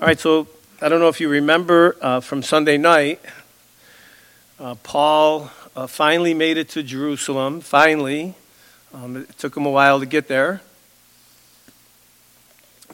All 0.00 0.06
right, 0.06 0.18
so 0.18 0.46
I 0.80 0.88
don't 0.88 1.00
know 1.00 1.10
if 1.10 1.20
you 1.20 1.28
remember 1.28 1.94
uh, 2.00 2.20
from 2.20 2.42
Sunday 2.42 2.78
night, 2.78 3.20
uh, 4.58 4.74
Paul 4.76 5.50
uh, 5.76 5.86
finally 5.86 6.32
made 6.32 6.56
it 6.56 6.70
to 6.70 6.82
Jerusalem. 6.82 7.60
Finally. 7.60 8.34
Um, 8.94 9.18
it 9.18 9.36
took 9.36 9.54
him 9.54 9.66
a 9.66 9.70
while 9.70 10.00
to 10.00 10.06
get 10.06 10.26
there. 10.26 10.62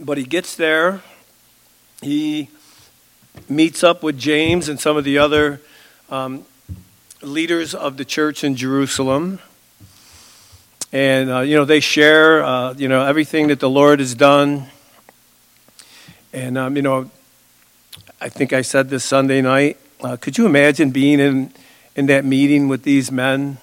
But 0.00 0.18
he 0.18 0.24
gets 0.24 0.56
there. 0.56 1.00
He 2.02 2.48
meets 3.48 3.84
up 3.84 4.02
with 4.02 4.18
James 4.18 4.68
and 4.68 4.80
some 4.80 4.96
of 4.96 5.04
the 5.04 5.18
other 5.18 5.60
um, 6.10 6.44
leaders 7.22 7.72
of 7.72 7.98
the 7.98 8.04
church 8.04 8.42
in 8.42 8.56
Jerusalem. 8.56 9.38
And, 10.92 11.30
uh, 11.30 11.40
you 11.42 11.54
know, 11.54 11.64
they 11.64 11.78
share, 11.78 12.42
uh, 12.44 12.74
you 12.76 12.88
know, 12.88 13.06
everything 13.06 13.46
that 13.46 13.60
the 13.60 13.70
Lord 13.70 14.00
has 14.00 14.12
done. 14.16 14.70
And, 16.36 16.58
um, 16.58 16.76
you 16.76 16.82
know, 16.82 17.10
I 18.20 18.28
think 18.28 18.52
I 18.52 18.60
said 18.60 18.90
this 18.90 19.04
Sunday 19.04 19.40
night. 19.40 19.78
Uh, 20.02 20.18
could 20.18 20.36
you 20.36 20.44
imagine 20.44 20.90
being 20.90 21.18
in, 21.18 21.50
in 21.94 22.04
that 22.06 22.26
meeting 22.26 22.68
with 22.68 22.82
these 22.82 23.10
men? 23.10 23.56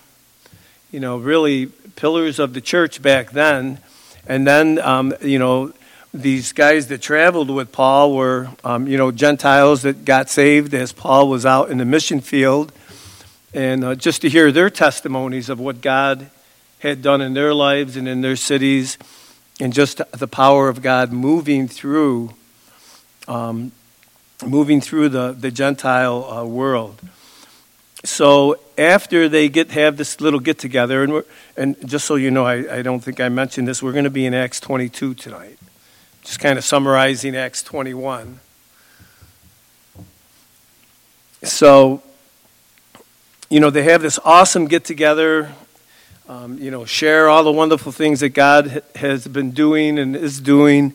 You 0.92 1.00
know, 1.00 1.18
really 1.18 1.68
pillars 1.68 2.40
of 2.40 2.56
the 2.56 2.62
church 2.62 3.00
back 3.00 3.30
then. 3.30 3.78
And 4.26 4.48
then, 4.48 4.80
um, 4.80 5.14
you 5.22 5.38
know, 5.38 5.72
these 6.16 6.52
guys 6.52 6.88
that 6.88 7.00
traveled 7.00 7.52
with 7.52 7.72
Paul 7.72 8.16
were, 8.16 8.50
um, 8.64 8.88
you 8.88 8.98
know, 8.98 9.12
Gentiles 9.12 9.84
that 9.84 10.04
got 10.04 10.28
saved 10.32 10.74
as 10.74 10.92
Paul 10.92 11.30
was 11.30 11.46
out 11.46 11.70
in 11.70 11.78
the 11.78 11.86
mission 11.86 12.22
field. 12.22 12.72
And 13.54 13.84
uh, 13.84 13.94
just 13.94 14.24
to 14.24 14.30
hear 14.30 14.52
their 14.52 14.72
testimonies 14.72 15.48
of 15.48 15.60
what 15.60 15.80
God 15.80 16.32
had 16.80 17.04
done 17.04 17.22
in 17.22 17.36
their 17.36 17.54
lives 17.54 17.98
and 17.98 18.08
in 18.08 18.22
their 18.22 18.36
cities, 18.36 18.98
and 19.60 19.72
just 19.74 20.02
the 20.12 20.28
power 20.28 20.70
of 20.70 20.82
God 20.82 21.12
moving 21.12 21.68
through 21.68 22.32
um, 23.28 23.72
moving 24.46 24.82
through 24.82 25.10
the, 25.10 25.32
the 25.32 25.52
Gentile 25.52 26.26
uh, 26.26 26.46
world. 26.46 27.02
So 28.06 28.60
after 28.78 29.30
they 29.30 29.48
get 29.48 29.72
have 29.72 29.96
this 29.96 30.20
little 30.20 30.40
get 30.40 30.60
together, 30.60 31.04
and, 31.04 31.24
and 31.56 31.88
just 31.88 32.06
so 32.06 32.16
you 32.16 32.32
know, 32.32 32.46
I, 32.46 32.80
I 32.80 32.82
don't 32.82 33.00
think 33.00 33.20
I 33.20 33.30
mentioned 33.30 33.68
this, 33.68 33.82
we're 33.82 33.94
going 33.94 34.04
to 34.04 34.10
be 34.10 34.26
in 34.26 34.34
Acts 34.34 34.60
22 34.60 35.14
tonight. 35.14 35.58
Just 36.24 36.40
kind 36.40 36.58
of 36.58 36.66
summarizing 36.66 37.36
Acts 37.36 37.64
21. 37.64 38.40
So, 41.44 42.02
you 43.50 43.60
know, 43.60 43.70
they 43.70 43.84
have 43.84 44.02
this 44.02 44.20
awesome 44.24 44.68
get 44.68 44.86
together, 44.86 45.54
um, 46.28 46.58
you 46.58 46.72
know, 46.72 46.86
share 46.86 47.30
all 47.30 47.44
the 47.44 47.52
wonderful 47.52 47.92
things 47.92 48.22
that 48.22 48.30
God 48.30 48.82
has 48.96 49.28
been 49.28 49.52
doing 49.52 50.00
and 50.00 50.16
is 50.16 50.40
doing. 50.40 50.94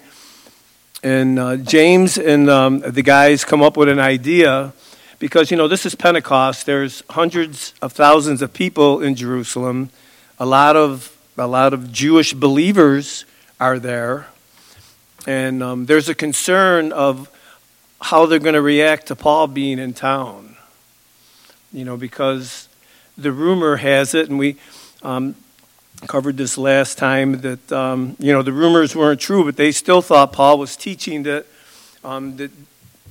And 1.02 1.38
uh, 1.38 1.56
James 1.58 2.18
and 2.18 2.50
um, 2.50 2.80
the 2.80 3.02
guys 3.02 3.44
come 3.44 3.62
up 3.62 3.76
with 3.76 3.88
an 3.88 4.00
idea 4.00 4.72
because, 5.20 5.50
you 5.50 5.56
know, 5.56 5.68
this 5.68 5.86
is 5.86 5.94
Pentecost. 5.94 6.66
There's 6.66 7.04
hundreds 7.10 7.72
of 7.80 7.92
thousands 7.92 8.42
of 8.42 8.52
people 8.52 9.00
in 9.00 9.14
Jerusalem. 9.14 9.90
A 10.40 10.46
lot 10.46 10.74
of, 10.74 11.16
a 11.36 11.46
lot 11.46 11.72
of 11.72 11.92
Jewish 11.92 12.34
believers 12.34 13.24
are 13.60 13.78
there. 13.78 14.26
And 15.24 15.62
um, 15.62 15.86
there's 15.86 16.08
a 16.08 16.14
concern 16.16 16.90
of 16.90 17.30
how 18.00 18.26
they're 18.26 18.38
going 18.40 18.54
to 18.54 18.62
react 18.62 19.06
to 19.06 19.16
Paul 19.16 19.46
being 19.46 19.78
in 19.78 19.92
town. 19.92 20.56
You 21.72 21.84
know, 21.84 21.96
because 21.96 22.68
the 23.16 23.30
rumor 23.30 23.76
has 23.76 24.14
it, 24.14 24.28
and 24.28 24.38
we, 24.38 24.56
um, 25.02 25.36
covered 26.06 26.36
this 26.36 26.56
last 26.56 26.96
time 26.98 27.40
that 27.40 27.72
um, 27.72 28.16
you 28.18 28.32
know 28.32 28.42
the 28.42 28.52
rumors 28.52 28.94
weren't 28.94 29.20
true, 29.20 29.44
but 29.44 29.56
they 29.56 29.72
still 29.72 30.00
thought 30.00 30.32
Paul 30.32 30.58
was 30.58 30.76
teaching 30.76 31.24
that 31.24 31.46
um, 32.04 32.36
that 32.36 32.50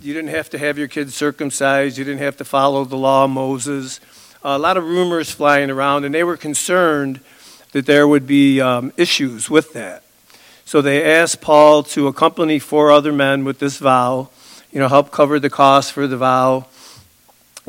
you 0.01 0.13
didn't 0.13 0.29
have 0.29 0.49
to 0.51 0.57
have 0.57 0.77
your 0.77 0.87
kids 0.87 1.15
circumcised, 1.15 1.97
you 1.97 2.03
didn't 2.03 2.21
have 2.21 2.37
to 2.37 2.45
follow 2.45 2.85
the 2.85 2.95
law 2.95 3.25
of 3.25 3.31
Moses. 3.31 3.99
a 4.43 4.57
lot 4.57 4.77
of 4.77 4.83
rumors 4.83 5.31
flying 5.31 5.69
around, 5.69 6.05
and 6.05 6.13
they 6.13 6.23
were 6.23 6.37
concerned 6.37 7.19
that 7.71 7.85
there 7.85 8.07
would 8.07 8.25
be 8.25 8.61
um, 8.61 8.93
issues 8.95 9.49
with 9.49 9.73
that. 9.73 10.03
So 10.65 10.81
they 10.81 11.03
asked 11.03 11.41
Paul 11.41 11.83
to 11.83 12.07
accompany 12.07 12.59
four 12.59 12.91
other 12.91 13.11
men 13.11 13.43
with 13.43 13.59
this 13.59 13.77
vow, 13.77 14.29
you 14.71 14.79
know, 14.79 14.87
help 14.87 15.11
cover 15.11 15.39
the 15.39 15.49
cost 15.49 15.93
for 15.93 16.07
the 16.07 16.17
vow, 16.17 16.67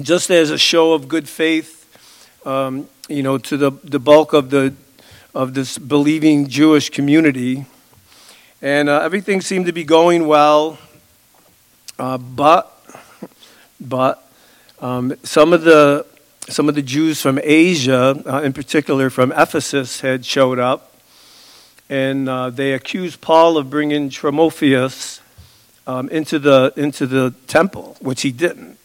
just 0.00 0.30
as 0.30 0.50
a 0.50 0.58
show 0.58 0.92
of 0.92 1.08
good 1.08 1.28
faith, 1.28 1.74
um, 2.46 2.88
you 3.08 3.22
know, 3.22 3.38
to 3.38 3.56
the, 3.56 3.70
the 3.84 3.98
bulk 3.98 4.32
of 4.32 4.50
the 4.50 4.74
of 5.38 5.54
this 5.54 5.78
believing 5.78 6.48
Jewish 6.48 6.90
community. 6.90 7.64
And 8.60 8.88
uh, 8.88 9.02
everything 9.02 9.40
seemed 9.40 9.66
to 9.66 9.72
be 9.72 9.84
going 9.84 10.26
well. 10.26 10.78
Uh, 11.96 12.18
but 12.18 12.76
but 13.80 14.28
um, 14.80 15.14
some 15.22 15.52
of 15.52 15.62
the 15.62 16.04
some 16.48 16.68
of 16.68 16.74
the 16.74 16.82
Jews 16.82 17.22
from 17.22 17.38
Asia, 17.40 18.20
uh, 18.26 18.42
in 18.42 18.52
particular 18.52 19.10
from 19.10 19.30
Ephesus, 19.30 20.00
had 20.00 20.26
showed 20.26 20.58
up, 20.58 20.92
and 21.88 22.28
uh, 22.28 22.50
they 22.50 22.72
accused 22.72 23.20
Paul 23.20 23.58
of 23.58 23.70
bringing 23.70 24.10
Timotheus 24.10 25.20
um, 25.86 26.08
into 26.08 26.40
the 26.40 26.72
into 26.74 27.06
the 27.06 27.32
temple, 27.46 27.96
which 28.00 28.22
he 28.22 28.32
didn't. 28.32 28.76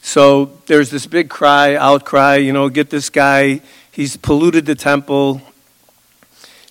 So 0.00 0.52
there's 0.66 0.90
this 0.90 1.08
big 1.08 1.28
cry, 1.28 1.74
outcry. 1.74 2.36
You 2.36 2.52
know, 2.52 2.68
get 2.68 2.90
this 2.90 3.10
guy. 3.10 3.62
He's 3.90 4.16
polluted 4.16 4.64
the 4.64 4.76
temple. 4.76 5.42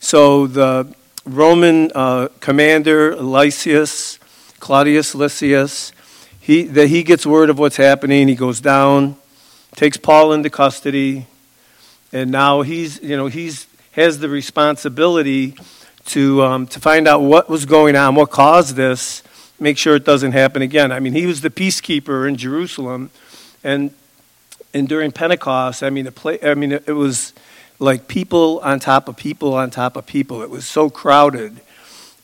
So 0.06 0.46
the 0.46 0.94
Roman 1.26 1.92
uh, 1.96 2.28
commander, 2.40 3.16
Lysias, 3.16 4.20
Claudius 4.60 5.16
Lysias, 5.16 5.94
he, 6.40 6.66
that 6.66 6.90
he 6.90 7.02
gets 7.02 7.26
word 7.26 7.50
of 7.50 7.58
what's 7.58 7.78
happening. 7.78 8.28
He 8.28 8.36
goes 8.36 8.62
down, 8.62 9.16
takes 9.76 9.98
Paul 9.98 10.32
into 10.34 10.52
custody, 10.52 11.26
and 12.14 12.30
now 12.30 12.62
he's, 12.62 13.02
you 13.02 13.18
know, 13.18 13.26
he's 13.26 13.66
has 13.94 14.20
the 14.20 14.30
responsibility 14.30 15.56
to, 16.06 16.44
um, 16.44 16.68
to 16.68 16.80
find 16.80 17.08
out 17.08 17.22
what 17.22 17.50
was 17.50 17.66
going 17.66 17.96
on, 17.96 18.14
what 18.14 18.30
caused 18.30 18.76
this, 18.76 19.24
make 19.60 19.76
sure 19.76 19.96
it 19.96 20.06
doesn't 20.06 20.34
happen 20.34 20.62
again. 20.62 20.92
I 20.92 21.00
mean, 21.00 21.14
he 21.14 21.26
was 21.26 21.42
the 21.42 21.50
peacekeeper 21.50 22.30
in 22.30 22.36
Jerusalem, 22.36 23.10
and, 23.64 23.90
and 24.72 24.88
during 24.88 25.12
Pentecost, 25.12 25.82
I 25.82 25.90
mean, 25.90 26.06
the 26.06 26.12
play, 26.12 26.38
I 26.44 26.54
mean, 26.54 26.74
it 26.74 26.96
was 26.96 27.34
like 27.80 28.08
people 28.08 28.60
on 28.64 28.80
top 28.80 29.08
of 29.08 29.18
people 29.18 29.54
on 29.54 29.70
top 29.70 29.96
of 29.96 30.06
people. 30.06 30.42
It 30.42 30.50
was 30.50 30.66
so 30.66 30.90
crowded. 30.90 31.60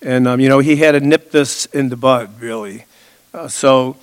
And, 0.01 0.27
um, 0.27 0.39
you 0.39 0.49
know, 0.49 0.59
he 0.59 0.77
had 0.77 0.93
to 0.93 0.99
nip 0.99 1.31
this 1.31 1.65
in 1.67 1.89
the 1.89 1.97
bud, 1.97 2.39
really. 2.39 2.85
Uh, 3.33 3.47
so 3.47 3.97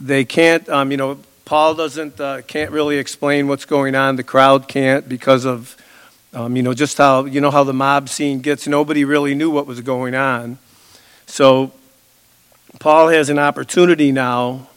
they 0.00 0.24
can't, 0.24 0.68
um, 0.68 0.90
you 0.90 0.96
know, 0.96 1.18
Paul 1.44 1.74
doesn't, 1.74 2.20
uh, 2.20 2.42
can't 2.42 2.70
really 2.70 2.98
explain 2.98 3.48
what's 3.48 3.64
going 3.64 3.94
on. 3.94 4.16
The 4.16 4.24
crowd 4.24 4.66
can't 4.66 5.08
because 5.08 5.44
of, 5.44 5.76
um, 6.32 6.56
you 6.56 6.62
know, 6.62 6.74
just 6.74 6.98
how, 6.98 7.26
you 7.26 7.40
know, 7.40 7.50
how 7.50 7.64
the 7.64 7.72
mob 7.72 8.08
scene 8.08 8.40
gets. 8.40 8.66
Nobody 8.66 9.04
really 9.04 9.34
knew 9.34 9.50
what 9.50 9.66
was 9.66 9.80
going 9.80 10.14
on. 10.14 10.58
So 11.26 11.72
Paul 12.80 13.08
has 13.08 13.28
an 13.28 13.38
opportunity 13.38 14.10
now 14.10 14.68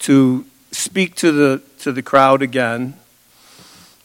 to 0.00 0.44
speak 0.70 1.14
to 1.16 1.32
the, 1.32 1.62
to 1.78 1.92
the 1.92 2.02
crowd 2.02 2.42
again 2.42 2.94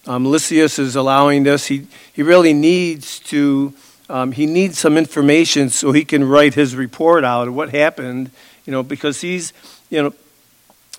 um, 0.05 0.25
Lysias 0.25 0.79
is 0.79 0.95
allowing 0.95 1.43
this. 1.43 1.67
He, 1.67 1.87
he 2.11 2.23
really 2.23 2.53
needs 2.53 3.19
to, 3.19 3.73
um, 4.09 4.31
he 4.33 4.45
needs 4.45 4.77
some 4.77 4.97
information 4.97 5.69
so 5.69 5.91
he 5.91 6.03
can 6.03 6.23
write 6.23 6.55
his 6.55 6.75
report 6.75 7.23
out 7.23 7.47
of 7.47 7.55
what 7.55 7.69
happened, 7.69 8.31
you 8.65 8.71
know, 8.71 8.83
because 8.83 9.21
he's, 9.21 9.53
you 9.89 10.03
know, 10.03 10.13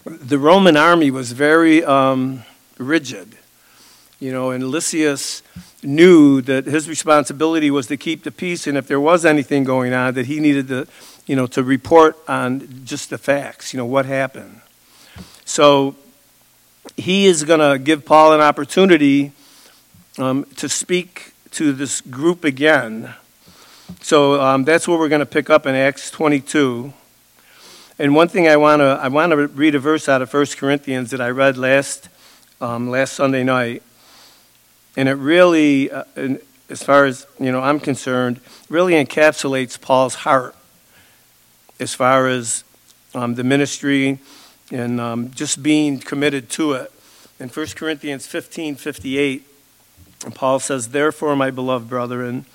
the 0.05 0.39
Roman 0.39 0.77
army 0.77 1.11
was 1.11 1.33
very 1.33 1.85
um, 1.85 2.45
rigid, 2.79 3.37
you 4.21 4.33
know, 4.33 4.51
and 4.51 4.65
Lysias 4.65 5.43
knew 5.83 6.41
that 6.43 6.67
his 6.67 6.89
responsibility 6.89 7.71
was 7.71 7.87
to 7.89 7.97
keep 7.97 8.23
the 8.23 8.31
peace, 8.31 8.67
and 8.67 8.77
if 8.77 8.87
there 8.87 9.01
was 9.01 9.25
anything 9.25 9.65
going 9.65 9.93
on, 9.93 10.15
that 10.15 10.27
he 10.27 10.41
needed 10.41 10.69
to, 10.69 10.87
you 11.27 11.37
know, 11.37 11.47
to 11.47 11.63
report 11.63 12.17
on 12.29 12.85
just 12.85 13.11
the 13.11 13.19
facts, 13.19 13.73
you 13.73 13.79
know, 13.79 13.87
what 13.87 14.07
happened. 14.07 14.61
So 15.45 15.95
he 16.97 17.27
is 17.27 17.45
going 17.45 17.61
to 17.61 17.79
give 17.79 18.05
Paul 18.05 18.33
an 18.33 18.41
opportunity 18.41 19.33
um, 20.19 20.45
to 20.57 20.69
speak 20.69 21.33
to 21.53 21.73
this 21.73 22.01
group 22.01 22.45
again. 22.45 23.15
So 24.01 24.41
um, 24.41 24.65
that's 24.65 24.89
where 24.89 24.99
we're 24.99 25.09
going 25.09 25.21
to 25.21 25.27
pick 25.27 25.51
up 25.51 25.67
in 25.67 25.75
Acts 25.75 26.11
22. 26.11 26.93
And 27.99 28.15
one 28.15 28.29
thing 28.29 28.49
I 28.49 28.57
want 28.57 28.81
to 28.81 28.99
I 29.01 29.09
want 29.09 29.31
to 29.31 29.47
read 29.47 29.75
a 29.75 29.79
verse 29.79 30.09
out 30.09 30.21
of 30.21 30.33
1 30.33 30.47
Corinthians 30.57 31.11
that 31.11 31.21
I 31.21 31.29
read 31.29 31.57
last 31.57 32.09
um, 32.61 32.91
last 32.91 33.13
Sunday 33.13 33.45
night, 33.45 33.83
and 34.97 35.09
it 35.09 35.15
really, 35.15 35.91
uh, 35.91 36.05
as 36.69 36.83
far 36.83 37.05
as 37.05 37.27
you 37.39 37.53
know, 37.53 37.61
I'm 37.61 37.79
concerned, 37.79 38.41
really 38.69 38.95
encapsulates 38.95 39.81
Paul's 39.81 40.15
heart 40.15 40.57
as 41.79 41.95
far 41.95 42.27
as 42.27 42.65
um, 43.15 43.35
the 43.35 43.45
ministry 43.45 44.19
and 44.71 45.01
um, 45.01 45.31
just 45.31 45.63
being 45.63 45.99
committed 45.99 46.49
to 46.51 46.73
it. 46.73 46.93
In 47.41 47.49
1 47.49 47.67
Corinthians 47.75 48.27
15 48.27 48.77
58, 48.77 49.47
Paul 50.35 50.59
says, 50.59 50.89
Therefore, 50.89 51.37
my 51.37 51.51
beloved 51.51 51.89
brethren, 51.89 52.47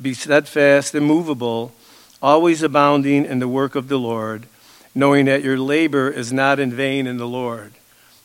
be 0.00 0.14
steadfast, 0.14 0.94
immovable, 0.94 1.72
always 2.22 2.62
abounding 2.62 3.24
in 3.24 3.38
the 3.38 3.48
work 3.48 3.74
of 3.74 3.88
the 3.88 3.98
Lord, 3.98 4.46
knowing 4.94 5.26
that 5.26 5.42
your 5.42 5.58
labor 5.58 6.08
is 6.08 6.32
not 6.32 6.58
in 6.58 6.72
vain 6.72 7.06
in 7.06 7.16
the 7.16 7.26
Lord. 7.26 7.72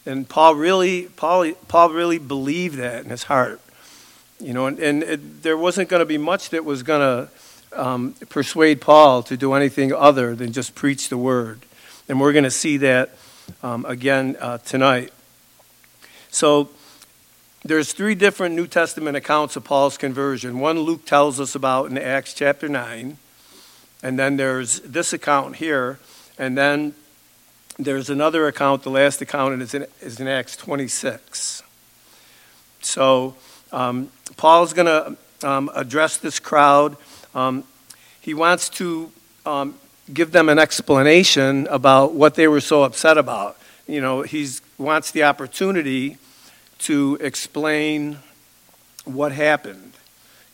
And 0.06 0.28
Paul 0.28 0.56
really, 0.56 1.04
Paul, 1.04 1.52
Paul 1.68 1.92
really 1.92 2.18
believed 2.18 2.78
that 2.78 3.04
in 3.04 3.10
his 3.10 3.24
heart. 3.24 3.62
You 4.40 4.54
know, 4.54 4.66
and, 4.66 4.80
and 4.80 5.04
it, 5.04 5.44
there 5.44 5.57
wasn't 5.57 5.90
going 5.90 6.00
to 6.00 6.06
be 6.06 6.18
much 6.18 6.50
that 6.50 6.66
was 6.66 6.81
going 6.81 7.02
to 7.02 7.80
um, 7.80 8.14
persuade 8.30 8.81
Paul 8.81 9.24
to 9.24 9.38
do 9.38 9.54
anything 9.54 9.94
other 9.94 10.36
than 10.36 10.52
just 10.52 10.74
preach 10.74 11.10
the 11.10 11.18
word. 11.18 11.60
And 12.12 12.19
we're 12.19 12.34
going 12.34 12.44
to 12.44 12.52
see 12.52 12.75
that 12.75 13.12
um, 13.63 13.86
again 13.86 14.36
uh, 14.42 14.58
tonight. 14.58 15.13
So 16.30 16.69
there's 17.63 17.94
three 17.94 18.16
different 18.16 18.54
New 18.54 18.68
Testament 18.68 19.16
accounts 19.16 19.56
of 19.56 19.63
Paul's 19.63 19.98
conversion. 19.98 20.60
One 20.60 20.80
Luke 20.80 21.06
tells 21.06 21.40
us 21.40 21.56
about 21.56 21.90
in 21.90 21.98
Acts 21.98 22.34
chapter 22.34 22.68
9. 22.68 23.16
And 24.04 24.19
then 24.19 24.36
there's 24.36 24.81
this 24.81 25.13
account 25.13 25.56
here. 25.56 26.00
And 26.38 26.58
then 26.58 26.96
there's 27.80 28.10
another 28.10 28.46
account, 28.46 28.84
the 28.84 28.90
last 28.90 29.22
account, 29.22 29.54
and 29.54 29.62
it's 29.62 29.74
in, 29.74 29.86
is 30.02 30.19
in 30.19 30.28
Acts 30.28 30.57
26. 30.57 31.64
So 32.81 33.38
um, 33.72 34.12
Paul's 34.36 34.74
going 34.74 34.88
to 34.88 35.48
um, 35.50 35.72
address 35.74 36.18
this 36.18 36.42
crowd. 36.42 36.98
Um, 37.34 37.64
he 38.19 38.34
wants 38.34 38.68
to 38.72 39.14
um, 39.46 39.75
give 40.13 40.31
them 40.31 40.50
an 40.50 40.60
explanation 40.60 41.68
about 41.68 42.13
what 42.13 42.36
they 42.36 42.48
were 42.48 42.62
so 42.62 42.84
upset 42.84 43.18
about. 43.18 43.58
You 43.88 44.02
know, 44.02 44.22
he 44.22 44.48
wants 44.78 45.12
the 45.12 45.24
opportunity 45.24 46.18
to 46.80 47.18
explain 47.22 48.19
what 49.06 49.31
happened. 49.31 49.94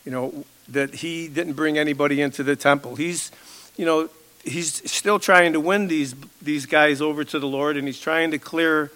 You 0.04 0.12
know, 0.12 0.44
that 0.68 0.96
he 0.96 1.28
didn't 1.28 1.54
bring 1.54 1.78
anybody 1.78 2.20
into 2.20 2.42
the 2.42 2.56
temple. 2.56 2.96
He's, 2.96 3.30
you 3.76 3.84
know, 3.84 4.08
he's 4.44 4.90
still 4.90 5.18
trying 5.18 5.52
to 5.52 5.60
win 5.60 5.88
these 5.88 6.14
these 6.42 6.66
guys 6.66 7.00
over 7.00 7.24
to 7.24 7.38
the 7.38 7.46
Lord, 7.48 7.76
and 7.76 7.86
he's 7.86 8.00
trying 8.00 8.30
to 8.30 8.38
clear 8.38 8.90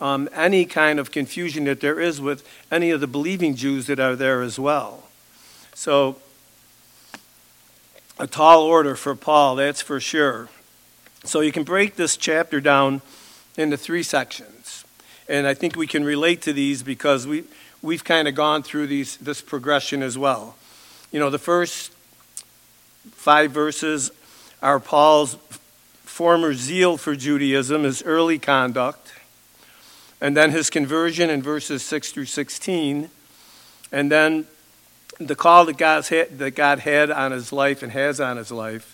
um, 0.00 0.28
any 0.32 0.64
kind 0.64 0.98
of 0.98 1.10
confusion 1.10 1.64
that 1.64 1.80
there 1.80 2.00
is 2.00 2.20
with 2.20 2.46
any 2.70 2.90
of 2.90 3.00
the 3.00 3.06
believing 3.06 3.54
Jews 3.54 3.86
that 3.86 3.98
are 3.98 4.16
there 4.16 4.42
as 4.42 4.58
well. 4.58 5.04
So, 5.74 6.16
a 8.18 8.26
tall 8.26 8.62
order 8.62 8.94
for 8.96 9.14
Paul, 9.14 9.56
that's 9.56 9.82
for 9.82 10.00
sure. 10.00 10.48
So, 11.24 11.40
you 11.40 11.52
can 11.52 11.64
break 11.64 11.96
this 11.96 12.16
chapter 12.16 12.60
down 12.60 13.02
into 13.56 13.76
three 13.76 14.02
sections. 14.02 14.84
And 15.28 15.46
I 15.46 15.54
think 15.54 15.76
we 15.76 15.86
can 15.86 16.04
relate 16.04 16.42
to 16.42 16.52
these 16.52 16.82
because 16.82 17.26
we, 17.26 17.44
we've 17.82 18.04
kind 18.04 18.28
of 18.28 18.34
gone 18.34 18.62
through 18.62 18.86
these, 18.86 19.16
this 19.16 19.42
progression 19.42 20.02
as 20.02 20.16
well. 20.16 20.54
You 21.10 21.18
know, 21.18 21.30
the 21.30 21.38
first 21.38 21.92
five 23.12 23.50
verses 23.50 24.10
are 24.62 24.78
Paul's 24.78 25.36
former 26.02 26.54
zeal 26.54 26.96
for 26.96 27.14
Judaism, 27.14 27.82
his 27.82 28.02
early 28.02 28.38
conduct, 28.38 29.12
and 30.20 30.36
then 30.36 30.50
his 30.50 30.70
conversion 30.70 31.28
in 31.28 31.42
verses 31.42 31.82
6 31.82 32.12
through 32.12 32.24
16, 32.24 33.10
and 33.92 34.10
then 34.10 34.46
the 35.18 35.34
call 35.34 35.64
that, 35.66 35.78
God's 35.78 36.08
had, 36.08 36.38
that 36.38 36.54
God 36.54 36.80
had 36.80 37.10
on 37.10 37.32
his 37.32 37.52
life 37.52 37.82
and 37.82 37.92
has 37.92 38.20
on 38.20 38.36
his 38.36 38.50
life 38.50 38.92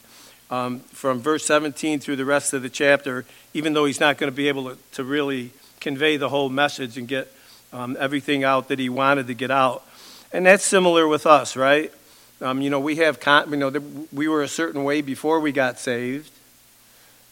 um, 0.50 0.80
from 0.80 1.20
verse 1.20 1.44
17 1.46 1.98
through 2.00 2.16
the 2.16 2.24
rest 2.24 2.52
of 2.52 2.62
the 2.62 2.68
chapter, 2.68 3.24
even 3.54 3.72
though 3.72 3.86
he's 3.86 4.00
not 4.00 4.18
going 4.18 4.30
to 4.30 4.36
be 4.36 4.48
able 4.48 4.70
to, 4.70 4.78
to 4.92 5.04
really 5.04 5.50
convey 5.80 6.16
the 6.16 6.28
whole 6.28 6.48
message 6.48 6.96
and 6.98 7.08
get 7.08 7.32
um, 7.72 7.96
everything 7.98 8.44
out 8.44 8.68
that 8.68 8.78
he 8.78 8.88
wanted 8.88 9.26
to 9.26 9.34
get 9.34 9.50
out. 9.50 9.84
And 10.32 10.46
that's 10.46 10.64
similar 10.64 11.08
with 11.08 11.26
us, 11.26 11.56
right? 11.56 11.92
Um, 12.40 12.60
you 12.60 12.70
know, 12.70 12.80
we 12.80 12.96
have, 12.96 13.20
con- 13.20 13.50
you 13.50 13.56
know, 13.56 13.70
we 14.12 14.28
were 14.28 14.42
a 14.42 14.48
certain 14.48 14.84
way 14.84 15.00
before 15.00 15.40
we 15.40 15.52
got 15.52 15.78
saved. 15.78 16.30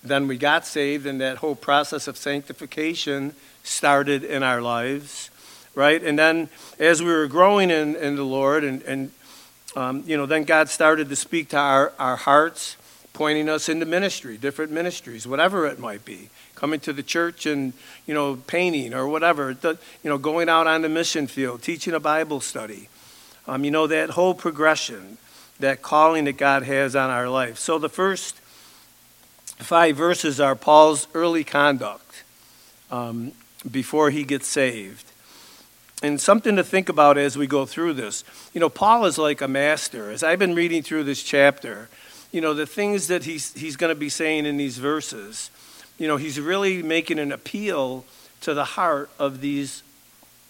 Then 0.03 0.27
we 0.29 0.39
got 0.39 0.67
saved, 0.67 1.07
and 1.07 1.21
that 1.21 1.39
whole 1.39 1.55
process 1.55 2.09
of 2.09 2.17
sanctification 2.17 3.35
started 3.63 4.25
in 4.25 4.43
our 4.43 4.63
lives, 4.63 5.30
right? 5.75 6.03
And 6.03 6.19
then 6.19 6.49
as 6.79 7.03
we 7.03 7.13
were 7.13 7.27
growing 7.27 7.71
in, 7.71 7.97
in 7.97 8.17
the 8.17 8.25
Lord, 8.25 8.65
and, 8.65 8.83
and 8.83 9.11
um, 9.77 10.03
you 10.07 10.17
know, 10.17 10.27
then 10.27 10.45
God 10.45 10.69
started 10.69 11.09
to 11.09 11.17
speak 11.17 11.49
to 11.51 11.59
our, 11.59 11.93
our 11.99 12.17
hearts, 12.17 12.77
pointing 13.13 13.49
us 13.49 13.69
into 13.69 13.87
ministry, 13.87 14.37
different 14.37 14.73
ministries, 14.73 15.27
whatever 15.27 15.67
it 15.67 15.79
might 15.79 16.05
be. 16.05 16.29
Coming 16.55 16.81
to 16.81 16.93
the 16.93 17.03
church 17.03 17.47
and, 17.47 17.73
you 18.07 18.13
know, 18.13 18.37
painting 18.37 18.93
or 18.93 19.09
whatever, 19.09 19.57
you 19.63 19.79
know, 20.05 20.19
going 20.19 20.49
out 20.49 20.67
on 20.67 20.83
the 20.83 20.89
mission 20.89 21.27
field, 21.27 21.63
teaching 21.63 21.95
a 21.95 22.01
Bible 22.01 22.41
study 22.41 22.89
um, 23.51 23.65
you 23.65 23.71
know, 23.73 23.89
that 23.89 24.11
whole 24.11 24.35
progression, 24.35 25.19
that 25.59 25.83
calling 25.83 26.25
that 26.25 26.37
God 26.37 26.63
has 26.63 26.95
on 26.95 27.11
our 27.11 27.29
life. 27.29 27.59
So 27.59 27.79
the 27.79 27.89
first 27.89 28.37
five 29.59 29.97
verses 29.97 30.39
are 30.41 30.55
Paul's 30.55 31.09
early 31.15 31.43
conduct 31.43 32.23
um, 32.93 33.33
before 33.69 34.11
he 34.11 34.23
gets 34.23 34.47
saved. 34.47 35.10
And 36.03 36.21
something 36.21 36.57
to 36.57 36.65
think 36.65 36.89
about 36.89 37.19
as 37.19 37.37
we 37.37 37.47
go 37.47 37.67
through 37.67 37.95
this. 37.95 38.25
You 38.55 38.61
know, 38.61 38.71
Paul 38.71 39.05
is 39.05 39.19
like 39.19 39.41
a 39.41 39.49
master. 39.49 40.11
As 40.11 40.23
I've 40.23 40.39
been 40.39 40.55
reading 40.55 40.83
through 40.83 41.05
this 41.05 41.23
chapter, 41.23 41.89
you 42.33 42.41
know, 42.41 42.55
the 42.55 42.67
things 42.67 43.09
that 43.09 43.25
he's, 43.25 43.53
he's 43.55 43.77
going 43.77 43.95
to 43.95 43.99
be 43.99 44.09
saying 44.09 44.47
in 44.47 44.57
these 44.57 44.79
verses, 44.79 45.51
you 45.99 46.09
know, 46.09 46.17
he's 46.17 46.41
really 46.41 46.83
making 46.83 47.19
an 47.19 47.33
appeal 47.33 48.07
to 48.41 48.55
the 48.55 48.65
heart 48.65 49.11
of 49.19 49.41
these 49.41 49.83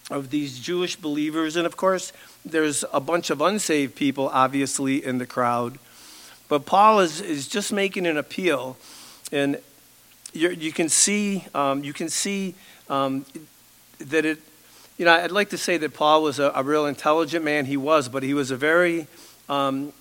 of 0.09 0.29
these 0.29 0.59
Jewish 0.59 0.97
believers. 0.97 1.55
And 1.55 1.65
of 1.65 1.77
course, 1.77 2.11
there's 2.45 2.83
a 2.91 2.99
bunch 2.99 3.29
of 3.29 3.39
unsaved 3.39 3.95
people, 3.95 4.29
obviously, 4.29 5.03
in 5.03 5.19
the 5.19 5.25
crowd. 5.25 5.79
But 6.49 6.65
Paul 6.65 6.99
is, 6.99 7.21
is 7.21 7.47
just 7.47 7.71
making 7.71 8.05
an 8.05 8.17
appeal. 8.17 8.77
And 9.31 9.59
you 10.33 10.73
can 10.73 10.89
see, 10.89 11.45
um, 11.55 11.83
you 11.83 11.93
can 11.93 12.09
see 12.09 12.55
um, 12.89 13.25
that 13.99 14.25
it, 14.25 14.39
you 15.01 15.05
know, 15.05 15.13
I'd 15.13 15.31
like 15.31 15.49
to 15.49 15.57
say 15.57 15.77
that 15.77 15.95
Paul 15.95 16.21
was 16.21 16.37
a, 16.37 16.51
a 16.53 16.61
real 16.61 16.85
intelligent 16.85 17.43
man. 17.43 17.65
He 17.65 17.75
was, 17.75 18.07
but 18.07 18.21
he 18.21 18.35
was 18.35 18.51
a 18.51 18.55
very, 18.55 19.07
um, 19.49 19.93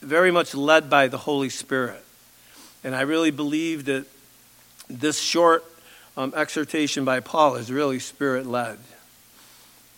very 0.00 0.30
much 0.30 0.54
led 0.54 0.88
by 0.88 1.08
the 1.08 1.18
Holy 1.18 1.48
Spirit. 1.48 2.04
And 2.84 2.94
I 2.94 3.00
really 3.00 3.32
believe 3.32 3.86
that 3.86 4.06
this 4.88 5.18
short 5.18 5.64
um, 6.16 6.32
exhortation 6.36 7.04
by 7.04 7.18
Paul 7.18 7.56
is 7.56 7.72
really 7.72 7.98
spirit 7.98 8.46
led. 8.46 8.78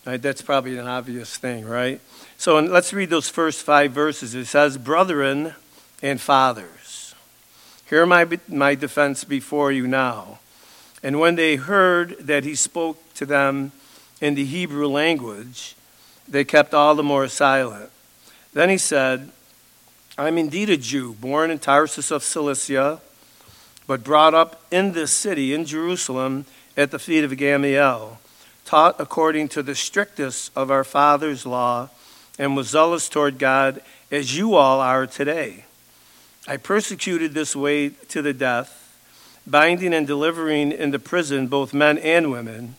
Right? 0.03 0.19
That's 0.19 0.41
probably 0.41 0.79
an 0.79 0.87
obvious 0.87 1.37
thing, 1.37 1.67
right? 1.67 2.01
So 2.37 2.57
let's 2.57 2.93
read 2.93 3.11
those 3.11 3.29
first 3.29 3.61
five 3.61 3.91
verses. 3.91 4.33
It 4.33 4.45
says, 4.45 4.79
Brethren 4.79 5.53
and 6.01 6.19
fathers, 6.19 7.13
hear 7.87 8.07
my, 8.07 8.27
my 8.47 8.73
defense 8.73 9.23
before 9.23 9.71
you 9.71 9.85
now. 9.85 10.39
And 11.03 11.19
when 11.19 11.35
they 11.35 11.57
heard 11.57 12.17
that 12.21 12.43
he 12.43 12.55
spoke 12.55 12.97
to 13.13 13.27
them 13.27 13.73
in 14.21 14.35
the 14.35 14.45
Hebrew 14.45 14.87
language, 14.87 15.75
they 16.27 16.45
kept 16.45 16.73
all 16.73 16.95
the 16.95 17.03
more 17.03 17.27
silent. 17.27 17.89
Then 18.53 18.69
he 18.69 18.77
said, 18.77 19.31
I'm 20.17 20.37
indeed 20.37 20.69
a 20.69 20.77
Jew, 20.77 21.13
born 21.13 21.51
in 21.51 21.59
Tarsus 21.59 22.11
of 22.11 22.23
Cilicia, 22.23 23.01
but 23.87 24.03
brought 24.03 24.33
up 24.33 24.61
in 24.71 24.93
this 24.93 25.11
city, 25.11 25.53
in 25.53 25.65
Jerusalem, 25.65 26.45
at 26.77 26.91
the 26.91 26.99
feet 26.99 27.25
of 27.25 27.35
Gamaliel 27.35 28.19
taught 28.71 28.95
according 28.99 29.49
to 29.49 29.61
the 29.61 29.75
strictest 29.75 30.49
of 30.55 30.71
our 30.71 30.85
father's 30.85 31.45
law, 31.45 31.89
and 32.39 32.55
was 32.55 32.69
zealous 32.69 33.09
toward 33.09 33.37
God 33.37 33.81
as 34.09 34.37
you 34.37 34.55
all 34.55 34.79
are 34.79 35.05
today. 35.05 35.65
I 36.47 36.55
persecuted 36.55 37.33
this 37.33 37.53
way 37.53 37.89
to 37.89 38.21
the 38.21 38.31
death, 38.33 38.97
binding 39.45 39.93
and 39.93 40.07
delivering 40.07 40.71
into 40.71 40.99
prison 40.99 41.47
both 41.47 41.73
men 41.73 41.97
and 41.97 42.31
women, 42.31 42.75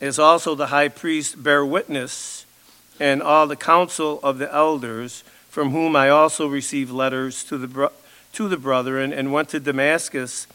as 0.00 0.18
also 0.18 0.54
the 0.54 0.68
high 0.68 0.88
priest 0.88 1.42
bear 1.42 1.64
witness, 1.64 2.46
and 2.98 3.22
all 3.22 3.46
the 3.46 3.56
council 3.56 4.20
of 4.22 4.38
the 4.38 4.52
elders, 4.52 5.24
from 5.48 5.70
whom 5.70 5.96
I 5.96 6.08
also 6.08 6.46
received 6.46 6.90
letters 6.90 7.44
to 7.44 7.58
the, 7.58 7.92
to 8.34 8.48
the 8.48 8.56
brethren, 8.56 9.12
and 9.12 9.32
went 9.32 9.48
to 9.50 9.60
Damascus 9.60 10.46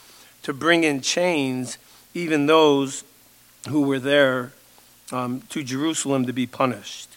to 0.43 0.53
bring 0.53 0.83
in 0.83 1.01
chains 1.01 1.77
even 2.13 2.45
those 2.45 3.03
who 3.69 3.81
were 3.81 3.99
there 3.99 4.53
um, 5.11 5.41
to 5.49 5.63
Jerusalem 5.63 6.25
to 6.25 6.33
be 6.33 6.47
punished. 6.47 7.09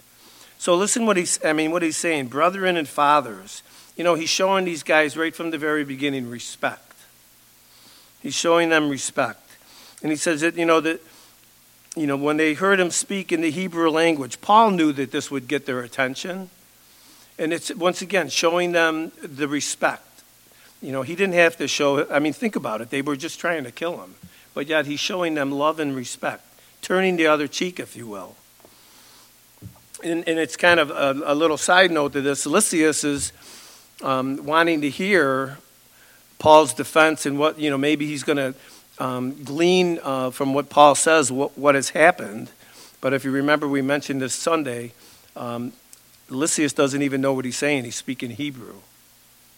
So 0.59 0.75
listen 0.75 1.07
what 1.07 1.17
he's 1.17 1.39
I 1.45 1.53
mean 1.53 1.71
what 1.71 1.83
he's 1.83 1.97
saying, 1.97 2.29
brethren 2.29 2.77
and 2.77 2.89
fathers. 2.89 3.63
You 3.97 4.05
know, 4.05 4.15
he's 4.15 4.29
showing 4.29 4.65
these 4.65 4.83
guys 4.83 5.17
right 5.17 5.35
from 5.35 5.51
the 5.51 5.59
very 5.59 5.85
beginning 5.85 6.29
respect. 6.29 6.95
He's 8.21 8.35
showing 8.35 8.69
them 8.69 8.89
respect. 8.89 9.43
And 10.03 10.11
he 10.11 10.17
says 10.17 10.41
that, 10.43 10.57
you 10.57 10.65
know, 10.65 10.81
that 10.81 11.01
you 11.97 12.07
know, 12.07 12.17
when 12.17 12.37
they 12.37 12.55
heard 12.55 12.79
him 12.79 12.91
speak 12.91 13.33
in 13.33 13.41
the 13.41 13.51
Hebrew 13.51 13.91
language, 13.91 14.41
Paul 14.41 14.71
knew 14.71 14.93
that 14.93 15.11
this 15.11 15.31
would 15.31 15.49
get 15.49 15.67
their 15.67 15.81
attention. 15.81 16.51
And 17.39 17.53
it's 17.53 17.75
once 17.75 18.03
again 18.03 18.29
showing 18.29 18.73
them 18.73 19.13
the 19.23 19.49
respect. 19.49 20.03
You 20.83 20.93
know, 20.93 21.03
he 21.03 21.15
didn't 21.17 21.35
have 21.35 21.57
to 21.57 21.69
show 21.69 22.09
I 22.11 22.19
mean, 22.19 22.33
think 22.33 22.57
about 22.57 22.81
it. 22.81 22.91
They 22.91 23.03
were 23.03 23.17
just 23.17 23.41
trying 23.41 23.65
to 23.65 23.71
kill 23.71 24.01
him 24.01 24.15
but 24.59 24.67
yet 24.67 24.87
he's 24.87 24.99
showing 24.99 25.35
them 25.35 25.53
love 25.53 25.79
and 25.79 25.95
respect, 25.95 26.43
turning 26.83 27.15
the 27.15 27.29
other 27.29 27.47
cheek, 27.47 27.79
if 27.79 27.95
you 27.95 28.09
will. 28.09 28.35
And, 30.03 30.29
and 30.29 30.37
it's 30.37 30.57
kind 30.57 30.81
of 30.81 30.91
a, 30.91 31.33
a, 31.33 31.35
little 31.37 31.57
side 31.57 31.93
note 31.93 32.13
to 32.15 32.21
this. 32.21 32.45
Lysias 32.45 33.05
is, 33.05 33.33
um, 34.03 34.45
wanting 34.45 34.81
to 34.81 34.91
hear 34.91 35.59
Paul's 36.41 36.75
defense 36.75 37.25
and 37.25 37.39
what, 37.39 37.61
you 37.61 37.71
know, 37.71 37.79
maybe 37.79 38.07
he's 38.07 38.25
going 38.25 38.37
to 38.37 38.53
um, 38.99 39.43
glean 39.45 40.01
uh, 40.03 40.31
from 40.31 40.55
what 40.55 40.69
Paul 40.71 40.95
says 40.95 41.31
what, 41.31 41.57
what 41.57 41.75
has 41.75 41.91
happened. 41.91 42.51
But 43.01 43.13
if 43.13 43.25
you 43.25 43.31
remember, 43.31 43.69
we 43.69 43.83
mentioned 43.83 44.21
this 44.21 44.35
Sunday, 44.35 44.93
um, 45.37 45.73
Lysias 46.29 46.73
doesn't 46.73 47.03
even 47.03 47.21
know 47.21 47.33
what 47.33 47.45
he's 47.45 47.57
saying. 47.57 47.85
He's 47.85 47.97
speaking 47.97 48.31
Hebrew, 48.31 48.77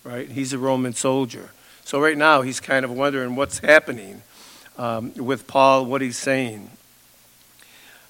right? 0.04 0.30
He's 0.30 0.52
a 0.52 0.58
Roman 0.58 0.92
soldier. 0.92 1.50
So 1.84 2.00
right 2.00 2.16
now, 2.16 2.42
he's 2.42 2.60
kind 2.60 2.84
of 2.84 2.90
wondering 2.90 3.34
what's 3.34 3.58
happening 3.58 4.22
um, 4.78 5.12
with 5.14 5.46
Paul, 5.46 5.86
what 5.86 6.00
he's 6.00 6.18
saying. 6.18 6.70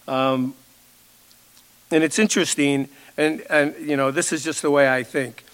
Um, 0.07 0.55
and 1.91 2.05
it's 2.05 2.19
interesting, 2.19 2.89
and, 3.17 3.43
and, 3.51 3.75
you 3.79 3.97
know, 3.97 4.11
this 4.11 4.33
is 4.33 4.45
just 4.45 4.63
the 4.63 4.71
way 4.71 4.93
I 4.93 5.03
think. 5.03 5.45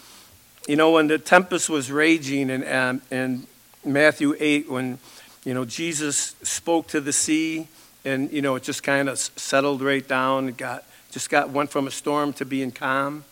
You 0.67 0.77
know, 0.77 0.91
when 0.91 1.07
the 1.07 1.19
tempest 1.19 1.71
was 1.71 1.91
raging 1.91 2.51
in, 2.51 2.67
um, 2.67 3.03
in 3.11 3.47
Matthew 3.85 4.35
8, 4.39 4.69
when, 4.69 4.99
you 5.47 5.55
know, 5.55 5.65
Jesus 5.65 6.35
spoke 6.43 6.89
to 6.89 7.01
the 7.01 7.13
sea, 7.13 7.69
and, 8.05 8.33
you 8.33 8.43
know, 8.43 8.57
it 8.57 8.65
just 8.65 8.83
kind 8.83 9.09
of 9.09 9.17
settled 9.17 9.81
right 9.81 10.07
down. 10.07 10.49
It 10.49 10.57
got, 10.57 10.83
just 11.13 11.31
got, 11.31 11.51
went 11.51 11.71
from 11.71 11.87
a 11.87 11.91
storm 11.93 12.33
to 12.35 12.45
being 12.45 12.73
calm. 12.73 13.23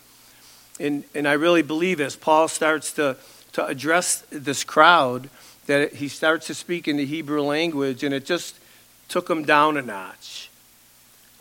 And, 0.79 1.03
and 1.13 1.27
I 1.27 1.33
really 1.33 1.63
believe 1.63 2.01
as 2.01 2.15
Paul 2.15 2.47
starts 2.47 2.93
to, 2.93 3.17
to 3.55 3.67
address 3.67 4.25
this 4.31 4.63
crowd, 4.63 5.29
that 5.67 5.95
he 5.95 6.07
starts 6.07 6.47
to 6.47 6.55
speak 6.55 6.87
in 6.87 6.99
the 6.99 7.05
Hebrew 7.05 7.43
language, 7.43 8.05
and 8.05 8.15
it 8.15 8.25
just 8.25 8.61
took 9.09 9.29
him 9.29 9.45
down 9.45 9.77
a 9.77 9.83
notch. 9.83 10.51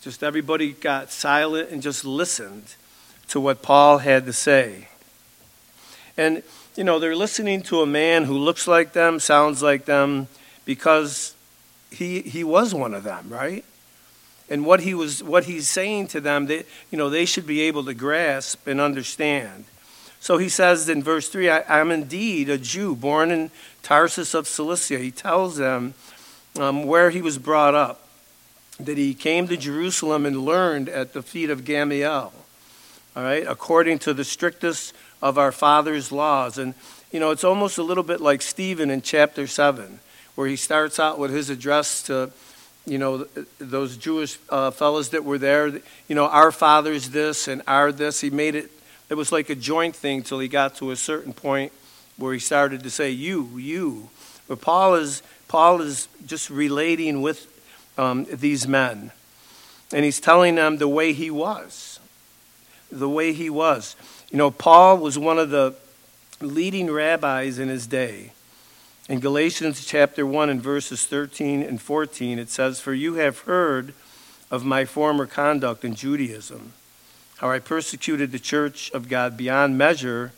Just 0.01 0.24
everybody 0.24 0.72
got 0.72 1.12
silent 1.12 1.70
and 1.70 1.84
just 1.84 2.03
listened 2.03 2.74
to 3.27 3.39
what 3.39 3.62
Paul 3.62 4.00
had 4.00 4.25
to 4.25 4.34
say. 4.34 4.88
And, 6.18 6.42
you 6.75 6.84
know, 6.84 6.98
they're 6.98 7.15
listening 7.15 7.62
to 7.63 7.82
a 7.82 7.86
man 7.86 8.24
who 8.24 8.39
looks 8.39 8.68
like 8.68 8.94
them, 8.94 9.20
sounds 9.20 9.62
like 9.62 9.86
them, 9.86 10.27
because 10.65 11.36
he, 11.91 12.22
he 12.22 12.43
was 12.43 12.74
one 12.74 12.93
of 12.93 13.03
them, 13.03 13.29
right? 13.29 13.63
And 14.50 14.65
what, 14.65 14.82
he 14.82 14.93
was, 14.93 15.24
what 15.24 15.46
he's 15.46 15.70
saying 15.70 16.08
to 16.08 16.22
them, 16.22 16.48
they, 16.48 16.63
you 16.91 16.98
know, 16.98 17.10
they 17.10 17.25
should 17.25 17.48
be 17.48 17.62
able 17.62 17.86
to 17.86 17.93
grasp 17.93 18.67
and 18.67 18.82
understand. 18.82 19.65
So 20.20 20.38
he 20.38 20.50
says 20.50 20.88
in 20.88 21.03
verse 21.03 21.27
3 21.29 21.50
I, 21.50 21.79
am 21.82 21.91
indeed 21.91 22.50
a 22.50 22.58
Jew 22.58 22.96
born 22.96 23.32
in 23.32 23.51
Tarsus 23.82 24.34
of 24.34 24.48
Cilicia. 24.48 24.98
He 24.98 25.12
tells 25.12 25.58
them 25.58 25.93
um, 26.60 26.84
where 26.86 27.10
he 27.10 27.22
was 27.22 27.38
brought 27.38 27.75
up 27.75 28.08
that 28.79 28.98
he 28.98 29.13
came 29.13 29.48
to 29.48 29.58
Jerusalem 29.58 30.25
and 30.25 30.46
learned 30.46 30.89
at 30.89 31.13
the 31.13 31.22
feet 31.22 31.50
of 31.50 31.65
Gamaliel, 31.65 32.34
all 33.15 33.24
right, 33.24 33.46
according 33.48 34.00
to 34.00 34.13
the 34.13 34.24
strictest 34.24 34.93
of 35.22 35.38
our 35.38 35.51
father's 35.51 36.12
laws. 36.12 36.58
And, 36.58 36.74
you 37.12 37.20
know, 37.20 37.32
it's 37.32 37.43
almost 37.43 37.77
a 37.77 37.84
little 37.84 38.03
bit 38.03 38.20
like 38.20 38.41
Stephen 38.41 38.89
in 38.89 39.01
chapter 39.01 39.46
7, 39.46 40.00
where 40.36 40.48
he 40.48 40.56
starts 40.56 41.00
out 41.00 41.20
with 41.20 41.32
his 41.32 41.50
address 41.50 42.04
to, 42.04 42.32
you 42.86 42.98
know, 42.98 43.28
those 43.60 43.98
Jewish 43.98 44.38
uh, 44.50 44.72
fellows 44.72 45.10
that 45.10 45.24
were 45.24 45.38
there. 45.38 45.68
You 46.08 46.16
know, 46.16 46.28
our 46.28 46.52
father's 46.52 47.10
this 47.10 47.48
and 47.48 47.62
our 47.68 47.92
this. 47.92 48.22
He 48.22 48.30
made 48.30 48.56
it, 48.56 48.72
it 49.10 49.16
was 49.16 49.32
like 49.32 49.50
a 49.50 49.56
joint 49.56 49.96
thing 49.96 50.24
till 50.24 50.40
he 50.40 50.48
got 50.48 50.75
to 50.75 50.92
a 50.92 50.96
certain 50.96 51.34
point 51.34 51.72
where 52.18 52.34
he 52.34 52.40
started 52.40 52.84
to 52.84 52.90
say, 52.90 53.10
you, 53.10 53.58
you. 53.58 54.10
But 54.48 54.62
Paul 54.62 54.96
is, 54.96 55.24
Paul 55.48 55.82
is 55.82 56.08
just 56.25 56.50
relating 56.50 57.22
with 57.22 57.48
um, 57.98 58.25
these 58.32 58.68
men. 58.68 59.12
And 59.94 60.04
he's 60.04 60.20
telling 60.20 60.56
them 60.56 60.78
the 60.78 60.88
way 60.88 61.13
he 61.13 61.30
was. 61.30 62.00
The 62.92 63.10
way 63.10 63.34
he 63.34 63.50
was. 63.50 63.96
You 64.32 64.38
know, 64.38 64.52
Paul 64.52 64.98
was 64.98 65.18
one 65.18 65.38
of 65.38 65.52
the 65.52 65.75
leading 66.42 66.92
rabbis 66.92 67.60
in 67.60 67.70
his 67.70 67.88
day. 67.88 68.32
In 69.10 69.20
Galatians 69.20 69.84
chapter 69.86 70.26
1 70.26 70.50
and 70.50 70.62
verses 70.62 71.06
13 71.06 71.62
and 71.62 71.82
14, 71.82 72.40
it 72.40 72.50
says, 72.50 72.80
For 72.80 72.94
you 72.94 73.16
have 73.16 73.40
heard 73.40 73.94
of 74.50 74.64
my 74.64 74.86
former 74.86 75.26
conduct 75.26 75.84
in 75.84 75.94
Judaism, 75.94 76.72
how 77.40 77.52
I 77.52 77.60
persecuted 77.60 78.32
the 78.32 78.40
church 78.40 78.90
of 78.92 79.10
God 79.10 79.36
beyond 79.36 79.78
measure 79.78 80.32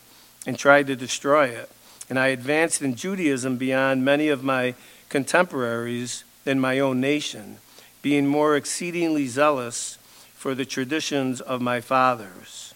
and 0.48 0.58
tried 0.58 0.88
to 0.88 0.96
destroy 0.96 1.46
it. 1.46 1.70
And 2.10 2.18
I 2.18 2.28
advanced 2.28 2.82
in 2.82 2.96
Judaism 2.96 3.56
beyond 3.56 4.04
many 4.04 4.28
of 4.28 4.42
my 4.42 4.74
contemporaries 5.08 6.24
than 6.42 6.58
my 6.58 6.80
own 6.80 7.00
nation, 7.00 7.58
being 8.02 8.26
more 8.26 8.56
exceedingly 8.56 9.28
zealous 9.28 9.96
for 10.34 10.56
the 10.56 10.64
traditions 10.64 11.40
of 11.40 11.60
my 11.60 11.80
fathers. 11.80 12.74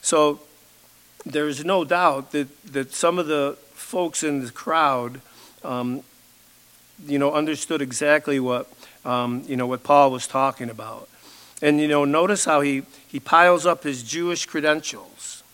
So 0.00 0.42
there's 1.24 1.64
no 1.64 1.82
doubt 1.82 2.30
that, 2.30 2.64
that 2.66 2.94
some 2.94 3.18
of 3.18 3.26
the 3.26 3.58
folks 3.86 4.24
in 4.24 4.44
the 4.44 4.50
crowd, 4.50 5.20
um, 5.62 6.02
you 7.06 7.20
know, 7.20 7.32
understood 7.32 7.80
exactly 7.80 8.40
what, 8.40 8.68
um, 9.04 9.44
you 9.46 9.56
know, 9.56 9.66
what 9.68 9.84
Paul 9.84 10.10
was 10.10 10.26
talking 10.26 10.68
about. 10.68 11.08
And, 11.62 11.80
you 11.80 11.86
know, 11.86 12.04
notice 12.04 12.44
how 12.44 12.62
he, 12.62 12.82
he 13.06 13.20
piles 13.20 13.64
up 13.64 13.84
his 13.84 14.02
Jewish 14.02 14.44
credentials. 14.44 15.44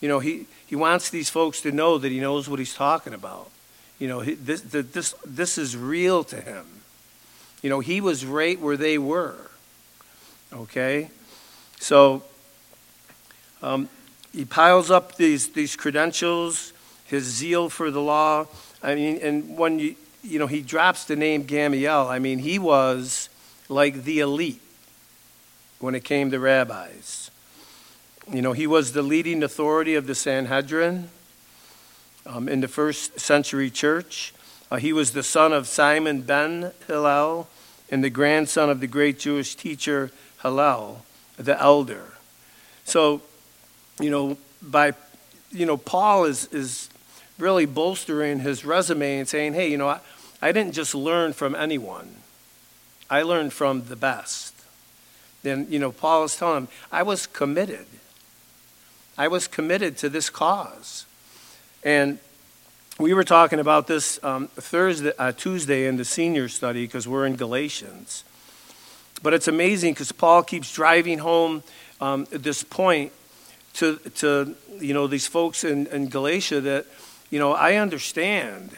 You 0.00 0.08
know, 0.08 0.18
he, 0.18 0.46
he 0.66 0.74
wants 0.74 1.10
these 1.10 1.30
folks 1.30 1.60
to 1.62 1.70
know 1.70 1.96
that 1.96 2.10
he 2.10 2.18
knows 2.18 2.48
what 2.48 2.58
he's 2.58 2.74
talking 2.74 3.14
about. 3.14 3.50
You 4.00 4.08
know, 4.08 4.24
this, 4.24 4.62
this, 4.62 5.14
this 5.24 5.58
is 5.58 5.76
real 5.76 6.24
to 6.24 6.40
him. 6.40 6.66
You 7.62 7.70
know, 7.70 7.78
he 7.78 8.00
was 8.00 8.26
right 8.26 8.58
where 8.58 8.76
they 8.76 8.98
were. 8.98 9.50
Okay? 10.52 11.10
So 11.78 12.24
um, 13.62 13.88
he 14.32 14.44
piles 14.44 14.90
up 14.90 15.16
these, 15.16 15.50
these 15.50 15.76
credentials, 15.76 16.72
his 17.10 17.24
zeal 17.24 17.68
for 17.68 17.90
the 17.90 18.00
law. 18.00 18.46
I 18.82 18.94
mean, 18.94 19.18
and 19.20 19.58
when 19.58 19.78
you, 19.78 19.96
you 20.22 20.38
know, 20.38 20.46
he 20.46 20.62
drops 20.62 21.04
the 21.04 21.16
name 21.16 21.42
Gamaliel, 21.42 22.06
I 22.08 22.18
mean, 22.18 22.38
he 22.38 22.58
was 22.58 23.28
like 23.68 24.04
the 24.04 24.20
elite 24.20 24.62
when 25.80 25.94
it 25.94 26.04
came 26.04 26.30
to 26.30 26.38
rabbis. 26.38 27.30
You 28.32 28.42
know, 28.42 28.52
he 28.52 28.66
was 28.66 28.92
the 28.92 29.02
leading 29.02 29.42
authority 29.42 29.96
of 29.96 30.06
the 30.06 30.14
Sanhedrin 30.14 31.08
um, 32.26 32.48
in 32.48 32.60
the 32.60 32.68
first 32.68 33.18
century 33.18 33.70
church. 33.70 34.32
Uh, 34.70 34.76
he 34.76 34.92
was 34.92 35.12
the 35.12 35.24
son 35.24 35.52
of 35.52 35.66
Simon 35.66 36.22
ben 36.22 36.70
Hillel 36.86 37.48
and 37.90 38.04
the 38.04 38.10
grandson 38.10 38.70
of 38.70 38.78
the 38.78 38.86
great 38.86 39.18
Jewish 39.18 39.56
teacher 39.56 40.12
Hillel, 40.42 41.04
the 41.36 41.60
elder. 41.60 42.04
So, 42.84 43.20
you 43.98 44.10
know, 44.10 44.38
by, 44.62 44.92
you 45.50 45.66
know, 45.66 45.76
Paul 45.76 46.24
is, 46.24 46.46
is 46.52 46.88
really 47.40 47.66
bolstering 47.66 48.40
his 48.40 48.64
resume 48.64 49.18
and 49.18 49.28
saying, 49.28 49.54
hey, 49.54 49.70
you 49.70 49.78
know, 49.78 49.88
I, 49.88 50.00
I 50.42 50.52
didn't 50.52 50.72
just 50.72 50.94
learn 50.94 51.32
from 51.32 51.54
anyone. 51.54 52.16
I 53.08 53.22
learned 53.22 53.52
from 53.52 53.84
the 53.86 53.96
best. 53.96 54.54
Then, 55.42 55.66
you 55.70 55.78
know, 55.78 55.92
Paul 55.92 56.24
is 56.24 56.36
telling 56.36 56.64
him, 56.64 56.68
I 56.92 57.02
was 57.02 57.26
committed. 57.26 57.86
I 59.16 59.28
was 59.28 59.48
committed 59.48 59.96
to 59.98 60.08
this 60.08 60.30
cause. 60.30 61.06
And 61.82 62.18
we 62.98 63.14
were 63.14 63.24
talking 63.24 63.58
about 63.58 63.86
this 63.86 64.22
um, 64.22 64.48
Thursday, 64.48 65.12
uh, 65.18 65.32
Tuesday 65.32 65.86
in 65.86 65.96
the 65.96 66.04
senior 66.04 66.48
study 66.48 66.84
because 66.84 67.08
we're 67.08 67.26
in 67.26 67.36
Galatians. 67.36 68.24
But 69.22 69.34
it's 69.34 69.48
amazing 69.48 69.94
because 69.94 70.12
Paul 70.12 70.42
keeps 70.42 70.72
driving 70.74 71.18
home 71.18 71.62
um, 72.00 72.26
this 72.30 72.62
point 72.62 73.12
to, 73.74 73.96
to 73.96 74.54
you 74.78 74.94
know 74.94 75.06
these 75.06 75.26
folks 75.26 75.64
in, 75.64 75.86
in 75.88 76.08
Galatia 76.08 76.60
that 76.60 76.86
you 77.30 77.38
know 77.38 77.52
I 77.52 77.76
understand 77.76 78.76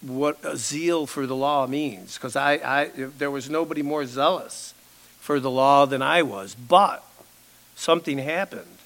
what 0.00 0.38
a 0.44 0.56
zeal 0.56 1.06
for 1.06 1.26
the 1.26 1.36
law 1.36 1.66
means 1.66 2.16
because 2.16 2.34
I, 2.36 2.54
I 2.54 2.90
there 3.18 3.30
was 3.30 3.48
nobody 3.48 3.82
more 3.82 4.04
zealous 4.04 4.74
for 5.20 5.38
the 5.38 5.50
law 5.50 5.86
than 5.86 6.02
I 6.02 6.22
was, 6.22 6.54
but 6.54 7.04
something 7.76 8.18
happened, 8.18 8.78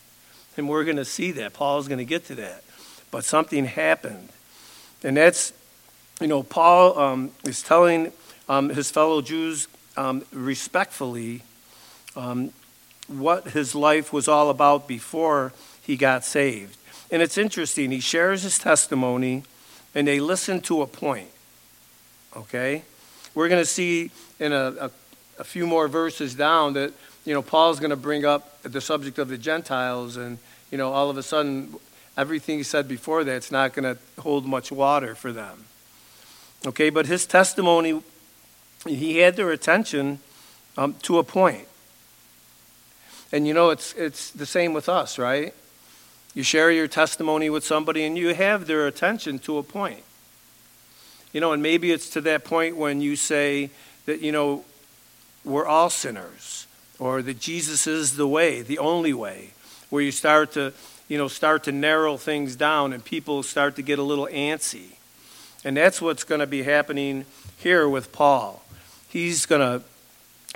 and 0.56 0.68
we're 0.68 0.84
going 0.84 0.98
to 0.98 1.04
see 1.04 1.32
that. 1.32 1.54
Paul's 1.54 1.88
going 1.88 1.98
to 1.98 2.04
get 2.04 2.26
to 2.26 2.34
that 2.36 2.62
but 3.10 3.24
something 3.24 3.64
happened. 3.64 4.28
And 5.02 5.16
that's, 5.16 5.52
you 6.20 6.26
know, 6.26 6.42
Paul 6.42 6.98
um, 6.98 7.30
is 7.44 7.62
telling 7.62 8.12
um, 8.48 8.70
his 8.70 8.90
fellow 8.90 9.22
Jews 9.22 9.68
um, 9.96 10.22
respectfully 10.32 11.42
um, 12.14 12.52
what 13.08 13.48
his 13.48 13.74
life 13.74 14.12
was 14.12 14.28
all 14.28 14.50
about 14.50 14.88
before 14.88 15.52
he 15.82 15.96
got 15.96 16.24
saved. 16.24 16.76
And 17.10 17.22
it's 17.22 17.38
interesting, 17.38 17.90
he 17.90 18.00
shares 18.00 18.42
his 18.42 18.58
testimony 18.58 19.44
and 19.94 20.06
they 20.06 20.20
listen 20.20 20.60
to 20.62 20.82
a 20.82 20.86
point. 20.86 21.30
Okay? 22.36 22.82
We're 23.34 23.48
going 23.48 23.62
to 23.62 23.66
see 23.66 24.10
in 24.38 24.52
a, 24.52 24.74
a, 24.80 24.90
a 25.38 25.44
few 25.44 25.66
more 25.66 25.88
verses 25.88 26.34
down 26.34 26.74
that, 26.74 26.92
you 27.24 27.34
know, 27.34 27.42
Paul's 27.42 27.80
going 27.80 27.90
to 27.90 27.96
bring 27.96 28.24
up 28.24 28.62
the 28.62 28.80
subject 28.80 29.18
of 29.18 29.28
the 29.28 29.38
Gentiles 29.38 30.16
and, 30.16 30.38
you 30.70 30.78
know, 30.78 30.92
all 30.92 31.10
of 31.10 31.16
a 31.16 31.22
sudden 31.22 31.74
everything 32.16 32.58
he 32.58 32.64
said 32.64 32.88
before 32.88 33.24
that, 33.24 33.36
it's 33.36 33.52
not 33.52 33.72
going 33.72 33.96
to 33.96 34.00
hold 34.20 34.46
much 34.46 34.72
water 34.72 35.14
for 35.14 35.32
them. 35.32 35.64
Okay, 36.66 36.90
but 36.90 37.06
his 37.06 37.26
testimony, 37.26 38.02
he 38.86 39.18
had 39.18 39.36
their 39.36 39.52
attention 39.52 40.18
um, 40.76 40.94
to 41.02 41.18
a 41.18 41.24
point. 41.24 41.68
And 43.32 43.46
you 43.46 43.54
know, 43.54 43.70
it's, 43.70 43.92
it's 43.94 44.30
the 44.30 44.46
same 44.46 44.72
with 44.72 44.88
us, 44.88 45.18
right? 45.18 45.54
You 46.36 46.42
share 46.42 46.70
your 46.70 46.86
testimony 46.86 47.48
with 47.48 47.64
somebody 47.64 48.04
and 48.04 48.18
you 48.18 48.34
have 48.34 48.66
their 48.66 48.86
attention 48.86 49.38
to 49.40 49.56
a 49.56 49.62
point. 49.62 50.02
You 51.32 51.40
know, 51.40 51.52
and 51.52 51.62
maybe 51.62 51.92
it's 51.92 52.10
to 52.10 52.20
that 52.20 52.44
point 52.44 52.76
when 52.76 53.00
you 53.00 53.16
say 53.16 53.70
that, 54.04 54.20
you 54.20 54.32
know, 54.32 54.62
we're 55.46 55.64
all 55.64 55.88
sinners 55.88 56.66
or 56.98 57.22
that 57.22 57.40
Jesus 57.40 57.86
is 57.86 58.16
the 58.16 58.28
way, 58.28 58.60
the 58.60 58.78
only 58.78 59.14
way, 59.14 59.52
where 59.88 60.02
you 60.02 60.12
start 60.12 60.52
to, 60.52 60.74
you 61.08 61.16
know, 61.16 61.26
start 61.26 61.64
to 61.64 61.72
narrow 61.72 62.18
things 62.18 62.54
down 62.54 62.92
and 62.92 63.02
people 63.02 63.42
start 63.42 63.74
to 63.76 63.82
get 63.82 63.98
a 63.98 64.02
little 64.02 64.28
antsy. 64.30 64.96
And 65.64 65.74
that's 65.74 66.02
what's 66.02 66.22
going 66.22 66.40
to 66.40 66.46
be 66.46 66.64
happening 66.64 67.24
here 67.56 67.88
with 67.88 68.12
Paul. 68.12 68.62
He's 69.08 69.46
going 69.46 69.62
to 69.62 69.82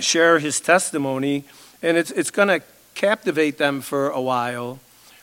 share 0.02 0.40
his 0.40 0.60
testimony, 0.60 1.44
and 1.80 1.96
it's, 1.96 2.10
it's 2.10 2.30
going 2.30 2.48
to 2.48 2.60
captivate 2.94 3.56
them 3.56 3.80
for 3.80 4.10
a 4.10 4.20
while, 4.20 4.78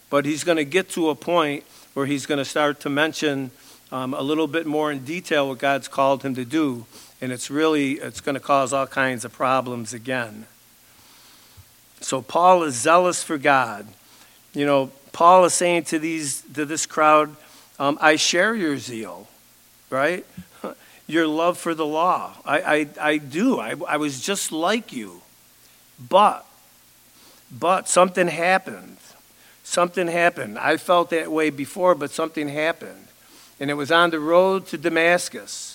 but 0.09 0.25
he's 0.25 0.43
going 0.43 0.57
to 0.57 0.65
get 0.65 0.89
to 0.89 1.09
a 1.09 1.15
point 1.15 1.63
where 1.93 2.05
he's 2.05 2.25
going 2.25 2.37
to 2.37 2.45
start 2.45 2.79
to 2.81 2.89
mention 2.89 3.51
um, 3.91 4.13
a 4.13 4.21
little 4.21 4.47
bit 4.47 4.65
more 4.65 4.91
in 4.91 5.03
detail 5.03 5.47
what 5.47 5.59
God's 5.59 5.87
called 5.87 6.23
him 6.23 6.35
to 6.35 6.45
do, 6.45 6.85
and 7.21 7.31
it's 7.31 7.49
really 7.49 7.93
it's 7.93 8.21
going 8.21 8.35
to 8.35 8.41
cause 8.41 8.73
all 8.73 8.87
kinds 8.87 9.25
of 9.25 9.33
problems 9.33 9.93
again. 9.93 10.45
So 12.01 12.21
Paul 12.21 12.63
is 12.63 12.75
zealous 12.75 13.23
for 13.23 13.37
God. 13.37 13.87
You 14.53 14.65
know, 14.65 14.91
Paul 15.13 15.45
is 15.45 15.53
saying 15.53 15.83
to 15.85 15.99
these 15.99 16.41
to 16.53 16.65
this 16.65 16.85
crowd, 16.85 17.35
um, 17.79 17.97
"I 18.01 18.17
share 18.17 18.55
your 18.55 18.77
zeal, 18.77 19.27
right? 19.89 20.25
Your 21.09 21.25
love 21.25 21.57
for 21.57 21.73
the 21.73 21.85
law. 21.85 22.33
I 22.45 22.59
I, 22.59 22.87
I 22.99 23.17
do. 23.17 23.59
I, 23.59 23.75
I 23.87 23.95
was 23.95 24.19
just 24.19 24.51
like 24.51 24.91
you, 24.91 25.21
but 25.97 26.45
but 27.49 27.87
something 27.87 28.27
happened. 28.27 28.97
Something 29.67 30.07
happened. 30.07 30.57
I 30.57 30.77
felt 30.77 31.09
that 31.09 31.31
way 31.31 31.49
before, 31.49 31.93
but 31.93 32.09
something 32.09 32.47
happened, 32.47 33.07
and 33.59 33.69
it 33.69 33.73
was 33.73 33.91
on 33.91 34.11
the 34.11 34.19
road 34.19 34.65
to 34.67 34.77
Damascus." 34.77 35.73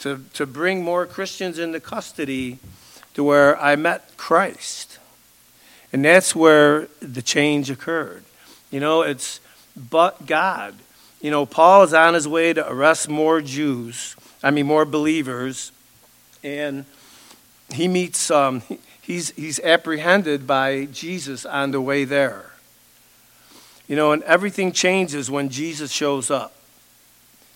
To, 0.00 0.20
to 0.34 0.44
bring 0.44 0.84
more 0.84 1.06
Christians 1.06 1.58
into 1.58 1.80
custody 1.80 2.58
to 3.14 3.24
where 3.24 3.58
I 3.58 3.74
met 3.74 4.16
Christ. 4.18 4.98
And 5.92 6.04
that's 6.04 6.34
where 6.34 6.88
the 7.00 7.22
change 7.22 7.70
occurred. 7.70 8.24
You 8.70 8.80
know, 8.80 9.00
it's 9.00 9.40
but 9.74 10.26
God. 10.26 10.74
You 11.22 11.30
know, 11.30 11.46
Paul 11.46 11.84
is 11.84 11.94
on 11.94 12.12
his 12.12 12.28
way 12.28 12.52
to 12.52 12.70
arrest 12.70 13.08
more 13.08 13.40
Jews, 13.40 14.14
I 14.42 14.50
mean, 14.50 14.66
more 14.66 14.84
believers, 14.84 15.72
and 16.42 16.84
he 17.72 17.88
meets, 17.88 18.30
um, 18.30 18.62
he's, 19.00 19.30
he's 19.30 19.58
apprehended 19.60 20.46
by 20.46 20.84
Jesus 20.86 21.46
on 21.46 21.70
the 21.70 21.80
way 21.80 22.04
there. 22.04 22.50
You 23.86 23.96
know, 23.96 24.12
and 24.12 24.22
everything 24.22 24.72
changes 24.72 25.30
when 25.30 25.48
Jesus 25.50 25.92
shows 25.92 26.30
up. 26.30 26.54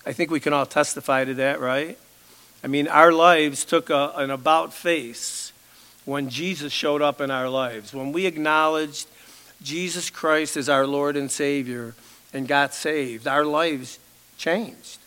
I 0.05 0.13
think 0.13 0.31
we 0.31 0.41
can 0.41 0.53
all 0.53 0.67
testify 0.67 1.25
to 1.25 1.35
that, 1.35 1.61
right? 1.61 1.99
I 2.63 2.67
mean, 2.67 2.89
our 2.89 3.13
lives 3.13 3.65
took 3.65 3.91
a, 3.91 4.13
an 4.17 4.31
about 4.31 4.73
face 4.73 5.53
when 6.05 6.31
Jesus 6.31 6.73
showed 6.73 7.03
up 7.03 7.21
in 7.21 7.31
our 7.31 7.49
lives, 7.49 7.93
when 7.93 8.13
we 8.13 8.25
acknowledged 8.25 9.07
Jesus 9.63 10.09
Christ 10.09 10.57
as 10.57 10.69
our 10.69 10.87
Lord 10.87 11.17
and 11.17 11.31
Savior 11.31 11.95
and 12.33 12.49
got 12.49 12.73
saved, 12.73 13.27
our 13.27 13.45
lives 13.45 13.99
changed. 14.39 14.99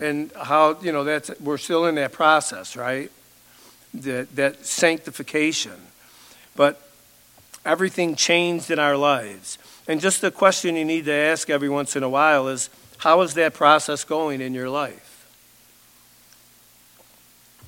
And 0.00 0.32
how, 0.34 0.80
you 0.80 0.92
know, 0.92 1.04
that's, 1.04 1.30
we're 1.40 1.58
still 1.58 1.86
in 1.86 1.94
that 1.96 2.12
process, 2.12 2.76
right? 2.76 3.10
That, 3.94 4.34
that 4.36 4.66
sanctification. 4.66 5.80
But 6.56 6.80
everything 7.64 8.16
changed 8.16 8.70
in 8.70 8.78
our 8.78 8.96
lives. 8.96 9.58
And 9.88 10.02
just 10.02 10.20
the 10.20 10.30
question 10.30 10.76
you 10.76 10.84
need 10.84 11.06
to 11.06 11.12
ask 11.12 11.48
every 11.48 11.70
once 11.70 11.96
in 11.96 12.02
a 12.02 12.08
while 12.08 12.46
is 12.48 12.68
how 12.98 13.22
is 13.22 13.34
that 13.34 13.54
process 13.54 14.04
going 14.04 14.42
in 14.42 14.52
your 14.52 14.68
life? 14.68 15.26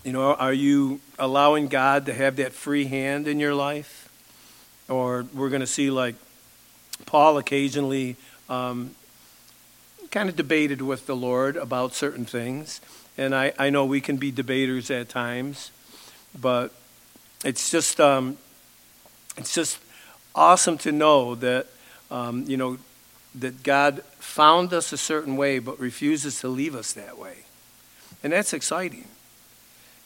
You 0.05 0.13
know, 0.13 0.35
are 0.35 0.53
you 0.53 1.01
allowing 1.19 1.69
God 1.69 2.07
to 2.07 2.15
have 2.15 2.37
that 2.37 2.53
free 2.53 2.85
hand 2.85 3.27
in 3.27 3.41
your 3.41 3.55
life? 3.55 4.11
Or 4.89 5.25
we're 5.35 5.49
going 5.49 5.61
to 5.61 5.67
see, 5.67 5.91
like, 5.91 6.15
Paul 7.07 7.39
occasionally 7.39 8.17
um, 8.49 8.95
kind 10.11 10.29
of 10.29 10.37
debated 10.37 10.83
with 10.83 11.07
the 11.07 11.17
Lord 11.17 11.57
about 11.57 11.95
certain 11.95 12.27
things. 12.27 12.81
And 13.17 13.35
I, 13.35 13.53
I 13.59 13.71
know 13.71 13.85
we 13.85 14.01
can 14.01 14.17
be 14.17 14.31
debaters 14.31 14.91
at 14.91 15.09
times, 15.09 15.71
but 16.39 16.73
it's 17.45 17.71
just, 17.71 18.01
um, 18.01 18.37
it's 19.37 19.55
just 19.55 19.79
awesome 20.35 20.77
to 20.79 20.93
know 20.93 21.35
that, 21.37 21.67
um, 22.11 22.45
you 22.47 22.57
know, 22.57 22.79
that 23.37 23.63
God 23.63 24.03
found 24.19 24.73
us 24.73 24.93
a 24.93 24.97
certain 24.97 25.37
way 25.37 25.59
but 25.59 25.79
refuses 25.79 26.41
to 26.41 26.49
leave 26.49 26.75
us 26.75 26.93
that 26.95 27.19
way. 27.19 27.39
And 28.23 28.33
that's 28.33 28.53
exciting. 28.53 29.07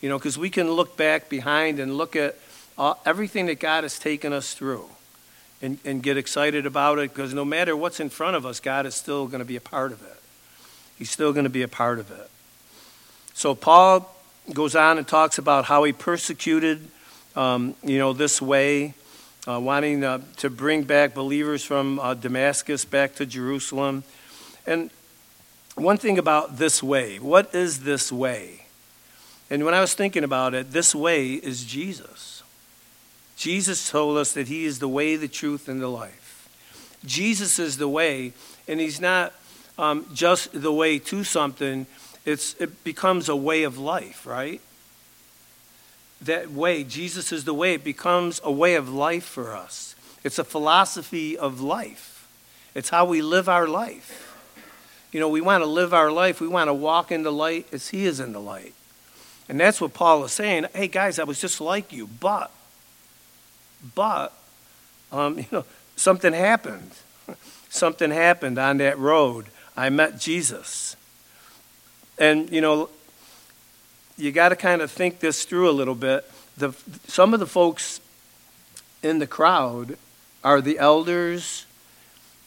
You 0.00 0.08
know, 0.08 0.18
because 0.18 0.36
we 0.36 0.50
can 0.50 0.70
look 0.70 0.96
back 0.96 1.28
behind 1.28 1.78
and 1.78 1.96
look 1.96 2.14
at 2.14 2.36
all, 2.76 3.00
everything 3.06 3.46
that 3.46 3.60
God 3.60 3.84
has 3.84 3.98
taken 3.98 4.32
us 4.32 4.52
through 4.54 4.88
and, 5.62 5.78
and 5.84 6.02
get 6.02 6.16
excited 6.16 6.66
about 6.66 6.98
it 6.98 7.14
because 7.14 7.32
no 7.32 7.44
matter 7.44 7.76
what's 7.76 8.00
in 8.00 8.10
front 8.10 8.36
of 8.36 8.44
us, 8.44 8.60
God 8.60 8.84
is 8.84 8.94
still 8.94 9.26
going 9.26 9.38
to 9.38 9.46
be 9.46 9.56
a 9.56 9.60
part 9.60 9.92
of 9.92 10.02
it. 10.02 10.20
He's 10.98 11.10
still 11.10 11.32
going 11.32 11.44
to 11.44 11.50
be 11.50 11.62
a 11.62 11.68
part 11.68 11.98
of 11.98 12.10
it. 12.10 12.30
So 13.32 13.54
Paul 13.54 14.14
goes 14.52 14.76
on 14.76 14.98
and 14.98 15.08
talks 15.08 15.38
about 15.38 15.64
how 15.64 15.84
he 15.84 15.92
persecuted, 15.92 16.86
um, 17.34 17.74
you 17.82 17.98
know, 17.98 18.12
this 18.12 18.42
way, 18.42 18.94
uh, 19.46 19.60
wanting 19.60 20.04
uh, 20.04 20.20
to 20.36 20.50
bring 20.50 20.84
back 20.84 21.14
believers 21.14 21.64
from 21.64 21.98
uh, 21.98 22.14
Damascus 22.14 22.84
back 22.84 23.14
to 23.16 23.26
Jerusalem. 23.26 24.04
And 24.66 24.90
one 25.74 25.98
thing 25.98 26.18
about 26.18 26.56
this 26.56 26.82
way, 26.82 27.18
what 27.18 27.54
is 27.54 27.80
this 27.80 28.10
way? 28.10 28.66
And 29.50 29.64
when 29.64 29.74
I 29.74 29.80
was 29.80 29.94
thinking 29.94 30.24
about 30.24 30.54
it, 30.54 30.70
this 30.70 30.94
way 30.94 31.34
is 31.34 31.64
Jesus. 31.64 32.42
Jesus 33.36 33.90
told 33.90 34.16
us 34.16 34.32
that 34.32 34.48
He 34.48 34.64
is 34.64 34.78
the 34.78 34.88
way, 34.88 35.16
the 35.16 35.28
truth, 35.28 35.68
and 35.68 35.80
the 35.80 35.88
life. 35.88 36.48
Jesus 37.04 37.58
is 37.58 37.76
the 37.76 37.88
way, 37.88 38.32
and 38.66 38.80
He's 38.80 39.00
not 39.00 39.34
um, 39.78 40.06
just 40.14 40.60
the 40.60 40.72
way 40.72 40.98
to 40.98 41.24
something, 41.24 41.86
it's, 42.24 42.54
it 42.54 42.84
becomes 42.84 43.28
a 43.28 43.36
way 43.36 43.64
of 43.64 43.78
life, 43.78 44.26
right? 44.26 44.60
That 46.24 46.50
way, 46.50 46.84
Jesus 46.84 47.32
is 47.32 47.44
the 47.44 47.54
way, 47.54 47.74
it 47.74 47.84
becomes 47.84 48.40
a 48.42 48.50
way 48.50 48.76
of 48.76 48.88
life 48.88 49.24
for 49.24 49.54
us. 49.54 49.94
It's 50.22 50.38
a 50.38 50.44
philosophy 50.44 51.36
of 51.36 51.60
life, 51.60 52.28
it's 52.74 52.88
how 52.88 53.04
we 53.04 53.20
live 53.22 53.48
our 53.48 53.66
life. 53.66 54.30
You 55.12 55.20
know, 55.20 55.28
we 55.28 55.40
want 55.40 55.62
to 55.62 55.66
live 55.66 55.94
our 55.94 56.10
life, 56.10 56.40
we 56.40 56.48
want 56.48 56.68
to 56.68 56.74
walk 56.74 57.12
in 57.12 57.22
the 57.22 57.32
light 57.32 57.66
as 57.72 57.88
He 57.88 58.06
is 58.06 58.20
in 58.20 58.32
the 58.32 58.40
light. 58.40 58.74
And 59.48 59.60
that's 59.60 59.80
what 59.80 59.92
Paul 59.92 60.24
is 60.24 60.32
saying. 60.32 60.66
Hey, 60.74 60.88
guys, 60.88 61.18
I 61.18 61.24
was 61.24 61.40
just 61.40 61.60
like 61.60 61.92
you, 61.92 62.08
but, 62.08 62.50
but, 63.94 64.32
um, 65.12 65.38
you 65.38 65.46
know, 65.52 65.64
something 65.94 66.32
happened. 66.32 66.92
something 67.68 68.10
happened 68.10 68.58
on 68.58 68.78
that 68.78 68.98
road. 68.98 69.46
I 69.76 69.90
met 69.90 70.18
Jesus. 70.18 70.96
And, 72.18 72.50
you 72.50 72.60
know, 72.60 72.88
you 74.16 74.32
got 74.32 74.50
to 74.50 74.56
kind 74.56 74.82
of 74.82 74.90
think 74.90 75.20
this 75.20 75.44
through 75.44 75.68
a 75.68 75.72
little 75.72 75.94
bit. 75.94 76.30
The, 76.56 76.72
some 77.06 77.34
of 77.34 77.40
the 77.40 77.46
folks 77.46 78.00
in 79.02 79.18
the 79.18 79.26
crowd 79.26 79.96
are 80.42 80.60
the 80.60 80.78
elders 80.78 81.66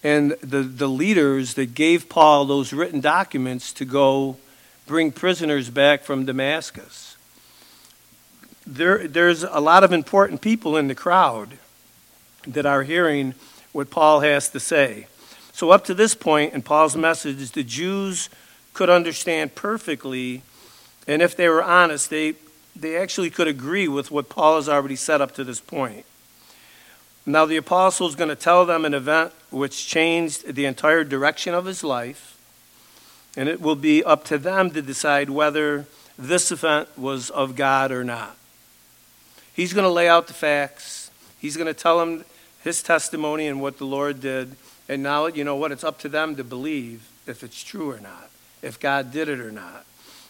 and 0.03 0.31
the, 0.41 0.61
the 0.61 0.87
leaders 0.87 1.55
that 1.55 1.73
gave 1.73 2.07
Paul 2.07 2.45
those 2.45 2.71
written 2.71 3.01
documents 3.01 3.73
to 3.73 3.85
go 3.85 4.37
bring 4.85 5.11
prisoners 5.11 5.69
back 5.69 6.03
from 6.03 6.25
Damascus. 6.25 7.17
There, 8.65 9.07
there's 9.07 9.43
a 9.43 9.59
lot 9.59 9.83
of 9.83 9.91
important 9.91 10.41
people 10.41 10.77
in 10.77 10.87
the 10.87 10.95
crowd 10.95 11.57
that 12.45 12.65
are 12.65 12.83
hearing 12.83 13.33
what 13.73 13.89
Paul 13.89 14.21
has 14.21 14.49
to 14.49 14.59
say. 14.59 15.07
So, 15.51 15.71
up 15.71 15.83
to 15.85 15.93
this 15.93 16.13
point 16.15 16.53
in 16.53 16.61
Paul's 16.61 16.95
message, 16.95 17.51
the 17.51 17.63
Jews 17.63 18.29
could 18.73 18.89
understand 18.89 19.55
perfectly, 19.55 20.43
and 21.07 21.21
if 21.21 21.35
they 21.35 21.47
were 21.47 21.63
honest, 21.63 22.09
they, 22.09 22.35
they 22.75 22.97
actually 22.97 23.29
could 23.29 23.47
agree 23.47 23.87
with 23.87 24.11
what 24.11 24.29
Paul 24.29 24.55
has 24.55 24.67
already 24.67 24.95
said 24.95 25.21
up 25.21 25.33
to 25.35 25.43
this 25.43 25.59
point. 25.59 26.05
Now, 27.25 27.45
the 27.45 27.57
apostle 27.57 28.07
is 28.07 28.15
going 28.15 28.29
to 28.29 28.35
tell 28.35 28.65
them 28.65 28.85
an 28.85 28.93
event 28.93 29.33
which 29.49 29.87
changed 29.87 30.55
the 30.55 30.65
entire 30.65 31.03
direction 31.03 31.53
of 31.53 31.65
his 31.65 31.83
life 31.83 32.37
and 33.37 33.47
it 33.47 33.61
will 33.61 33.75
be 33.75 34.03
up 34.03 34.25
to 34.25 34.39
them 34.39 34.71
to 34.71 34.81
decide 34.81 35.29
whether 35.29 35.85
this 36.17 36.51
event 36.51 36.89
was 36.97 37.29
of 37.29 37.55
God 37.55 37.91
or 37.91 38.03
not. 38.03 38.35
He's 39.53 39.73
going 39.73 39.83
to 39.83 39.91
lay 39.91 40.09
out 40.09 40.25
the 40.25 40.33
facts. 40.33 41.11
He's 41.39 41.55
going 41.55 41.67
to 41.67 41.73
tell 41.73 41.99
them 41.99 42.25
his 42.63 42.81
testimony 42.81 43.47
and 43.47 43.61
what 43.61 43.77
the 43.77 43.85
Lord 43.85 44.19
did. 44.21 44.55
And 44.89 45.03
now, 45.03 45.27
you 45.27 45.43
know 45.43 45.55
what? 45.55 45.71
It's 45.71 45.83
up 45.83 45.99
to 45.99 46.09
them 46.09 46.35
to 46.35 46.43
believe 46.43 47.07
if 47.27 47.43
it's 47.43 47.63
true 47.63 47.91
or 47.91 47.99
not, 47.99 48.29
if 48.63 48.79
God 48.79 49.11
did 49.11 49.29
it 49.29 49.39
or 49.39 49.51
not. 49.51 49.85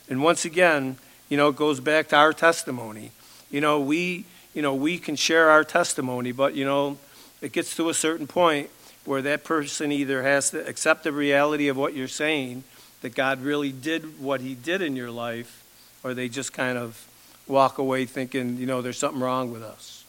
And 0.10 0.24
once 0.24 0.46
again, 0.46 0.98
you 1.30 1.38
know, 1.38 1.50
it 1.50 1.56
goes 1.56 1.80
back 1.80 2.08
to 2.10 2.16
our 2.16 2.34
testimony. 2.34 3.12
You 3.52 3.62
know, 3.62 3.80
we, 3.80 4.26
you 4.54 4.62
know, 4.62 4.74
we 4.74 4.98
can 4.98 5.16
share 5.16 5.50
our 5.50 5.64
testimony, 5.64 6.32
but, 6.32 6.56
you 6.56 6.66
know, 6.66 6.98
it 7.42 7.52
gets 7.52 7.76
to 7.76 7.90
a 7.90 7.94
certain 7.94 8.28
point 8.28 8.70
where 9.06 9.22
that 9.22 9.44
person 9.44 9.92
either 9.92 10.24
has 10.24 10.50
to 10.52 10.68
accept 10.68 11.04
the 11.04 11.12
reality 11.12 11.68
of 11.68 11.78
what 11.78 11.94
you're 11.94 12.08
saying, 12.08 12.64
that 13.02 13.16
God 13.16 13.42
really 13.42 13.72
did 13.72 14.20
what 14.20 14.42
he 14.42 14.56
did 14.56 14.82
in 14.82 14.96
your 14.96 15.12
life, 15.12 15.64
or 16.04 16.14
they 16.14 16.28
just 16.28 16.52
kind 16.52 16.78
of 16.78 17.08
walk 17.48 17.78
away 17.78 18.06
thinking, 18.06 18.58
you 18.58 18.66
know, 18.66 18.82
there's 18.82 18.98
something 18.98 19.22
wrong 19.22 19.52
with 19.52 19.64
us, 19.64 20.04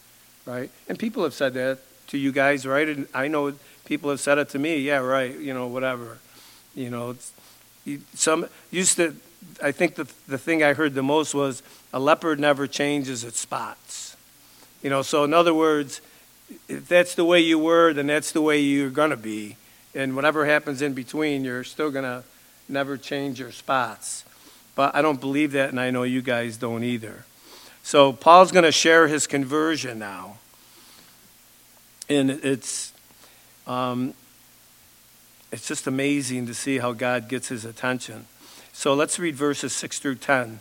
right? 0.46 0.70
And 0.88 0.98
people 0.98 1.22
have 1.22 1.34
said 1.34 1.54
that 1.54 1.78
to 2.08 2.18
you 2.18 2.32
guys, 2.32 2.66
right? 2.66 2.88
And 2.88 3.06
I 3.14 3.28
know 3.28 3.52
people 3.84 4.10
have 4.10 4.20
said 4.20 4.38
it 4.38 4.48
to 4.50 4.58
me, 4.58 4.78
yeah, 4.80 4.98
right, 4.98 5.38
you 5.38 5.54
know, 5.54 5.66
whatever. 5.66 6.18
You 6.74 6.90
know, 6.90 7.16
some 8.14 8.46
used 8.70 8.96
to, 8.96 9.14
I 9.62 9.72
think 9.72 9.96
the, 9.96 10.08
the 10.26 10.38
thing 10.38 10.62
I 10.62 10.72
heard 10.72 10.94
the 10.94 11.02
most 11.02 11.34
was 11.34 11.62
a 11.92 11.98
leopard 11.98 12.38
never 12.38 12.66
changes 12.66 13.24
its 13.24 13.40
spots. 13.40 14.16
You 14.82 14.90
know, 14.90 15.02
so 15.02 15.24
in 15.24 15.34
other 15.34 15.54
words, 15.54 16.00
if 16.68 16.88
that's 16.88 17.14
the 17.14 17.24
way 17.24 17.40
you 17.40 17.58
were, 17.58 17.92
then 17.92 18.06
that's 18.06 18.32
the 18.32 18.40
way 18.40 18.60
you're 18.60 18.90
going 18.90 19.10
to 19.10 19.16
be. 19.16 19.56
And 19.94 20.14
whatever 20.14 20.46
happens 20.46 20.82
in 20.82 20.94
between, 20.94 21.44
you're 21.44 21.64
still 21.64 21.90
going 21.90 22.04
to 22.04 22.22
never 22.68 22.96
change 22.96 23.40
your 23.40 23.52
spots. 23.52 24.24
But 24.74 24.94
I 24.94 25.02
don't 25.02 25.20
believe 25.20 25.52
that, 25.52 25.70
and 25.70 25.80
I 25.80 25.90
know 25.90 26.04
you 26.04 26.22
guys 26.22 26.56
don't 26.56 26.84
either. 26.84 27.24
So 27.82 28.12
Paul's 28.12 28.52
going 28.52 28.64
to 28.64 28.72
share 28.72 29.08
his 29.08 29.26
conversion 29.26 29.98
now. 29.98 30.36
And 32.08 32.30
it's, 32.30 32.92
um, 33.66 34.14
it's 35.50 35.66
just 35.66 35.86
amazing 35.86 36.46
to 36.46 36.54
see 36.54 36.78
how 36.78 36.92
God 36.92 37.28
gets 37.28 37.48
his 37.48 37.64
attention. 37.64 38.26
So 38.78 38.94
let's 38.94 39.18
read 39.18 39.34
verses 39.34 39.72
6 39.72 39.98
through 39.98 40.14
10. 40.14 40.60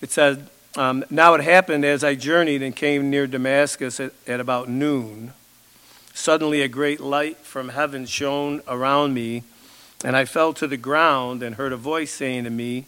It 0.00 0.10
said, 0.10 0.48
um, 0.76 1.04
Now 1.10 1.34
it 1.34 1.44
happened 1.44 1.84
as 1.84 2.02
I 2.02 2.16
journeyed 2.16 2.60
and 2.60 2.74
came 2.74 3.08
near 3.08 3.28
Damascus 3.28 4.00
at, 4.00 4.12
at 4.26 4.40
about 4.40 4.68
noon. 4.68 5.32
Suddenly 6.12 6.60
a 6.62 6.66
great 6.66 6.98
light 6.98 7.36
from 7.36 7.68
heaven 7.68 8.04
shone 8.04 8.62
around 8.66 9.14
me, 9.14 9.44
and 10.04 10.16
I 10.16 10.24
fell 10.24 10.54
to 10.54 10.66
the 10.66 10.76
ground 10.76 11.40
and 11.40 11.54
heard 11.54 11.72
a 11.72 11.76
voice 11.76 12.10
saying 12.10 12.42
to 12.42 12.50
me, 12.50 12.86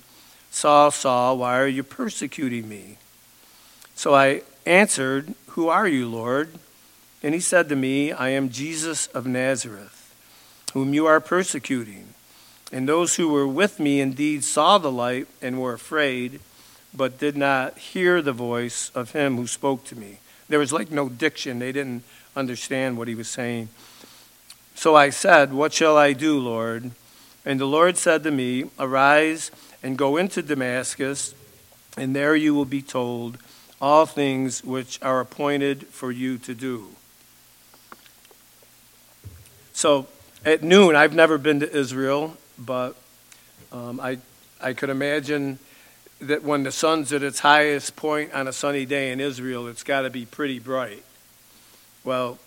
Saul, 0.50 0.90
Saul, 0.90 1.38
why 1.38 1.56
are 1.60 1.68
you 1.68 1.84
persecuting 1.84 2.68
me? 2.68 2.96
So 3.94 4.12
I 4.12 4.42
answered, 4.66 5.36
Who 5.50 5.68
are 5.68 5.86
you, 5.86 6.08
Lord? 6.08 6.50
And 7.22 7.32
he 7.32 7.40
said 7.40 7.68
to 7.68 7.76
me, 7.76 8.10
I 8.10 8.30
am 8.30 8.48
Jesus 8.48 9.06
of 9.06 9.24
Nazareth, 9.24 10.12
whom 10.74 10.94
you 10.94 11.06
are 11.06 11.20
persecuting. 11.20 12.14
And 12.72 12.88
those 12.88 13.16
who 13.16 13.28
were 13.28 13.48
with 13.48 13.80
me 13.80 14.00
indeed 14.00 14.44
saw 14.44 14.78
the 14.78 14.92
light 14.92 15.26
and 15.40 15.60
were 15.60 15.72
afraid, 15.72 16.40
but 16.94 17.18
did 17.18 17.36
not 17.36 17.78
hear 17.78 18.20
the 18.20 18.32
voice 18.32 18.90
of 18.94 19.12
him 19.12 19.36
who 19.36 19.46
spoke 19.46 19.84
to 19.84 19.96
me. 19.96 20.18
There 20.48 20.58
was 20.58 20.72
like 20.72 20.90
no 20.90 21.08
diction, 21.08 21.58
they 21.58 21.72
didn't 21.72 22.04
understand 22.36 22.98
what 22.98 23.08
he 23.08 23.14
was 23.14 23.28
saying. 23.28 23.68
So 24.74 24.94
I 24.94 25.10
said, 25.10 25.52
What 25.52 25.72
shall 25.72 25.96
I 25.96 26.12
do, 26.12 26.38
Lord? 26.38 26.90
And 27.44 27.58
the 27.58 27.66
Lord 27.66 27.96
said 27.96 28.22
to 28.24 28.30
me, 28.30 28.70
Arise 28.78 29.50
and 29.82 29.96
go 29.96 30.16
into 30.16 30.42
Damascus, 30.42 31.34
and 31.96 32.14
there 32.14 32.36
you 32.36 32.54
will 32.54 32.64
be 32.64 32.82
told 32.82 33.38
all 33.80 34.06
things 34.06 34.64
which 34.64 35.00
are 35.02 35.20
appointed 35.20 35.86
for 35.86 36.10
you 36.10 36.36
to 36.38 36.54
do. 36.54 36.88
So 39.72 40.06
at 40.44 40.62
noon, 40.62 40.96
I've 40.96 41.14
never 41.14 41.38
been 41.38 41.60
to 41.60 41.76
Israel, 41.76 42.36
but 42.58 42.96
um, 43.72 44.00
I, 44.00 44.18
I 44.60 44.72
could 44.72 44.90
imagine 44.90 45.58
that 46.20 46.42
when 46.42 46.64
the 46.64 46.72
sun's 46.72 47.12
at 47.12 47.22
its 47.22 47.40
highest 47.40 47.94
point 47.96 48.32
on 48.34 48.48
a 48.48 48.52
sunny 48.52 48.84
day 48.84 49.12
in 49.12 49.20
Israel, 49.20 49.68
it's 49.68 49.82
got 49.82 50.02
to 50.02 50.10
be 50.10 50.26
pretty 50.26 50.58
bright. 50.58 51.04
Well, 52.04 52.38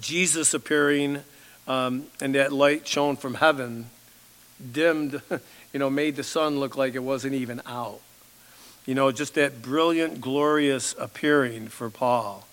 Jesus 0.00 0.54
appearing 0.54 1.22
um, 1.68 2.06
and 2.20 2.34
that 2.34 2.52
light 2.52 2.86
shone 2.86 3.16
from 3.16 3.34
heaven 3.34 3.86
dimmed, 4.72 5.22
you 5.72 5.78
know, 5.78 5.90
made 5.90 6.16
the 6.16 6.24
sun 6.24 6.58
look 6.58 6.76
like 6.76 6.94
it 6.94 7.02
wasn't 7.02 7.34
even 7.34 7.62
out. 7.66 8.00
You 8.86 8.94
know, 8.94 9.12
just 9.12 9.34
that 9.34 9.62
brilliant, 9.62 10.20
glorious 10.20 10.94
appearing 10.98 11.68
for 11.68 11.90
Paul. 11.90 12.46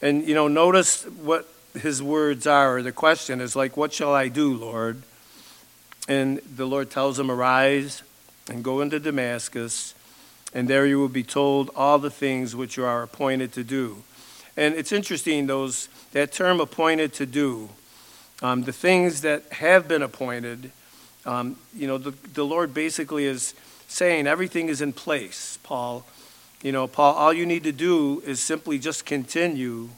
And, 0.00 0.26
you 0.26 0.34
know, 0.34 0.48
notice 0.48 1.04
what 1.04 1.48
his 1.74 2.02
words 2.02 2.46
are. 2.46 2.80
The 2.82 2.92
question 2.92 3.40
is 3.40 3.54
like, 3.54 3.76
What 3.76 3.92
shall 3.92 4.14
I 4.14 4.28
do, 4.28 4.54
Lord? 4.54 5.02
And 6.10 6.38
the 6.38 6.66
Lord 6.66 6.90
tells 6.90 7.20
him, 7.20 7.30
Arise 7.30 8.02
and 8.48 8.64
go 8.64 8.80
into 8.80 8.98
Damascus, 8.98 9.94
and 10.52 10.66
there 10.66 10.84
you 10.84 10.98
will 10.98 11.08
be 11.08 11.22
told 11.22 11.70
all 11.76 12.00
the 12.00 12.10
things 12.10 12.56
which 12.56 12.76
you 12.76 12.84
are 12.84 13.04
appointed 13.04 13.52
to 13.52 13.62
do. 13.62 14.02
And 14.56 14.74
it's 14.74 14.90
interesting, 14.90 15.46
those 15.46 15.88
that 16.10 16.32
term 16.32 16.58
appointed 16.58 17.12
to 17.12 17.26
do, 17.26 17.68
um, 18.42 18.64
the 18.64 18.72
things 18.72 19.20
that 19.20 19.44
have 19.52 19.86
been 19.86 20.02
appointed, 20.02 20.72
um, 21.26 21.54
you 21.76 21.86
know, 21.86 21.96
the, 21.96 22.10
the 22.34 22.44
Lord 22.44 22.74
basically 22.74 23.26
is 23.26 23.54
saying 23.86 24.26
everything 24.26 24.68
is 24.68 24.82
in 24.82 24.92
place, 24.92 25.60
Paul. 25.62 26.04
You 26.60 26.72
know, 26.72 26.88
Paul, 26.88 27.14
all 27.14 27.32
you 27.32 27.46
need 27.46 27.62
to 27.62 27.72
do 27.72 28.20
is 28.26 28.40
simply 28.40 28.80
just 28.80 29.06
continue 29.06 29.90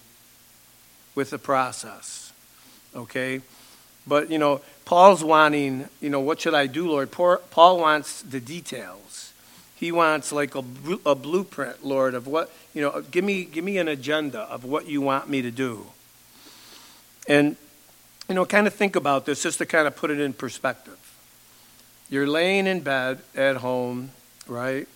with 1.14 1.31
the 1.31 1.38
process. 1.38 2.35
Okay? 2.94 3.40
But, 4.07 4.31
you 4.31 4.38
know, 4.38 4.61
Paul's 4.84 5.22
wanting, 5.22 5.88
you 6.00 6.10
know, 6.10 6.20
what 6.20 6.40
should 6.40 6.54
I 6.54 6.66
do, 6.66 6.88
Lord? 6.88 7.10
Paul 7.10 7.78
wants 7.78 8.22
the 8.22 8.40
details. 8.40 9.32
He 9.74 9.90
wants 9.90 10.32
like 10.32 10.54
a, 10.54 10.62
a 11.04 11.14
blueprint, 11.14 11.84
Lord, 11.84 12.14
of 12.14 12.26
what, 12.26 12.52
you 12.74 12.82
know, 12.82 13.02
give 13.10 13.24
me, 13.24 13.44
give 13.44 13.64
me 13.64 13.78
an 13.78 13.88
agenda 13.88 14.40
of 14.40 14.64
what 14.64 14.86
you 14.86 15.00
want 15.00 15.28
me 15.28 15.42
to 15.42 15.50
do. 15.50 15.86
And, 17.26 17.56
you 18.28 18.34
know, 18.34 18.44
kind 18.44 18.66
of 18.66 18.74
think 18.74 18.96
about 18.96 19.26
this 19.26 19.42
just 19.42 19.58
to 19.58 19.66
kind 19.66 19.86
of 19.86 19.96
put 19.96 20.10
it 20.10 20.20
in 20.20 20.32
perspective. 20.32 20.98
You're 22.08 22.26
laying 22.26 22.66
in 22.66 22.80
bed 22.80 23.22
at 23.34 23.56
home, 23.56 24.10
right? 24.46 24.86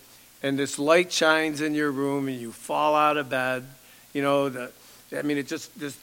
And 0.43 0.59
this 0.59 0.79
light 0.79 1.11
shines 1.13 1.61
in 1.61 1.75
your 1.75 1.91
room 1.91 2.29
and 2.29 2.41
you 2.41 2.53
fall 2.53 2.95
out 2.95 3.17
of 3.17 3.31
bed. 3.31 3.65
You 4.13 4.23
know, 4.23 4.49
the, 4.49 4.71
I 5.17 5.23
mean, 5.23 5.39
it's 5.39 5.51
just 5.51 5.79
this 5.79 5.99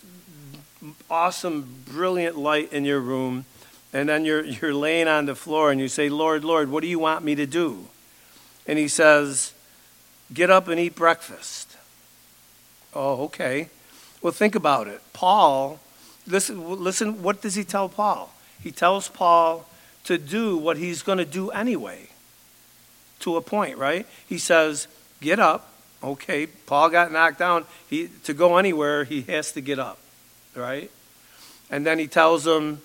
awesome, 1.09 1.83
brilliant 1.85 2.37
light 2.37 2.73
in 2.73 2.83
your 2.83 2.99
room. 2.99 3.45
And 3.93 4.10
then 4.10 4.25
you're, 4.25 4.43
you're 4.43 4.73
laying 4.73 5.08
on 5.08 5.27
the 5.27 5.36
floor 5.36 5.71
and 5.71 5.79
you 5.79 5.88
say, 5.88 6.10
Lord, 6.10 6.43
Lord, 6.43 6.69
what 6.69 6.82
do 6.82 6.88
you 6.88 6.99
want 6.99 7.23
me 7.23 7.36
to 7.36 7.45
do? 7.45 7.88
And 8.67 8.79
he 8.79 8.88
says, 8.88 9.53
Get 10.34 10.49
up 10.49 10.67
and 10.67 10.79
eat 10.79 10.95
breakfast. 10.95 11.77
Oh, 12.95 13.25
okay. 13.25 13.69
Well, 14.21 14.34
think 14.34 14.56
about 14.56 14.88
it. 14.88 15.01
Paul, 15.12 15.79
listen, 16.25 16.82
listen, 16.82 17.21
what 17.21 17.41
does 17.41 17.56
he 17.56 17.63
tell 17.63 17.88
Paul? 17.88 18.34
He 18.62 18.71
tells 18.71 19.10
Paul, 19.10 19.67
to 20.06 20.17
do 20.17 20.58
what 20.58 20.77
he's 20.77 21.01
going 21.01 21.17
to 21.17 21.25
do 21.25 21.49
anyway. 21.51 22.10
To 23.21 23.38
a 23.38 23.41
point, 23.41 23.77
right? 23.77 24.06
He 24.27 24.38
says, 24.38 24.88
Get 25.21 25.39
up. 25.39 25.69
Okay, 26.03 26.47
Paul 26.47 26.89
got 26.89 27.12
knocked 27.13 27.39
down. 27.39 27.65
He, 27.89 28.10
to 28.25 28.34
go 28.34 28.58
anywhere, 28.58 29.06
he 29.06 29.21
has 29.23 29.53
to 29.53 29.62
get 29.62 29.79
up, 29.79 29.97
right? 30.53 30.91
And 31.71 31.86
then 31.86 31.97
he 31.97 32.08
tells 32.08 32.43
them, 32.43 32.82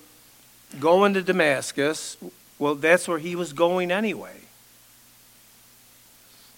Go 0.81 1.05
into 1.05 1.23
Damascus. 1.23 2.17
Well, 2.59 2.75
that's 2.75 3.09
where 3.09 3.19
he 3.19 3.35
was 3.35 3.53
going 3.53 3.91
anyway. 3.91 4.37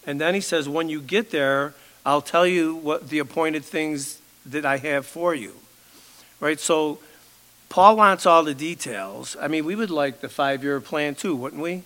And 0.06 0.20
then 0.20 0.34
he 0.34 0.40
says, 0.40 0.68
When 0.68 0.88
you 0.88 1.00
get 1.00 1.30
there, 1.30 1.74
I'll 2.04 2.22
tell 2.22 2.46
you 2.46 2.74
what 2.74 3.08
the 3.08 3.18
appointed 3.18 3.64
things 3.64 4.20
that 4.46 4.64
I 4.64 4.78
have 4.78 5.06
for 5.06 5.34
you. 5.34 5.54
Right? 6.40 6.58
So 6.58 6.98
Paul 7.68 7.96
wants 7.96 8.26
all 8.26 8.42
the 8.42 8.54
details. 8.54 9.36
I 9.40 9.48
mean, 9.48 9.64
we 9.64 9.76
would 9.76 9.90
like 9.90 10.20
the 10.20 10.28
five 10.28 10.64
year 10.64 10.80
plan 10.80 11.14
too, 11.14 11.36
wouldn't 11.36 11.62
we? 11.62 11.82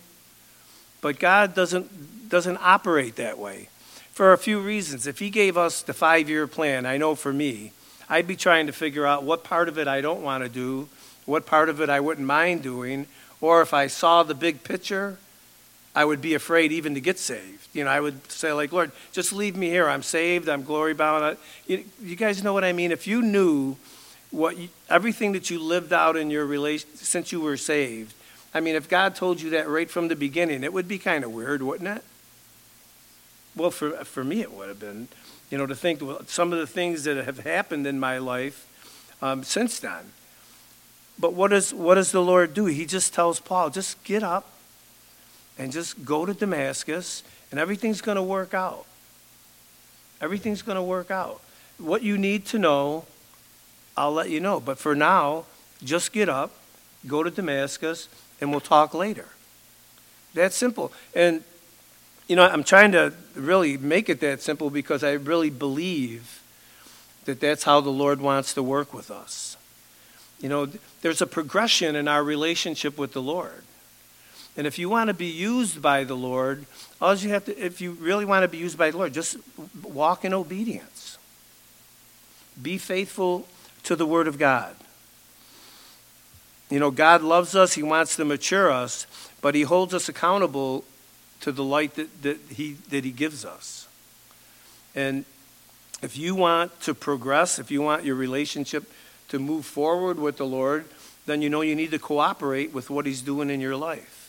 But 1.01 1.19
God 1.19 1.55
doesn't, 1.55 2.31
doesn't 2.31 2.59
operate 2.63 3.17
that 3.17 3.39
way 3.39 3.69
for 4.13 4.33
a 4.33 4.39
few 4.39 4.61
reasons. 4.61 5.07
If 5.07 5.19
He 5.19 5.29
gave 5.29 5.59
us 5.59 5.83
the 5.83 5.93
five 5.93 6.29
year 6.31 6.47
plan, 6.47 6.87
I 6.87 6.97
know 6.97 7.15
for 7.15 7.33
me, 7.33 7.73
I'd 8.09 8.27
be 8.27 8.37
trying 8.37 8.67
to 8.67 8.73
figure 8.73 9.05
out 9.05 9.25
what 9.25 9.45
part 9.45 9.69
of 9.69 9.79
it 9.79 9.89
I 9.89 10.01
don't 10.01 10.23
want 10.23 10.45
to 10.45 10.49
do, 10.49 10.89
what 11.27 11.47
part 11.47 11.69
of 11.69 11.81
it 11.81 11.89
I 11.89 12.01
wouldn't 12.01 12.27
mind 12.27 12.63
doing, 12.63 13.07
or 13.41 13.63
if 13.63 13.75
I 13.75 13.87
saw 13.87 14.23
the 14.23 14.35
big 14.35 14.65
picture, 14.65 15.19
I 15.95 16.05
would 16.05 16.21
be 16.21 16.35
afraid 16.35 16.73
even 16.73 16.95
to 16.95 17.01
get 17.01 17.19
saved. 17.19 17.69
You 17.73 17.85
know, 17.85 17.91
I 17.91 18.01
would 18.01 18.31
say, 18.31 18.53
like, 18.53 18.73
Lord, 18.73 18.91
just 19.13 19.33
leave 19.33 19.57
me 19.57 19.69
here. 19.69 19.89
I'm 19.89 20.03
saved. 20.03 20.49
I'm 20.49 20.65
glory 20.65 20.95
bound. 20.95 21.37
You, 21.67 21.85
you 22.03 22.17
guys 22.17 22.43
know 22.43 22.53
what 22.53 22.65
I 22.65 22.73
mean? 22.73 22.91
If 22.91 23.07
you 23.07 23.23
knew 23.23 23.77
what 24.31 24.59
you, 24.59 24.69
everything 24.91 25.33
that 25.33 25.51
you 25.51 25.61
lived 25.61 25.93
out 25.93 26.17
in 26.17 26.31
your 26.31 26.45
relation 26.45 26.89
since 26.97 27.31
you 27.31 27.41
were 27.41 27.57
saved. 27.57 28.15
I 28.53 28.61
mean, 28.61 28.75
if 28.75 28.89
God 28.89 29.15
told 29.15 29.41
you 29.41 29.51
that 29.51 29.69
right 29.69 29.91
from 29.91 30.09
the 30.09 30.17
beginning, 30.17 30.65
it 30.65 30.73
would 30.73 30.89
be 30.89 30.99
kind 30.99 31.25
of 31.25 31.33
weird, 31.33 31.63
wouldn't 31.63 31.89
it? 31.97 32.05
Well, 33.57 33.71
for 33.71 33.91
for 34.05 34.25
me, 34.25 34.41
it 34.41 34.53
would 34.53 34.69
have 34.69 34.81
been, 34.81 35.07
you 35.51 35.59
know, 35.59 35.67
to 35.67 35.77
think 35.77 36.03
well, 36.03 36.25
some 36.27 36.53
of 36.53 36.59
the 36.59 36.67
things 36.67 37.05
that 37.05 37.25
have 37.25 37.41
happened 37.41 37.87
in 37.87 38.01
my 38.01 38.19
life 38.19 38.67
um, 39.23 39.45
since 39.45 39.79
then. 39.79 40.13
But 41.19 41.35
what 41.35 41.49
does 41.49 41.73
what 41.73 41.95
does 41.95 42.13
the 42.13 42.23
Lord 42.23 42.55
do? 42.55 42.67
He 42.67 42.87
just 42.87 43.15
tells 43.15 43.41
Paul, 43.41 43.71
just 43.71 44.03
get 44.05 44.23
up 44.23 44.51
and 45.59 45.73
just 45.73 46.05
go 46.05 46.27
to 46.27 46.35
Damascus, 46.35 47.23
and 47.51 47.61
everything's 47.61 48.01
going 48.01 48.17
to 48.17 48.23
work 48.23 48.55
out. 48.55 48.85
Everything's 50.21 50.63
going 50.63 50.77
to 50.77 50.83
work 50.83 51.11
out. 51.11 51.41
What 51.79 52.03
you 52.03 52.19
need 52.19 52.47
to 52.47 52.59
know 52.59 53.05
I'll 53.97 54.13
let 54.13 54.31
you 54.31 54.41
know. 54.41 54.61
But 54.61 54.79
for 54.79 54.95
now, 54.95 55.45
Just 55.83 56.13
get 56.13 56.29
up, 56.29 56.51
go 57.07 57.23
to 57.23 57.31
Damascus, 57.31 58.09
and 58.41 58.51
we'll 58.51 58.61
talk 58.61 58.95
later. 58.95 59.29
That's 60.33 60.57
simple. 60.57 60.93
And, 61.15 61.45
you 62.27 62.37
know, 62.37 62.47
I'm 62.47 62.65
trying 62.65 62.93
to 62.93 63.13
really 63.35 63.77
make 63.77 64.09
it 64.09 64.21
that 64.21 64.41
simple 64.41 64.71
because 64.71 65.05
I 65.05 65.13
really 65.13 65.51
believe 65.51 66.43
that 67.27 67.41
that's 67.41 67.65
how 67.65 67.81
the 67.81 67.91
Lord 67.91 68.21
wants 68.21 68.55
to 68.55 68.63
work 68.63 68.95
with 68.95 69.11
us. 69.11 69.57
You 70.41 70.49
know, 70.49 70.69
there's 71.01 71.23
a 71.23 71.27
progression 71.27 71.97
in 71.97 72.09
our 72.09 72.23
relationship 72.23 72.99
with 72.99 73.13
the 73.13 73.23
Lord. 73.23 73.63
And 74.57 74.67
if 74.67 74.79
you 74.79 74.89
want 74.89 75.09
to 75.09 75.15
be 75.15 75.27
used 75.27 75.83
by 75.83 76.05
the 76.05 76.15
Lord, 76.15 76.67
all 77.01 77.15
you 77.15 77.31
have 77.31 77.45
to, 77.47 77.59
if 77.59 77.81
you 77.81 77.93
really 77.93 78.25
want 78.25 78.45
to 78.45 78.49
be 78.49 78.59
used 78.59 78.79
by 78.79 78.91
the 78.91 78.99
Lord, 78.99 79.13
just 79.13 79.37
walk 79.83 80.25
in 80.25 80.33
obedience. 80.33 81.19
Be 82.61 82.79
faithful 82.79 83.49
to 83.85 83.97
the 83.97 84.07
Word 84.07 84.29
of 84.29 84.39
God. 84.39 84.77
You 86.71 86.79
know, 86.79 86.91
God 86.91 87.23
loves 87.23 87.57
us, 87.57 87.75
He 87.75 87.83
wants 87.83 88.17
to 88.17 88.25
mature 88.25 88.71
us, 88.71 89.07
but 89.41 89.55
He 89.55 89.63
holds 89.63 89.93
us 89.93 90.09
accountable 90.09 90.85
to 91.41 91.53
the 91.53 91.65
light 91.65 91.95
that, 91.95 92.23
that, 92.23 92.39
he, 92.51 92.75
that 92.91 93.05
He 93.05 93.11
gives 93.11 93.45
us. 93.45 93.89
And 94.95 95.25
if 96.01 96.17
you 96.17 96.35
want 96.35 96.81
to 96.83 96.95
progress, 96.95 97.59
if 97.59 97.71
you 97.71 97.83
want 97.83 98.05
your 98.05 98.15
relationship 98.15 98.91
to 99.29 99.39
move 99.39 99.67
forward 99.67 100.19
with 100.19 100.37
the 100.37 100.47
Lord, 100.47 100.87
then 101.27 101.43
you 101.43 101.49
know 101.49 101.63
you 101.63 101.75
need 101.75 101.91
to 101.93 101.99
cooperate 101.99 102.73
with 102.73 102.91
what 102.91 103.07
He's 103.07 103.23
doing 103.23 103.51
in 103.51 103.61
your 103.61 103.77
life 103.77 104.25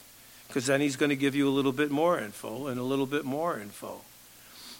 because 0.47 0.67
then 0.67 0.81
he's 0.81 0.95
going 0.95 1.09
to 1.09 1.15
give 1.15 1.35
you 1.35 1.47
a 1.47 1.51
little 1.51 1.71
bit 1.71 1.91
more 1.91 2.19
info 2.19 2.67
and 2.67 2.79
a 2.79 2.83
little 2.83 3.05
bit 3.05 3.25
more 3.25 3.59
info. 3.59 4.01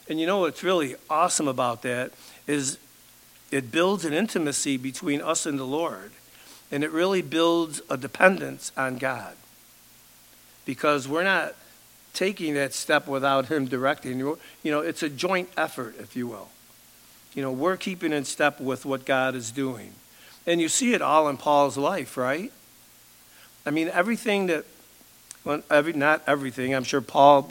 And 0.08 0.20
you 0.20 0.26
know 0.26 0.40
what's 0.40 0.62
really 0.62 0.94
awesome 1.10 1.48
about 1.48 1.82
that 1.82 2.12
is 2.46 2.78
it 3.50 3.70
builds 3.70 4.04
an 4.04 4.12
intimacy 4.12 4.76
between 4.76 5.20
us 5.20 5.46
and 5.46 5.58
the 5.58 5.64
Lord, 5.64 6.12
and 6.70 6.82
it 6.82 6.90
really 6.90 7.22
builds 7.22 7.82
a 7.90 7.96
dependence 7.96 8.72
on 8.76 8.98
God 8.98 9.34
because 10.64 11.06
we're 11.06 11.24
not 11.24 11.54
taking 12.12 12.54
that 12.54 12.72
step 12.72 13.06
without 13.06 13.46
Him 13.46 13.66
directing. 13.66 14.18
You 14.18 14.38
know, 14.64 14.80
it's 14.80 15.02
a 15.02 15.08
joint 15.08 15.50
effort, 15.56 15.96
if 15.98 16.16
you 16.16 16.26
will. 16.26 16.48
You 17.34 17.42
know, 17.42 17.52
we're 17.52 17.76
keeping 17.76 18.12
in 18.12 18.24
step 18.24 18.60
with 18.60 18.86
what 18.86 19.04
God 19.04 19.34
is 19.34 19.50
doing. 19.50 19.92
And 20.46 20.60
you 20.60 20.68
see 20.68 20.94
it 20.94 21.02
all 21.02 21.28
in 21.28 21.36
Paul's 21.36 21.76
life, 21.76 22.16
right? 22.16 22.52
I 23.64 23.70
mean, 23.70 23.88
everything 23.88 24.46
that 24.46 24.64
well, 25.46 25.62
every, 25.70 25.92
not 25.92 26.22
everything. 26.26 26.74
I'm 26.74 26.82
sure 26.82 27.00
Paul, 27.00 27.48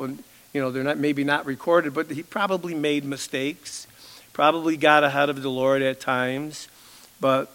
you 0.53 0.61
know, 0.61 0.69
they're 0.69 0.83
not 0.83 0.97
maybe 0.97 1.23
not 1.23 1.45
recorded, 1.45 1.93
but 1.93 2.11
he 2.11 2.23
probably 2.23 2.73
made 2.73 3.05
mistakes, 3.05 3.87
probably 4.33 4.75
got 4.75 5.03
ahead 5.05 5.29
of 5.29 5.41
the 5.41 5.49
Lord 5.49 5.81
at 5.81 6.01
times, 6.01 6.67
but 7.21 7.49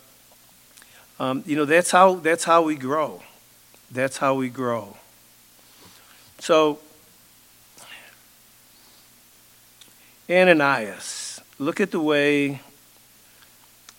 um, 1.18 1.44
you 1.46 1.56
know 1.56 1.66
that's 1.66 1.90
how 1.90 2.14
that's 2.14 2.44
how 2.44 2.62
we 2.62 2.76
grow. 2.76 3.22
That's 3.90 4.16
how 4.16 4.34
we 4.34 4.48
grow. 4.48 4.96
So 6.38 6.78
Ananias, 10.30 11.40
look 11.58 11.80
at 11.80 11.90
the 11.90 12.00
way 12.00 12.62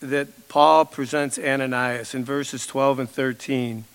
that 0.02 0.50
Paul 0.50 0.86
presents 0.86 1.38
Ananias 1.38 2.14
in 2.14 2.26
verses 2.26 2.66
12 2.68 3.00
and 3.00 3.10
13. 3.10 3.86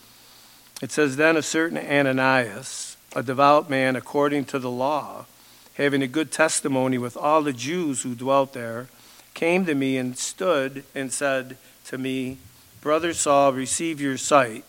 It 0.81 0.93
says, 0.93 1.17
Then 1.17 1.37
a 1.37 1.43
certain 1.43 1.79
Ananias, 1.79 2.97
a 3.15 3.23
devout 3.23 3.69
man 3.69 3.97
according 3.97 4.45
to 4.47 4.59
the 4.59 4.71
law, 4.71 5.27
having 5.75 6.03
a 6.03 6.07
good 6.07 6.31
testimony 6.31 6.97
with 6.97 7.17
all 7.17 7.43
the 7.43 7.53
Jews 7.53 8.03
who 8.03 8.15
dwelt 8.15 8.53
there, 8.53 8.87
came 9.35 9.67
to 9.67 9.75
me 9.75 9.99
and 9.99 10.17
stood 10.17 10.85
and 10.95 11.13
said 11.13 11.57
to 11.87 11.99
me, 11.99 12.39
Brother 12.81 13.13
Saul, 13.13 13.53
receive 13.53 14.01
your 14.01 14.17
sight. 14.17 14.65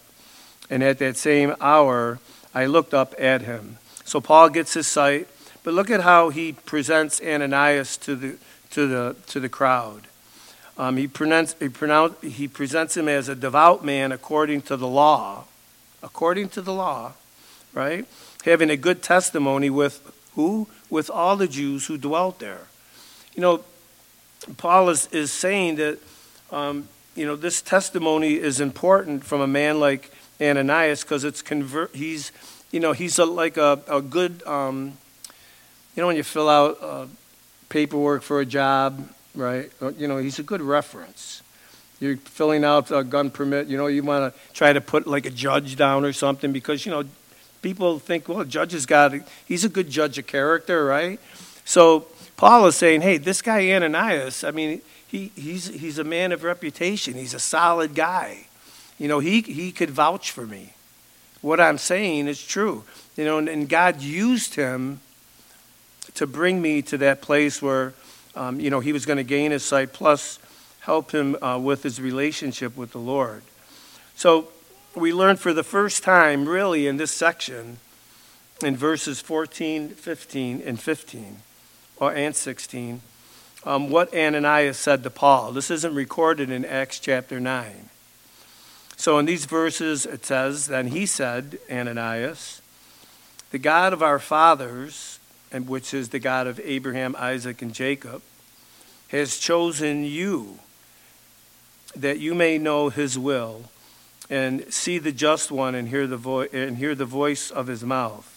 And 0.70 0.84
at 0.84 0.98
that 1.00 1.18
same 1.18 1.56
hour, 1.62 2.20
I 2.54 2.66
looked 2.66 2.94
up 2.94 3.14
at 3.20 3.44
him. 3.44 3.78
So 4.04 4.20
Paul 4.20 4.50
gets 4.50 4.74
his 4.74 4.88
sight, 4.88 5.28
but 5.64 5.74
look 5.74 5.90
at 5.92 6.02
how 6.02 6.30
he 6.30 6.54
presents 6.54 7.22
Ananias 7.22 7.96
to 7.98 8.16
the, 8.16 8.38
to 8.72 8.88
the, 8.88 9.16
to 9.28 9.40
the 9.40 9.50
crowd. 9.50 10.08
Um, 10.78 10.98
he, 10.98 11.08
pronounce, 11.08 11.56
he, 11.60 11.70
pronounce, 11.70 12.22
he 12.22 12.48
presents 12.48 12.96
him 12.96 13.08
as 13.08 13.30
a 13.30 13.36
devout 13.36 13.84
man 13.84 14.12
according 14.12 14.62
to 14.64 14.78
the 14.78 14.88
law 14.88 15.46
according 16.04 16.50
to 16.50 16.62
the 16.62 16.74
law, 16.74 17.14
right? 17.74 18.06
Having 18.46 18.70
a 18.70 18.78
good 18.78 19.02
testimony 19.02 19.70
with 19.70 20.02
who? 20.36 20.68
With 20.90 21.10
all 21.10 21.36
the 21.36 21.48
Jews 21.48 21.88
who 21.88 21.98
dwelt 21.98 22.40
there. 22.40 22.68
You 23.36 23.42
know, 23.42 23.64
Paul 24.58 24.90
is, 24.90 25.08
is 25.12 25.32
saying 25.32 25.76
that, 25.76 26.00
um, 26.52 26.88
you 27.16 27.26
know, 27.26 27.36
this 27.36 27.62
testimony 27.62 28.36
is 28.36 28.62
important 28.62 29.24
from 29.24 29.42
a 29.42 29.48
man 29.48 29.80
like 29.80 30.12
Ananias 30.40 31.02
because 31.02 31.24
it's 31.24 31.42
convert. 31.42 31.94
He's, 31.96 32.32
you 32.72 32.80
know, 32.80 32.94
he's 32.94 33.18
a, 33.20 33.26
like 33.26 33.58
a, 33.58 33.80
a 33.88 34.02
good, 34.02 34.44
um, 34.46 34.94
you 35.96 36.02
know, 36.02 36.08
when 36.08 36.16
you 36.16 36.24
fill 36.24 36.48
out 36.48 36.78
uh, 36.82 37.06
paperwork 37.70 38.22
for 38.22 38.40
a 38.40 38.46
job, 38.46 39.10
right? 39.38 39.72
You 39.98 40.08
know, 40.08 40.18
he's 40.18 40.40
a 40.40 40.44
good 40.44 40.62
reference 40.62 41.42
you're 42.00 42.18
filling 42.18 42.64
out 42.64 42.92
a 42.92 43.04
gun 43.04 43.32
permit, 43.32 43.68
you 43.68 43.78
know, 43.78 43.88
you 43.88 44.04
want 44.04 44.34
to 44.34 44.40
try 44.54 44.72
to 44.72 44.82
put 44.82 45.08
like 45.08 45.26
a 45.26 45.32
judge 45.32 45.76
down 45.76 46.06
or 46.06 46.14
something 46.14 46.52
because, 46.52 46.86
you 46.86 46.92
know, 46.92 47.04
people 47.62 48.00
think, 48.00 48.30
well, 48.30 48.42
a 48.42 48.46
judge 48.46 48.72
has 48.74 48.86
got, 48.86 49.14
he's 49.48 49.66
a 49.66 49.70
good 49.70 49.90
judge 49.90 50.18
of 50.18 50.28
character, 50.28 50.86
right? 50.86 51.20
So 51.66 52.08
Paul 52.36 52.68
is 52.68 52.76
saying, 52.76 53.02
hey, 53.02 53.18
this 53.18 53.42
guy 53.42 53.72
Ananias, 53.72 54.44
I 54.44 54.52
mean, 54.52 54.82
he, 55.08 55.32
he's, 55.36 55.68
he's 55.68 55.98
a 55.98 56.04
man 56.04 56.32
of 56.32 56.44
reputation. 56.44 57.16
He's 57.16 57.34
a 57.34 57.40
solid 57.40 57.96
guy. 57.96 58.46
You 59.00 59.08
know, 59.08 59.20
he, 59.20 59.42
he 59.42 59.72
could 59.72 59.90
vouch 59.90 60.32
for 60.32 60.46
me. 60.46 60.74
What 61.42 61.60
I'm 61.60 61.78
saying 61.78 62.28
is 62.28 62.46
true. 62.46 62.84
You 63.16 63.26
know, 63.26 63.38
and, 63.38 63.50
and 63.50 63.70
God 63.70 64.02
used 64.02 64.56
him 64.56 65.00
to 66.16 66.28
bring 66.28 66.62
me 66.62 66.82
to 66.84 66.98
that 67.00 67.22
place 67.22 67.62
where, 67.62 67.94
um, 68.38 68.60
you 68.60 68.70
know, 68.70 68.80
he 68.80 68.94
was 68.94 69.06
going 69.06 69.18
to 69.18 69.24
gain 69.24 69.52
his 69.52 69.64
sight. 69.64 69.94
Plus, 69.94 70.40
help 70.82 71.12
him 71.12 71.36
uh, 71.44 71.58
with 71.58 71.84
his 71.84 72.00
relationship 72.00 72.78
with 72.78 72.92
the 72.92 73.00
Lord. 73.00 73.42
So 74.16 74.50
we 74.96 75.12
learn 75.12 75.36
for 75.36 75.54
the 75.54 75.64
first 75.64 76.04
time, 76.04 76.48
really, 76.48 76.88
in 76.88 76.98
this 76.98 77.12
section, 77.12 77.78
in 78.64 78.76
verses 78.76 79.20
14, 79.20 79.90
15, 79.90 80.62
and 80.66 80.80
15, 80.80 81.38
or, 81.98 82.14
and 82.14 82.36
16, 82.36 83.02
um, 83.66 83.90
what 83.90 84.16
Ananias 84.16 84.78
said 84.78 85.04
to 85.04 85.10
Paul. 85.10 85.52
This 85.52 85.70
isn't 85.70 85.94
recorded 85.94 86.50
in 86.50 86.64
Acts 86.64 87.00
chapter 87.00 87.40
9. 87.40 87.90
So 88.96 89.20
in 89.20 89.26
these 89.26 89.46
verses, 89.46 90.06
it 90.06 90.26
says, 90.26 90.68
Then 90.68 90.88
he 90.88 91.06
said, 91.06 91.60
Ananias, 91.70 92.62
the 93.52 93.60
God 93.60 93.94
of 93.94 94.02
our 94.02 94.20
fathers, 94.20 95.17
and 95.52 95.68
which 95.68 95.94
is 95.94 96.10
the 96.10 96.20
God 96.20 96.48
of 96.48 96.60
Abraham, 96.64 97.16
Isaac, 97.18 97.62
and 97.62 97.74
Jacob, 97.74 98.22
has 99.10 99.38
chosen 99.38 100.04
you 100.04 100.60
that 101.96 102.20
you 102.20 102.36
may 102.36 102.58
know 102.58 102.90
his 102.90 103.18
will 103.18 103.64
and 104.30 104.72
see 104.72 104.98
the 104.98 105.12
just 105.12 105.52
one 105.52 105.74
and 105.74 105.90
hear 105.90 106.06
the, 106.06 106.18
vo- 106.18 106.42
and 106.42 106.78
hear 106.78 106.94
the 106.94 107.06
voice 107.06 107.50
of 107.50 107.68
his 107.68 107.84
mouth. 107.84 108.34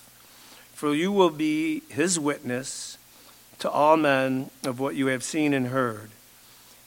For 0.73 0.95
you 0.95 1.13
will 1.13 1.31
be 1.31 1.83
his 1.89 2.19
witness 2.19 2.97
to 3.59 3.71
all 3.71 3.97
men 3.97 4.51
of 4.65 4.81
what 4.81 4.95
you 4.95 5.09
have 5.09 5.23
seen 5.23 5.53
and 5.53 5.69
heard. 5.69 6.11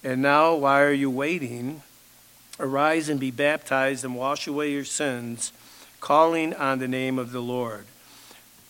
And 0.03 0.21
now, 0.21 0.55
why 0.55 0.81
are 0.81 0.91
you 0.91 1.09
waiting? 1.09 1.83
Arise 2.59 3.09
and 3.09 3.19
be 3.19 3.31
baptized 3.31 4.03
and 4.03 4.15
wash 4.15 4.47
away 4.47 4.71
your 4.71 4.83
sins, 4.83 5.53
calling 5.99 6.53
on 6.53 6.79
the 6.79 6.87
name 6.87 7.19
of 7.19 7.31
the 7.31 7.41
Lord. 7.41 7.85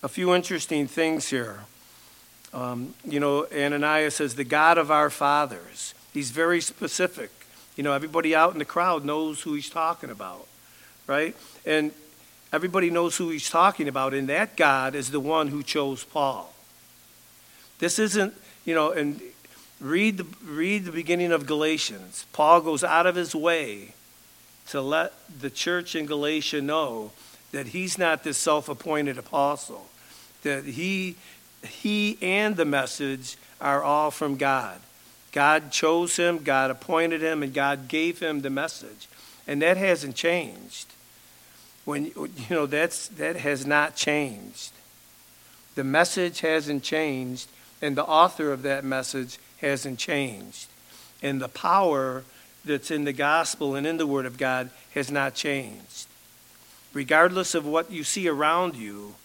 A 0.04 0.10
few 0.10 0.36
interesting 0.36 0.86
things 0.86 1.30
here. 1.30 1.62
Um, 2.54 2.94
you 3.06 3.22
know, 3.22 3.48
Ananias 3.56 4.16
says, 4.16 4.36
the 4.36 4.44
God 4.44 4.78
of 4.78 4.92
our 4.92 5.10
fathers. 5.10 5.96
He's 6.14 6.30
very 6.30 6.60
specific. 6.60 7.32
You 7.78 7.84
know, 7.84 7.94
everybody 7.94 8.36
out 8.36 8.52
in 8.52 8.60
the 8.60 8.66
crowd 8.66 9.06
knows 9.06 9.42
who 9.42 9.54
he's 9.54 9.70
talking 9.70 10.10
about, 10.10 10.46
right? 11.08 11.36
And 11.66 11.92
everybody 12.52 12.90
knows 12.90 13.16
who 13.16 13.30
he's 13.30 13.50
talking 13.50 13.88
about, 13.88 14.14
and 14.14 14.28
that 14.28 14.58
God 14.58 14.94
is 14.94 15.10
the 15.10 15.22
one 15.22 15.48
who 15.48 15.64
chose 15.64 16.04
Paul. 16.04 16.54
This 17.80 17.98
isn't, 17.98 18.34
you 18.66 18.76
know, 18.76 18.92
and 18.92 19.22
read 19.80 20.18
the, 20.18 20.26
read 20.46 20.84
the 20.86 20.92
beginning 20.92 21.32
of 21.32 21.46
Galatians. 21.46 22.26
Paul 22.34 22.60
goes 22.60 22.84
out 22.84 23.08
of 23.08 23.16
his 23.16 23.34
way 23.34 23.94
to 24.68 24.82
let 24.82 25.14
the 25.40 25.50
church 25.50 25.96
in 25.96 26.06
Galatia 26.06 26.62
know 26.62 27.14
that 27.52 27.68
he's 27.68 27.98
not 27.98 28.24
this 28.24 28.38
self 28.38 28.68
appointed 28.68 29.18
apostle, 29.18 29.88
that 30.44 30.66
he, 30.66 31.16
he 31.64 32.18
and 32.22 32.56
the 32.56 32.66
message 32.66 33.38
are 33.60 33.82
all 33.82 34.12
from 34.12 34.38
God. 34.38 34.80
God 35.32 35.72
chose 35.72 36.16
him, 36.16 36.44
God 36.44 36.70
appointed 36.70 37.22
him, 37.22 37.42
and 37.42 37.54
God 37.54 37.88
gave 37.88 38.20
him 38.20 38.42
the 38.42 38.50
message. 38.50 39.08
And 39.48 39.62
that 39.62 39.78
hasn't 39.78 40.16
changed. 40.16 40.88
When 41.86 42.06
you 42.06 42.30
know 42.50 42.66
that's 42.66 43.08
that 43.10 43.36
has 43.38 43.66
not 43.66 43.96
changed. 43.96 44.72
The 45.76 45.84
message 45.84 46.42
hasn't 46.42 46.84
changed, 46.84 47.50
and 47.82 47.96
the 47.96 48.06
author 48.06 48.54
of 48.54 48.62
that 48.62 48.86
message 48.86 49.40
hasn't 49.58 50.00
changed. 50.00 50.68
And 51.22 51.42
the 51.42 51.50
power 51.50 52.24
that's 52.64 52.92
in 52.92 53.04
the 53.04 53.14
gospel 53.14 53.76
and 53.76 53.88
in 53.88 53.98
the 53.98 54.08
Word 54.08 54.26
of 54.26 54.38
God 54.38 54.70
has 54.94 55.12
not 55.12 55.34
changed. 55.34 56.08
Regardless 56.94 57.56
of 57.56 57.66
what 57.66 57.92
you 57.92 58.04
see 58.04 58.28
around 58.28 58.76
you, 58.76 59.16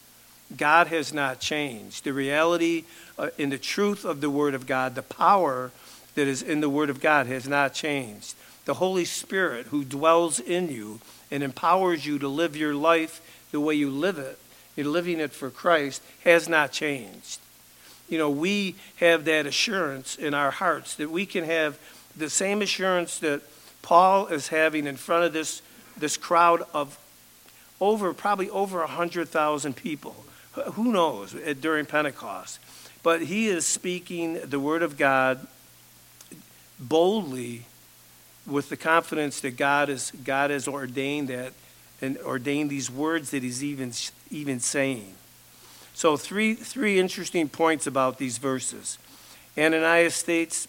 God 0.56 0.86
has 0.88 1.12
not 1.12 1.40
changed. 1.40 2.04
The 2.04 2.12
reality 2.12 2.84
uh, 3.18 3.30
in 3.36 3.50
the 3.50 3.58
truth 3.58 4.04
of 4.04 4.20
the 4.20 4.30
Word 4.30 4.54
of 4.54 4.66
God, 4.66 4.94
the 4.94 5.02
power 5.02 5.70
that 6.14 6.26
is 6.26 6.42
in 6.42 6.60
the 6.60 6.70
Word 6.70 6.90
of 6.90 7.00
God 7.00 7.26
has 7.26 7.46
not 7.46 7.74
changed. 7.74 8.34
The 8.64 8.74
Holy 8.74 9.04
Spirit 9.04 9.66
who 9.66 9.84
dwells 9.84 10.40
in 10.40 10.68
you 10.68 11.00
and 11.30 11.42
empowers 11.42 12.06
you 12.06 12.18
to 12.18 12.28
live 12.28 12.56
your 12.56 12.74
life 12.74 13.20
the 13.50 13.60
way 13.60 13.74
you 13.74 13.90
live 13.90 14.18
it, 14.18 14.38
you're 14.76 14.86
living 14.86 15.20
it 15.20 15.32
for 15.32 15.50
Christ, 15.50 16.02
has 16.24 16.48
not 16.48 16.72
changed. 16.72 17.40
You 18.08 18.18
know, 18.18 18.30
we 18.30 18.76
have 18.96 19.24
that 19.26 19.46
assurance 19.46 20.16
in 20.16 20.34
our 20.34 20.50
hearts 20.50 20.94
that 20.96 21.10
we 21.10 21.26
can 21.26 21.44
have 21.44 21.78
the 22.16 22.30
same 22.30 22.62
assurance 22.62 23.18
that 23.18 23.42
Paul 23.82 24.26
is 24.26 24.48
having 24.48 24.86
in 24.86 24.96
front 24.96 25.24
of 25.24 25.32
this, 25.32 25.62
this 25.96 26.16
crowd 26.16 26.62
of 26.74 26.98
over, 27.80 28.12
probably 28.12 28.50
over 28.50 28.80
100,000 28.80 29.76
people. 29.76 30.24
Who 30.72 30.92
knows 30.92 31.34
eh, 31.34 31.54
during 31.58 31.86
Pentecost? 31.86 32.58
But 33.02 33.22
he 33.22 33.48
is 33.48 33.66
speaking 33.66 34.40
the 34.44 34.60
word 34.60 34.82
of 34.82 34.96
God 34.96 35.46
boldly 36.78 37.64
with 38.46 38.68
the 38.68 38.76
confidence 38.76 39.40
that 39.40 39.56
God, 39.56 39.88
is, 39.88 40.12
God 40.24 40.50
has 40.50 40.66
ordained 40.66 41.28
that 41.28 41.52
and 42.00 42.16
ordained 42.18 42.70
these 42.70 42.90
words 42.90 43.30
that 43.30 43.42
he's 43.42 43.62
even, 43.62 43.92
even 44.30 44.60
saying. 44.60 45.14
So, 45.94 46.16
three, 46.16 46.54
three 46.54 46.98
interesting 46.98 47.48
points 47.48 47.86
about 47.86 48.18
these 48.18 48.38
verses. 48.38 48.98
Ananias 49.56 50.14
states 50.14 50.68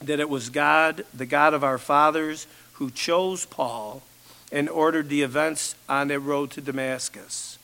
that 0.00 0.20
it 0.20 0.28
was 0.28 0.48
God, 0.48 1.04
the 1.12 1.26
God 1.26 1.54
of 1.54 1.62
our 1.62 1.78
fathers, 1.78 2.46
who 2.74 2.90
chose 2.90 3.44
Paul 3.44 4.02
and 4.50 4.68
ordered 4.68 5.08
the 5.08 5.22
events 5.22 5.74
on 5.88 6.08
their 6.08 6.20
road 6.20 6.50
to 6.52 6.60
Damascus. 6.60 7.58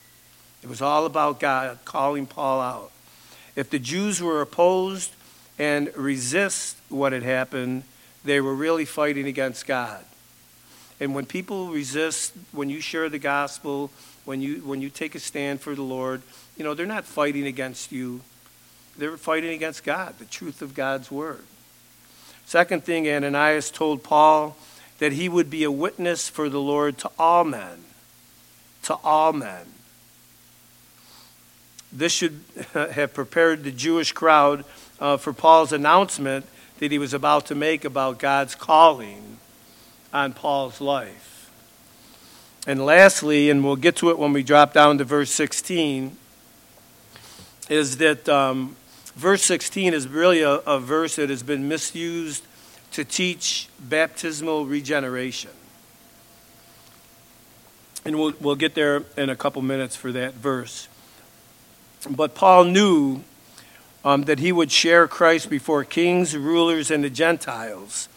It 0.63 0.69
was 0.69 0.81
all 0.81 1.05
about 1.05 1.39
God 1.39 1.79
calling 1.85 2.25
Paul 2.25 2.61
out. 2.61 2.91
If 3.55 3.69
the 3.69 3.79
Jews 3.79 4.21
were 4.21 4.41
opposed 4.41 5.11
and 5.57 5.95
resist 5.95 6.77
what 6.89 7.13
had 7.13 7.23
happened, 7.23 7.83
they 8.23 8.39
were 8.39 8.55
really 8.55 8.85
fighting 8.85 9.27
against 9.27 9.65
God. 9.65 10.03
And 10.99 11.15
when 11.15 11.25
people 11.25 11.69
resist, 11.69 12.33
when 12.51 12.69
you 12.69 12.79
share 12.79 13.09
the 13.09 13.19
gospel, 13.19 13.91
when 14.23 14.41
you, 14.41 14.57
when 14.57 14.81
you 14.81 14.89
take 14.89 15.15
a 15.15 15.19
stand 15.19 15.61
for 15.61 15.73
the 15.73 15.81
Lord, 15.81 16.21
you 16.55 16.63
know, 16.63 16.75
they're 16.75 16.85
not 16.85 17.05
fighting 17.05 17.47
against 17.47 17.91
you. 17.91 18.21
They're 18.97 19.17
fighting 19.17 19.51
against 19.51 19.83
God, 19.83 20.19
the 20.19 20.25
truth 20.25 20.61
of 20.61 20.75
God's 20.75 21.09
word. 21.09 21.43
Second 22.45 22.83
thing, 22.83 23.07
Ananias 23.07 23.71
told 23.71 24.03
Paul 24.03 24.55
that 24.99 25.13
he 25.13 25.27
would 25.27 25.49
be 25.49 25.63
a 25.63 25.71
witness 25.71 26.29
for 26.29 26.49
the 26.49 26.59
Lord 26.59 26.99
to 26.99 27.11
all 27.17 27.43
men. 27.43 27.83
To 28.83 28.95
all 29.03 29.33
men. 29.33 29.65
This 31.91 32.11
should 32.11 32.41
have 32.73 33.13
prepared 33.13 33.63
the 33.63 33.71
Jewish 33.71 34.11
crowd 34.11 34.65
uh, 34.99 35.17
for 35.17 35.33
Paul's 35.33 35.73
announcement 35.73 36.45
that 36.79 36.91
he 36.91 36.97
was 36.97 37.13
about 37.13 37.45
to 37.47 37.55
make 37.55 37.85
about 37.85 38.19
God's 38.19 38.55
calling 38.55 39.37
on 40.13 40.33
Paul's 40.33 40.81
life. 40.81 41.49
And 42.67 42.85
lastly, 42.85 43.49
and 43.49 43.63
we'll 43.63 43.75
get 43.75 43.95
to 43.97 44.09
it 44.09 44.19
when 44.19 44.33
we 44.33 44.43
drop 44.43 44.73
down 44.73 44.97
to 44.99 45.03
verse 45.03 45.31
16, 45.31 46.15
is 47.69 47.97
that 47.97 48.29
um, 48.29 48.75
verse 49.15 49.43
16 49.43 49.93
is 49.93 50.07
really 50.07 50.41
a, 50.41 50.55
a 50.55 50.79
verse 50.79 51.15
that 51.15 51.29
has 51.29 51.43
been 51.43 51.67
misused 51.67 52.43
to 52.91 53.05
teach 53.05 53.67
baptismal 53.79 54.65
regeneration. 54.65 55.51
And 58.03 58.19
we'll, 58.19 58.33
we'll 58.39 58.55
get 58.55 58.75
there 58.75 59.03
in 59.17 59.29
a 59.29 59.35
couple 59.35 59.61
minutes 59.61 59.95
for 59.95 60.11
that 60.11 60.33
verse. 60.33 60.87
But 62.09 62.35
Paul 62.35 62.65
knew 62.65 63.23
um, 64.03 64.23
that 64.23 64.39
he 64.39 64.51
would 64.51 64.71
share 64.71 65.07
Christ 65.07 65.49
before 65.49 65.83
kings, 65.83 66.35
rulers, 66.35 66.89
and 66.89 67.03
the 67.03 67.09
Gentiles. 67.09 68.09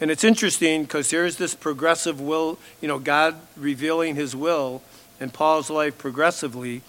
And 0.00 0.10
it's 0.10 0.24
interesting 0.24 0.82
because 0.82 1.10
there's 1.10 1.36
this 1.36 1.54
progressive 1.54 2.20
will, 2.20 2.58
you 2.80 2.88
know, 2.88 2.98
God 2.98 3.36
revealing 3.56 4.14
his 4.16 4.34
will 4.34 4.82
in 5.20 5.30
Paul's 5.30 5.70
life 5.70 5.98
progressively. 5.98 6.82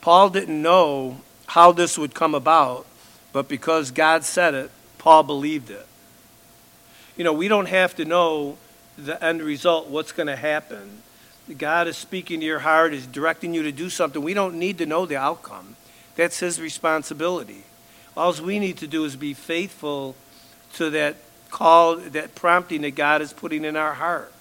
Paul 0.00 0.30
didn't 0.30 0.60
know 0.60 1.22
how 1.46 1.72
this 1.72 1.96
would 1.98 2.14
come 2.14 2.34
about, 2.34 2.86
but 3.32 3.48
because 3.48 3.90
God 3.90 4.24
said 4.24 4.54
it, 4.54 4.70
Paul 4.98 5.22
believed 5.22 5.70
it. 5.70 5.86
You 7.16 7.24
know, 7.24 7.32
we 7.32 7.48
don't 7.48 7.66
have 7.68 7.96
to 7.96 8.04
know 8.04 8.58
the 8.96 9.22
end 9.24 9.42
result, 9.42 9.88
what's 9.88 10.12
going 10.12 10.26
to 10.26 10.36
happen. 10.36 11.02
God 11.56 11.88
is 11.88 11.96
speaking 11.96 12.40
to 12.40 12.46
your 12.46 12.58
heart, 12.58 12.92
is 12.92 13.06
directing 13.06 13.54
you 13.54 13.62
to 13.62 13.72
do 13.72 13.88
something. 13.88 14.22
We 14.22 14.34
don't 14.34 14.56
need 14.56 14.78
to 14.78 14.86
know 14.86 15.06
the 15.06 15.16
outcome. 15.16 15.76
That's 16.18 16.40
his 16.40 16.60
responsibility. 16.60 17.62
All 18.16 18.34
we 18.42 18.58
need 18.58 18.78
to 18.78 18.88
do 18.88 19.04
is 19.04 19.14
be 19.14 19.34
faithful 19.34 20.16
to 20.74 20.90
that 20.90 21.14
call, 21.48 21.94
that 21.94 22.34
prompting 22.34 22.82
that 22.82 22.96
God 22.96 23.22
is 23.22 23.32
putting 23.32 23.64
in 23.64 23.76
our 23.76 23.94
heart. 23.94 24.32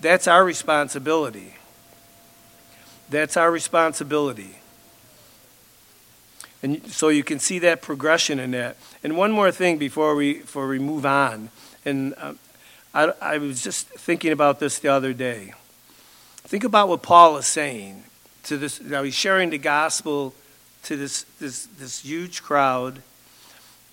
That's 0.00 0.26
our 0.26 0.44
responsibility. 0.44 1.54
That's 3.08 3.36
our 3.36 3.52
responsibility. 3.52 4.56
And 6.60 6.84
so 6.88 7.08
you 7.08 7.22
can 7.22 7.38
see 7.38 7.60
that 7.60 7.80
progression 7.80 8.40
in 8.40 8.50
that. 8.50 8.76
And 9.04 9.16
one 9.16 9.30
more 9.30 9.52
thing 9.52 9.78
before 9.78 10.16
we, 10.16 10.40
before 10.40 10.66
we 10.66 10.80
move 10.80 11.06
on. 11.06 11.50
And 11.84 12.14
um, 12.18 12.40
I, 12.92 13.12
I 13.20 13.38
was 13.38 13.62
just 13.62 13.86
thinking 13.86 14.32
about 14.32 14.58
this 14.58 14.80
the 14.80 14.88
other 14.88 15.12
day. 15.12 15.54
Think 16.38 16.64
about 16.64 16.88
what 16.88 17.00
Paul 17.00 17.36
is 17.36 17.46
saying 17.46 18.02
to 18.42 18.56
this. 18.58 18.80
Now 18.80 19.04
he's 19.04 19.14
sharing 19.14 19.50
the 19.50 19.58
gospel 19.58 20.34
to 20.84 20.96
this, 20.96 21.24
this, 21.40 21.66
this 21.78 22.00
huge 22.00 22.42
crowd. 22.42 23.02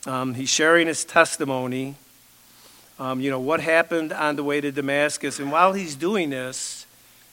Um, 0.06 0.34
he's 0.34 0.50
sharing 0.50 0.88
his 0.88 1.04
testimony. 1.06 1.96
Um, 3.00 3.20
you 3.20 3.30
know, 3.30 3.40
what 3.40 3.62
happened 3.62 4.14
on 4.14 4.36
the 4.36 4.44
way 4.44 4.62
to 4.62 4.72
Damascus. 4.72 5.40
And 5.40 5.52
while 5.52 5.74
he's 5.74 5.96
doing 5.96 6.30
this, 6.30 6.86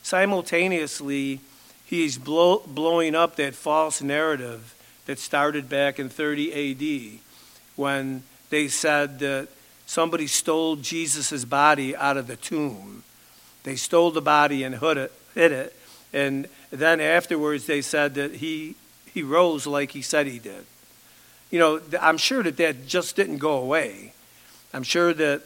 simultaneously, 0.03 1.41
he's 1.85 2.17
blow, 2.19 2.63
blowing 2.67 3.15
up 3.15 3.37
that 3.37 3.55
false 3.55 4.01
narrative 4.01 4.75
that 5.07 5.19
started 5.19 5.69
back 5.69 5.99
in 5.99 6.09
30 6.09 7.15
AD 7.15 7.21
when 7.77 8.23
they 8.51 8.69
said 8.69 9.19
that 9.19 9.49
somebody 9.87 10.27
stole 10.27 10.77
Jesus' 10.77 11.45
body 11.45 11.97
out 11.97 12.17
of 12.17 12.27
the 12.27 12.37
tomb. 12.37 13.03
They 13.65 13.77
stole 13.77 14.11
the 14.11 14.23
body 14.23 14.63
and 14.63 14.77
hid 14.77 14.97
it, 14.97 15.13
hid 15.35 15.53
it. 15.53 15.77
And 16.13 16.49
then 16.71 17.01
afterwards, 17.01 17.67
they 17.67 17.83
said 17.83 18.15
that 18.15 18.37
he 18.37 18.75
he 19.19 19.25
rose 19.25 19.67
like 19.67 19.91
he 19.91 20.03
said 20.03 20.27
he 20.27 20.39
did. 20.39 20.65
You 21.51 21.59
know, 21.59 21.81
I'm 22.01 22.19
sure 22.19 22.43
that 22.43 22.57
that 22.59 22.87
just 22.87 23.17
didn't 23.17 23.39
go 23.39 23.59
away. 23.59 24.13
I'm 24.73 24.85
sure 24.85 25.13
that, 25.15 25.43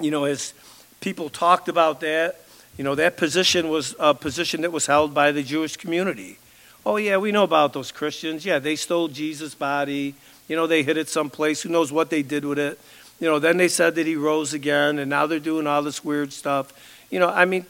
you 0.00 0.10
know, 0.10 0.24
as 0.24 0.54
people 1.00 1.28
talked 1.28 1.68
about 1.68 2.00
that, 2.00 2.40
you 2.78 2.84
know, 2.84 2.94
that 2.94 3.16
position 3.16 3.68
was 3.68 3.96
a 3.98 4.14
position 4.14 4.62
that 4.62 4.70
was 4.70 4.86
held 4.86 5.12
by 5.12 5.32
the 5.32 5.42
Jewish 5.42 5.76
community. 5.76 6.38
Oh, 6.86 6.96
yeah, 6.96 7.16
we 7.16 7.32
know 7.32 7.42
about 7.42 7.72
those 7.72 7.90
Christians. 7.90 8.44
Yeah, 8.46 8.60
they 8.60 8.76
stole 8.76 9.08
Jesus' 9.08 9.54
body. 9.54 10.14
You 10.48 10.54
know, 10.54 10.66
they 10.66 10.82
hid 10.82 10.96
it 10.96 11.08
someplace. 11.08 11.62
Who 11.62 11.70
knows 11.70 11.90
what 11.90 12.08
they 12.08 12.22
did 12.22 12.44
with 12.44 12.58
it? 12.58 12.78
You 13.18 13.28
know, 13.28 13.38
then 13.38 13.56
they 13.56 13.68
said 13.68 13.94
that 13.96 14.06
he 14.06 14.16
rose 14.16 14.54
again, 14.54 14.98
and 14.98 15.10
now 15.10 15.26
they're 15.26 15.38
doing 15.38 15.66
all 15.66 15.82
this 15.82 16.04
weird 16.04 16.32
stuff. 16.32 16.72
You 17.10 17.18
know, 17.18 17.28
I 17.28 17.46
mean, 17.46 17.66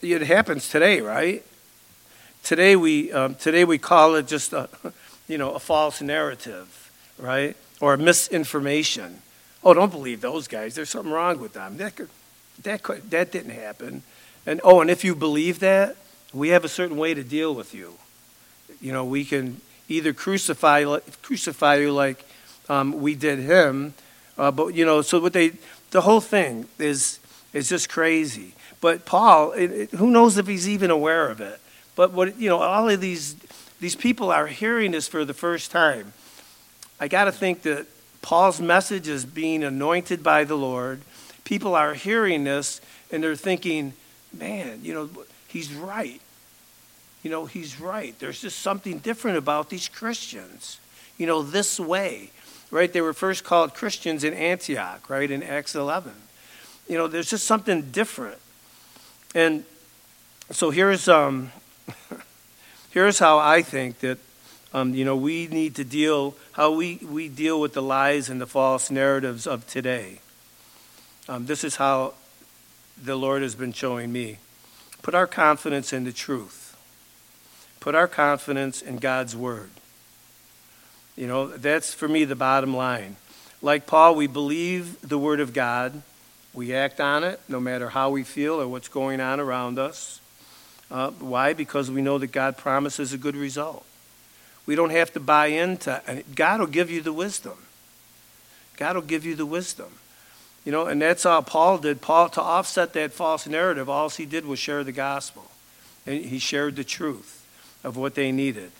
it 0.00 0.22
happens 0.22 0.68
today, 0.68 1.00
right? 1.00 1.42
Today 2.44 2.76
we, 2.76 3.10
um, 3.10 3.36
today 3.36 3.64
we 3.64 3.78
call 3.78 4.16
it 4.16 4.26
just 4.26 4.52
a, 4.52 4.68
you 5.28 5.38
know, 5.38 5.52
a 5.52 5.58
false 5.58 6.02
narrative, 6.02 6.92
right? 7.18 7.56
Or 7.80 7.96
misinformation. 7.96 9.22
Oh, 9.64 9.72
don't 9.72 9.90
believe 9.90 10.20
those 10.20 10.46
guys. 10.46 10.74
There's 10.74 10.90
something 10.90 11.10
wrong 11.10 11.40
with 11.40 11.54
them. 11.54 11.78
That, 11.78 11.96
could, 11.96 12.10
that, 12.62 12.82
could, 12.82 13.10
that 13.10 13.32
didn't 13.32 13.52
happen. 13.52 14.02
And 14.44 14.60
oh, 14.62 14.82
and 14.82 14.90
if 14.90 15.04
you 15.04 15.14
believe 15.14 15.60
that, 15.60 15.96
we 16.34 16.50
have 16.50 16.66
a 16.66 16.68
certain 16.68 16.98
way 16.98 17.14
to 17.14 17.24
deal 17.24 17.54
with 17.54 17.72
you. 17.72 17.94
You 18.78 18.92
know, 18.92 19.06
we 19.06 19.24
can 19.24 19.62
either 19.88 20.12
crucify, 20.12 20.84
crucify 21.22 21.76
you 21.76 21.92
like 21.92 22.26
um, 22.68 23.00
we 23.00 23.14
did 23.14 23.38
him, 23.38 23.94
uh, 24.36 24.50
but 24.50 24.74
you 24.74 24.84
know, 24.84 25.00
so 25.00 25.18
what 25.18 25.32
they, 25.32 25.52
the 25.92 26.02
whole 26.02 26.20
thing 26.20 26.66
is 26.78 27.20
is 27.54 27.70
just 27.70 27.88
crazy. 27.88 28.52
But 28.82 29.06
Paul, 29.06 29.52
it, 29.52 29.70
it, 29.70 29.90
who 29.92 30.10
knows 30.10 30.36
if 30.36 30.46
he's 30.46 30.68
even 30.68 30.90
aware 30.90 31.30
of 31.30 31.40
it? 31.40 31.58
But 31.96 32.12
what 32.12 32.38
you 32.38 32.48
know, 32.48 32.58
all 32.58 32.88
of 32.88 33.00
these 33.00 33.36
these 33.80 33.96
people 33.96 34.30
are 34.30 34.46
hearing 34.46 34.92
this 34.92 35.08
for 35.08 35.24
the 35.24 35.34
first 35.34 35.70
time. 35.70 36.12
I 36.98 37.08
got 37.08 37.24
to 37.24 37.32
think 37.32 37.62
that 37.62 37.86
Paul's 38.22 38.60
message 38.60 39.08
is 39.08 39.24
being 39.24 39.62
anointed 39.62 40.22
by 40.22 40.44
the 40.44 40.56
Lord. 40.56 41.02
People 41.44 41.74
are 41.74 41.94
hearing 41.94 42.44
this 42.44 42.80
and 43.10 43.22
they're 43.22 43.36
thinking, 43.36 43.92
"Man, 44.32 44.80
you 44.82 44.94
know, 44.94 45.10
he's 45.48 45.72
right. 45.72 46.20
You 47.22 47.30
know, 47.30 47.46
he's 47.46 47.80
right. 47.80 48.18
There's 48.18 48.40
just 48.40 48.60
something 48.60 48.98
different 48.98 49.38
about 49.38 49.70
these 49.70 49.88
Christians. 49.88 50.78
You 51.18 51.26
know, 51.26 51.42
this 51.42 51.78
way." 51.78 52.30
Right? 52.70 52.92
They 52.92 53.02
were 53.02 53.12
first 53.12 53.44
called 53.44 53.74
Christians 53.74 54.24
in 54.24 54.34
Antioch, 54.34 55.08
right? 55.08 55.30
In 55.30 55.42
Acts 55.44 55.76
11. 55.76 56.12
you 56.88 56.98
know, 56.98 57.06
there's 57.06 57.30
just 57.30 57.46
something 57.46 57.82
different. 57.92 58.38
And 59.34 59.64
so 60.50 60.70
here's, 60.70 61.08
um, 61.08 61.52
here's 62.90 63.18
how 63.18 63.38
I 63.38 63.62
think 63.62 64.00
that, 64.00 64.18
um, 64.72 64.94
you 64.94 65.04
know, 65.04 65.16
we 65.16 65.46
need 65.46 65.74
to 65.76 65.84
deal, 65.84 66.34
how 66.52 66.72
we, 66.72 66.96
we 67.02 67.28
deal 67.28 67.60
with 67.60 67.74
the 67.74 67.82
lies 67.82 68.28
and 68.28 68.40
the 68.40 68.46
false 68.46 68.90
narratives 68.90 69.46
of 69.46 69.66
today. 69.66 70.20
Um, 71.28 71.46
this 71.46 71.64
is 71.64 71.76
how 71.76 72.14
the 73.02 73.16
Lord 73.16 73.42
has 73.42 73.54
been 73.54 73.72
showing 73.72 74.12
me. 74.12 74.38
Put 75.02 75.14
our 75.14 75.26
confidence 75.26 75.92
in 75.92 76.04
the 76.04 76.12
truth. 76.12 76.76
Put 77.80 77.94
our 77.94 78.08
confidence 78.08 78.80
in 78.80 78.96
God's 78.96 79.36
word. 79.36 79.70
You 81.16 81.26
know, 81.26 81.46
that's 81.48 81.94
for 81.94 82.08
me 82.08 82.24
the 82.24 82.34
bottom 82.34 82.74
line. 82.74 83.16
Like 83.62 83.86
Paul, 83.86 84.14
we 84.14 84.26
believe 84.26 85.00
the 85.06 85.18
word 85.18 85.40
of 85.40 85.52
God. 85.52 86.02
We 86.52 86.74
act 86.74 87.00
on 87.00 87.24
it 87.24 87.40
no 87.48 87.60
matter 87.60 87.90
how 87.90 88.10
we 88.10 88.22
feel 88.22 88.60
or 88.60 88.68
what's 88.68 88.88
going 88.88 89.20
on 89.20 89.40
around 89.40 89.78
us. 89.78 90.20
Uh, 90.90 91.10
why? 91.12 91.52
Because 91.52 91.90
we 91.90 92.02
know 92.02 92.18
that 92.18 92.28
God 92.28 92.56
promises 92.56 93.12
a 93.12 93.18
good 93.18 93.36
result. 93.36 93.84
We 94.66 94.74
don't 94.74 94.90
have 94.90 95.12
to 95.12 95.20
buy 95.20 95.46
into 95.46 96.02
God 96.34 96.60
will 96.60 96.66
give 96.66 96.90
you 96.90 97.00
the 97.00 97.12
wisdom. 97.12 97.58
God 98.76 98.96
will 98.96 99.02
give 99.02 99.24
you 99.24 99.34
the 99.34 99.46
wisdom. 99.46 99.92
You 100.64 100.72
know, 100.72 100.86
and 100.86 101.00
that's 101.00 101.24
how 101.24 101.42
Paul 101.42 101.78
did. 101.78 102.00
Paul, 102.00 102.30
to 102.30 102.40
offset 102.40 102.94
that 102.94 103.12
false 103.12 103.46
narrative, 103.46 103.90
all 103.90 104.08
he 104.08 104.24
did 104.24 104.46
was 104.46 104.58
share 104.58 104.82
the 104.82 104.92
gospel. 104.92 105.50
And 106.06 106.24
he 106.24 106.38
shared 106.38 106.76
the 106.76 106.84
truth 106.84 107.46
of 107.82 107.96
what 107.96 108.14
they 108.14 108.32
needed. 108.32 108.72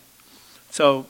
So 0.71 1.05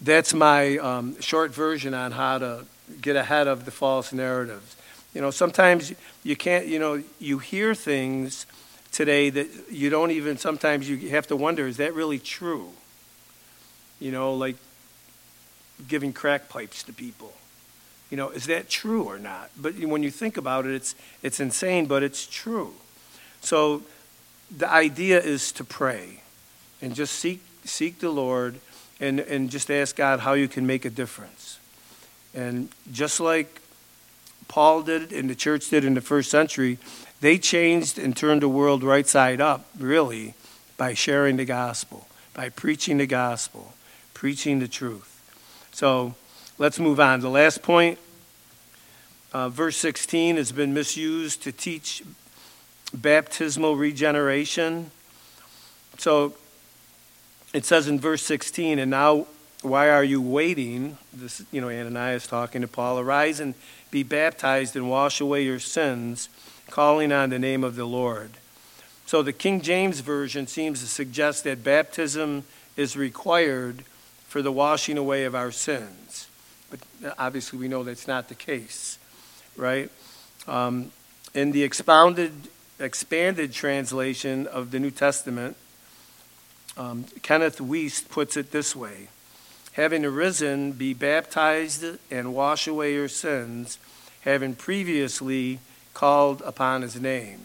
that's 0.00 0.32
my 0.32 0.78
um, 0.78 1.20
short 1.20 1.52
version 1.52 1.94
on 1.94 2.12
how 2.12 2.38
to 2.38 2.64
get 3.00 3.16
ahead 3.16 3.48
of 3.48 3.64
the 3.64 3.70
false 3.70 4.12
narratives. 4.12 4.76
You 5.14 5.20
know, 5.20 5.30
sometimes 5.30 5.92
you 6.22 6.36
can't, 6.36 6.66
you 6.66 6.78
know, 6.78 7.02
you 7.18 7.38
hear 7.38 7.74
things 7.74 8.46
today 8.92 9.30
that 9.30 9.48
you 9.70 9.90
don't 9.90 10.10
even, 10.10 10.36
sometimes 10.36 10.88
you 10.88 11.10
have 11.10 11.26
to 11.28 11.36
wonder, 11.36 11.66
is 11.66 11.78
that 11.78 11.94
really 11.94 12.18
true? 12.18 12.70
You 13.98 14.12
know, 14.12 14.34
like 14.34 14.56
giving 15.88 16.12
crack 16.12 16.48
pipes 16.48 16.82
to 16.84 16.92
people. 16.92 17.32
You 18.10 18.16
know, 18.18 18.28
is 18.28 18.46
that 18.46 18.68
true 18.68 19.04
or 19.04 19.18
not? 19.18 19.50
But 19.56 19.74
when 19.78 20.02
you 20.02 20.10
think 20.10 20.36
about 20.36 20.66
it, 20.66 20.74
it's, 20.74 20.94
it's 21.22 21.40
insane, 21.40 21.86
but 21.86 22.02
it's 22.02 22.26
true. 22.26 22.74
So 23.40 23.82
the 24.54 24.70
idea 24.70 25.18
is 25.18 25.50
to 25.52 25.64
pray 25.64 26.20
and 26.82 26.94
just 26.94 27.14
seek, 27.14 27.40
seek 27.64 28.00
the 28.00 28.10
Lord 28.10 28.60
and, 29.00 29.18
and 29.18 29.50
just 29.50 29.70
ask 29.70 29.96
God 29.96 30.20
how 30.20 30.34
you 30.34 30.46
can 30.46 30.66
make 30.66 30.84
a 30.84 30.90
difference. 30.90 31.58
And 32.34 32.68
just 32.92 33.18
like 33.18 33.61
Paul 34.52 34.82
did 34.82 35.14
and 35.14 35.30
the 35.30 35.34
church 35.34 35.70
did 35.70 35.82
in 35.82 35.94
the 35.94 36.02
first 36.02 36.30
century, 36.30 36.76
they 37.22 37.38
changed 37.38 37.98
and 37.98 38.14
turned 38.14 38.42
the 38.42 38.50
world 38.50 38.82
right 38.82 39.06
side 39.06 39.40
up, 39.40 39.64
really, 39.78 40.34
by 40.76 40.92
sharing 40.92 41.38
the 41.38 41.46
gospel, 41.46 42.06
by 42.34 42.50
preaching 42.50 42.98
the 42.98 43.06
gospel, 43.06 43.72
preaching 44.12 44.58
the 44.58 44.68
truth. 44.68 45.08
So 45.72 46.16
let's 46.58 46.78
move 46.78 47.00
on. 47.00 47.20
The 47.20 47.30
last 47.30 47.62
point, 47.62 47.98
uh, 49.32 49.48
verse 49.48 49.78
16, 49.78 50.36
has 50.36 50.52
been 50.52 50.74
misused 50.74 51.42
to 51.44 51.52
teach 51.52 52.02
baptismal 52.92 53.76
regeneration. 53.76 54.90
So 55.96 56.34
it 57.54 57.64
says 57.64 57.88
in 57.88 57.98
verse 57.98 58.22
16, 58.22 58.78
and 58.78 58.90
now 58.90 59.28
why 59.62 59.88
are 59.88 60.04
you 60.04 60.20
waiting? 60.20 60.98
This, 61.10 61.42
you 61.50 61.62
know, 61.62 61.70
Ananias 61.70 62.26
talking 62.26 62.60
to 62.60 62.68
Paul. 62.68 62.98
Arise 62.98 63.40
and 63.40 63.54
be 63.92 64.02
baptized 64.02 64.74
and 64.74 64.90
wash 64.90 65.20
away 65.20 65.44
your 65.44 65.60
sins, 65.60 66.28
calling 66.70 67.12
on 67.12 67.30
the 67.30 67.38
name 67.38 67.62
of 67.62 67.76
the 67.76 67.84
Lord. 67.84 68.30
So 69.06 69.22
the 69.22 69.34
King 69.34 69.60
James 69.60 70.00
Version 70.00 70.48
seems 70.48 70.80
to 70.80 70.86
suggest 70.86 71.44
that 71.44 71.62
baptism 71.62 72.44
is 72.76 72.96
required 72.96 73.84
for 74.26 74.40
the 74.40 74.50
washing 74.50 74.96
away 74.96 75.24
of 75.24 75.34
our 75.34 75.52
sins. 75.52 76.26
But 76.70 76.80
obviously, 77.18 77.58
we 77.58 77.68
know 77.68 77.84
that's 77.84 78.08
not 78.08 78.30
the 78.30 78.34
case, 78.34 78.98
right? 79.56 79.90
Um, 80.48 80.90
in 81.34 81.52
the 81.52 81.62
expounded, 81.62 82.32
expanded 82.80 83.52
translation 83.52 84.46
of 84.46 84.70
the 84.70 84.80
New 84.80 84.90
Testament, 84.90 85.56
um, 86.78 87.04
Kenneth 87.20 87.58
Wuest 87.58 88.08
puts 88.08 88.38
it 88.38 88.52
this 88.52 88.74
way 88.74 89.08
Having 89.72 90.04
arisen, 90.04 90.72
be 90.72 90.92
baptized 90.94 91.84
and 92.10 92.34
wash 92.34 92.66
away 92.66 92.94
your 92.94 93.08
sins, 93.08 93.78
having 94.22 94.54
previously 94.54 95.60
called 95.94 96.42
upon 96.42 96.82
his 96.82 97.00
name. 97.00 97.40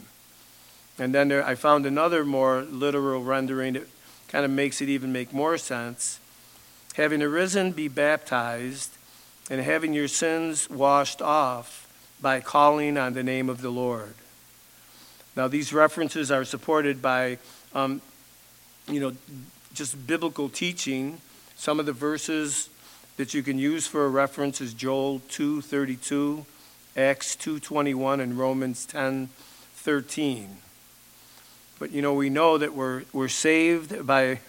And 0.99 1.13
then 1.13 1.27
there, 1.29 1.45
I 1.45 1.55
found 1.55 1.85
another 1.85 2.25
more 2.25 2.61
literal 2.63 3.23
rendering 3.23 3.73
that 3.73 3.87
kind 4.27 4.43
of 4.43 4.51
makes 4.51 4.81
it 4.81 4.89
even 4.89 5.11
make 5.13 5.31
more 5.33 5.57
sense. 5.57 6.19
Having 6.95 7.21
arisen, 7.21 7.71
be 7.71 7.87
baptized, 7.87 8.91
and 9.49 9.61
having 9.61 9.93
your 9.93 10.07
sins 10.07 10.69
washed 10.69 11.21
off 11.21 11.87
by 12.21 12.39
calling 12.39 12.97
on 12.97 13.13
the 13.13 13.23
name 13.23 13.49
of 13.49 13.61
the 13.61 13.69
Lord. 13.69 14.15
Now, 15.35 15.47
these 15.47 15.71
references 15.71 16.31
are 16.31 16.43
supported 16.43 17.01
by 17.01 17.37
um, 17.73 18.01
you 18.87 18.99
know, 18.99 19.11
just 19.73 20.07
biblical 20.07 20.49
teaching. 20.49 21.19
Some 21.57 21.79
of 21.79 21.85
the 21.85 21.93
verses 21.93 22.69
that 23.17 23.33
you 23.33 23.43
can 23.43 23.57
use 23.57 23.87
for 23.87 24.05
a 24.05 24.09
reference 24.09 24.61
is 24.61 24.73
Joel 24.73 25.21
2:32, 25.27 26.45
Acts 26.95 27.35
2:21, 27.35 28.21
and 28.21 28.37
Romans 28.37 28.85
10:13. 28.85 30.57
But 31.79 31.91
you 31.91 32.01
know, 32.01 32.13
we 32.13 32.29
know 32.29 32.57
that 32.57 32.73
we're 32.73 33.03
we're 33.11 33.27
saved 33.27 34.05
by 34.05 34.39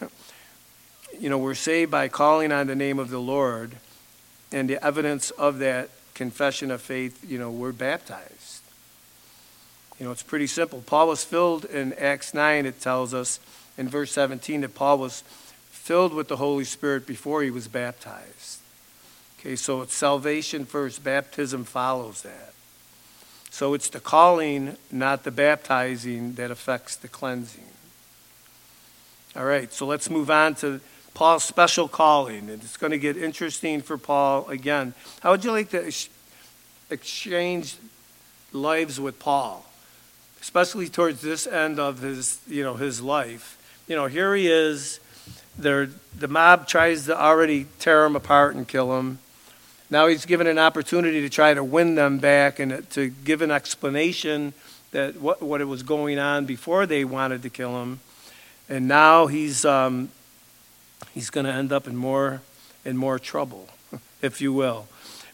you 1.18 1.30
know, 1.30 1.38
we're 1.38 1.54
saved 1.54 1.90
by 1.90 2.08
calling 2.08 2.52
on 2.52 2.66
the 2.66 2.76
name 2.76 2.98
of 2.98 3.10
the 3.10 3.18
Lord, 3.18 3.76
and 4.52 4.68
the 4.68 4.84
evidence 4.84 5.30
of 5.32 5.58
that 5.58 5.90
confession 6.14 6.70
of 6.70 6.80
faith, 6.82 7.24
you 7.28 7.38
know, 7.38 7.50
we're 7.50 7.72
baptized. 7.72 8.62
You 9.98 10.06
know, 10.06 10.12
it's 10.12 10.22
pretty 10.22 10.46
simple. 10.46 10.82
Paul 10.86 11.08
was 11.08 11.24
filled 11.24 11.64
in 11.64 11.92
Acts 11.94 12.34
9, 12.34 12.66
it 12.66 12.80
tells 12.80 13.14
us, 13.14 13.40
in 13.76 13.88
verse 13.88 14.12
17 14.12 14.60
that 14.60 14.74
Paul 14.74 14.98
was 14.98 15.24
filled 15.88 16.12
with 16.12 16.28
the 16.28 16.36
Holy 16.36 16.64
Spirit 16.64 17.06
before 17.06 17.42
he 17.42 17.50
was 17.50 17.66
baptized. 17.66 18.58
Okay, 19.40 19.56
so 19.56 19.80
it's 19.80 19.94
salvation 19.94 20.66
first, 20.66 21.02
baptism 21.02 21.64
follows 21.64 22.20
that. 22.20 22.52
So 23.48 23.72
it's 23.72 23.88
the 23.88 23.98
calling, 23.98 24.76
not 24.92 25.24
the 25.24 25.30
baptizing, 25.30 26.34
that 26.34 26.50
affects 26.50 26.94
the 26.94 27.08
cleansing. 27.08 27.64
All 29.34 29.46
right, 29.46 29.72
so 29.72 29.86
let's 29.86 30.10
move 30.10 30.30
on 30.30 30.56
to 30.56 30.82
Paul's 31.14 31.44
special 31.44 31.88
calling. 31.88 32.50
And 32.50 32.62
it's 32.62 32.76
going 32.76 32.90
to 32.90 32.98
get 32.98 33.16
interesting 33.16 33.80
for 33.80 33.96
Paul 33.96 34.46
again. 34.50 34.92
How 35.22 35.30
would 35.30 35.42
you 35.42 35.52
like 35.52 35.70
to 35.70 35.90
exchange 36.90 37.76
lives 38.52 39.00
with 39.00 39.18
Paul, 39.18 39.64
especially 40.42 40.90
towards 40.90 41.22
this 41.22 41.46
end 41.46 41.80
of 41.80 42.00
his, 42.00 42.42
you 42.46 42.62
know, 42.62 42.74
his 42.74 43.00
life? 43.00 43.54
you 43.88 43.96
know, 43.96 44.06
here 44.06 44.34
he 44.36 44.46
is. 44.48 45.00
They're, 45.58 45.90
the 46.16 46.28
mob 46.28 46.68
tries 46.68 47.06
to 47.06 47.20
already 47.20 47.66
tear 47.78 48.04
him 48.04 48.14
apart 48.14 48.54
and 48.54 48.66
kill 48.66 48.98
him. 48.98 49.18
Now 49.90 50.06
he's 50.06 50.26
given 50.26 50.46
an 50.46 50.58
opportunity 50.58 51.20
to 51.22 51.28
try 51.28 51.54
to 51.54 51.64
win 51.64 51.94
them 51.94 52.18
back 52.18 52.58
and 52.58 52.88
to 52.90 53.08
give 53.08 53.42
an 53.42 53.50
explanation 53.50 54.52
that 54.90 55.20
what, 55.20 55.42
what 55.42 55.60
it 55.60 55.64
was 55.64 55.82
going 55.82 56.18
on 56.18 56.44
before 56.44 56.86
they 56.86 57.04
wanted 57.04 57.42
to 57.42 57.50
kill 57.50 57.82
him. 57.82 58.00
And 58.68 58.86
now 58.86 59.26
he's, 59.26 59.64
um, 59.64 60.10
he's 61.14 61.30
going 61.30 61.46
to 61.46 61.52
end 61.52 61.72
up 61.72 61.86
in 61.86 61.96
more 61.96 62.42
and 62.84 62.98
more 62.98 63.18
trouble, 63.18 63.68
if 64.22 64.40
you 64.40 64.52
will. 64.52 64.86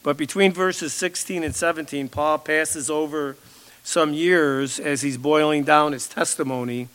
But 0.02 0.16
between 0.16 0.52
verses 0.52 0.92
16 0.92 1.42
and 1.42 1.54
17, 1.54 2.08
Paul 2.08 2.38
passes 2.38 2.90
over 2.90 3.36
some 3.82 4.14
years 4.14 4.78
as 4.78 5.02
he's 5.02 5.18
boiling 5.18 5.64
down 5.64 5.92
his 5.92 6.08
testimony 6.08 6.88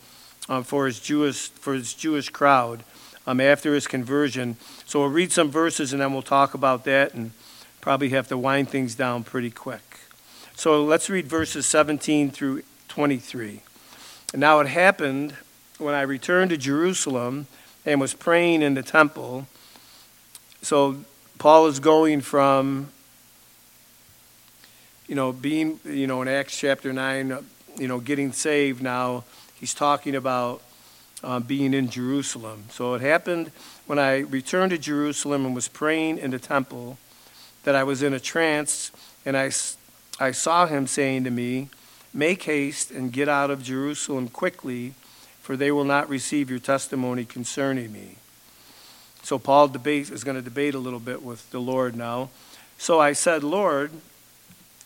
um, 0.50 0.64
for, 0.64 0.88
his 0.88 1.00
Jewish, 1.00 1.50
for 1.50 1.76
his 1.76 1.94
Jewish 1.94 2.30
crowd 2.30 2.84
um, 3.26 3.40
after 3.40 3.74
his 3.74 3.88
conversion. 3.88 4.58
So 4.86 5.00
we'll 5.00 5.10
read 5.10 5.32
some 5.32 5.52
verses 5.52 5.94
and 5.94 6.02
then 6.02 6.12
we'll 6.12 6.24
talk 6.24 6.54
about 6.54 6.84
that 6.86 7.14
and 7.14 7.32
probably 7.80 8.10
have 8.10 8.28
to 8.30 8.38
wind 8.38 8.70
things 8.70 8.96
down 8.96 9.24
pretty 9.24 9.52
quick. 9.52 10.00
So 10.56 10.84
let's 10.84 11.10
read 11.10 11.28
verses 11.28 11.66
17 11.68 12.32
through 12.32 12.64
23. 12.90 13.62
Now 14.34 14.60
it 14.60 14.68
happened 14.68 15.36
when 15.78 15.94
I 15.94 16.02
returned 16.02 16.50
to 16.50 16.58
Jerusalem 16.58 17.48
and 17.86 18.02
was 18.02 18.14
praying 18.14 18.62
in 18.62 18.74
the 18.74 18.84
temple. 18.84 19.48
So 20.62 20.98
Paul 21.38 21.68
is 21.68 21.80
going 21.80 22.22
from, 22.22 22.90
you 25.08 25.16
know, 25.16 25.32
being, 25.32 25.80
you 25.86 26.08
know, 26.08 26.22
in 26.22 26.28
Acts 26.28 26.58
chapter 26.60 26.92
9, 26.92 27.38
you 27.78 27.88
know, 27.88 28.00
getting 28.00 28.34
saved 28.34 28.84
now 28.84 29.24
he's 29.60 29.74
talking 29.74 30.16
about 30.16 30.62
uh, 31.24 31.40
being 31.40 31.74
in 31.74 31.90
Jerusalem. 31.90 32.66
So 32.70 32.94
it 32.94 33.02
happened 33.02 33.52
when 33.86 34.00
I 34.00 34.20
returned 34.20 34.72
to 34.72 34.78
Jerusalem 34.78 35.46
and 35.46 35.56
was 35.56 35.68
praying 35.68 36.18
in 36.18 36.32
the 36.32 36.40
temple 36.40 36.98
that 37.64 37.76
I 37.76 37.84
was 37.84 38.02
in 38.02 38.14
a 38.14 38.20
trance, 38.20 38.92
and 39.26 39.36
I, 39.36 39.52
I 40.20 40.32
saw 40.32 40.66
him 40.66 40.88
saying 40.88 41.26
to 41.26 41.32
me, 41.32 41.70
Make 42.14 42.44
haste 42.44 42.90
and 42.90 43.12
get 43.12 43.30
out 43.30 43.52
of 43.52 43.62
Jerusalem 43.62 44.30
quickly, 44.30 44.96
for 45.42 45.56
they 45.56 45.72
will 45.72 45.84
not 45.84 46.10
receive 46.10 46.50
your 46.50 46.60
testimony 46.60 47.24
concerning 47.24 47.92
me. 47.92 48.16
So 49.22 49.38
Paul 49.38 49.68
debates, 49.68 50.10
is 50.10 50.24
going 50.24 50.38
to 50.38 50.42
debate 50.42 50.74
a 50.74 50.80
little 50.80 51.00
bit 51.00 51.22
with 51.22 51.50
the 51.52 51.60
Lord 51.60 51.96
now. 51.96 52.30
So 52.80 53.00
I 53.00 53.14
said, 53.14 53.44
Lord, 53.44 53.92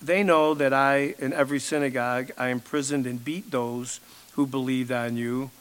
they 0.02 0.24
know 0.24 0.54
that 0.54 0.74
I, 0.74 1.16
in 1.18 1.32
every 1.32 1.60
synagogue, 1.60 2.32
I 2.38 2.50
imprisoned 2.50 3.06
and 3.06 3.24
beat 3.24 3.52
those 3.52 4.02
who 4.34 4.46
believed 4.46 4.92
on 4.92 5.18
you. 5.18 5.52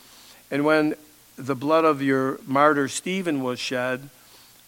And 0.50 0.64
when 0.64 0.94
the 1.36 1.54
blood 1.54 1.84
of 1.84 2.02
your 2.02 2.38
martyr 2.46 2.88
Stephen 2.88 3.42
was 3.42 3.58
shed, 3.58 4.08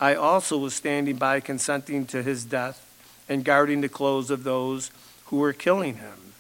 I 0.00 0.14
also 0.14 0.58
was 0.58 0.74
standing 0.74 1.16
by 1.16 1.40
consenting 1.40 2.06
to 2.06 2.22
his 2.22 2.44
death 2.44 2.80
and 3.28 3.44
guarding 3.44 3.80
the 3.80 3.88
clothes 3.88 4.30
of 4.30 4.44
those 4.44 4.90
who 5.26 5.36
were 5.36 5.52
killing 5.52 5.96
him. 5.96 6.34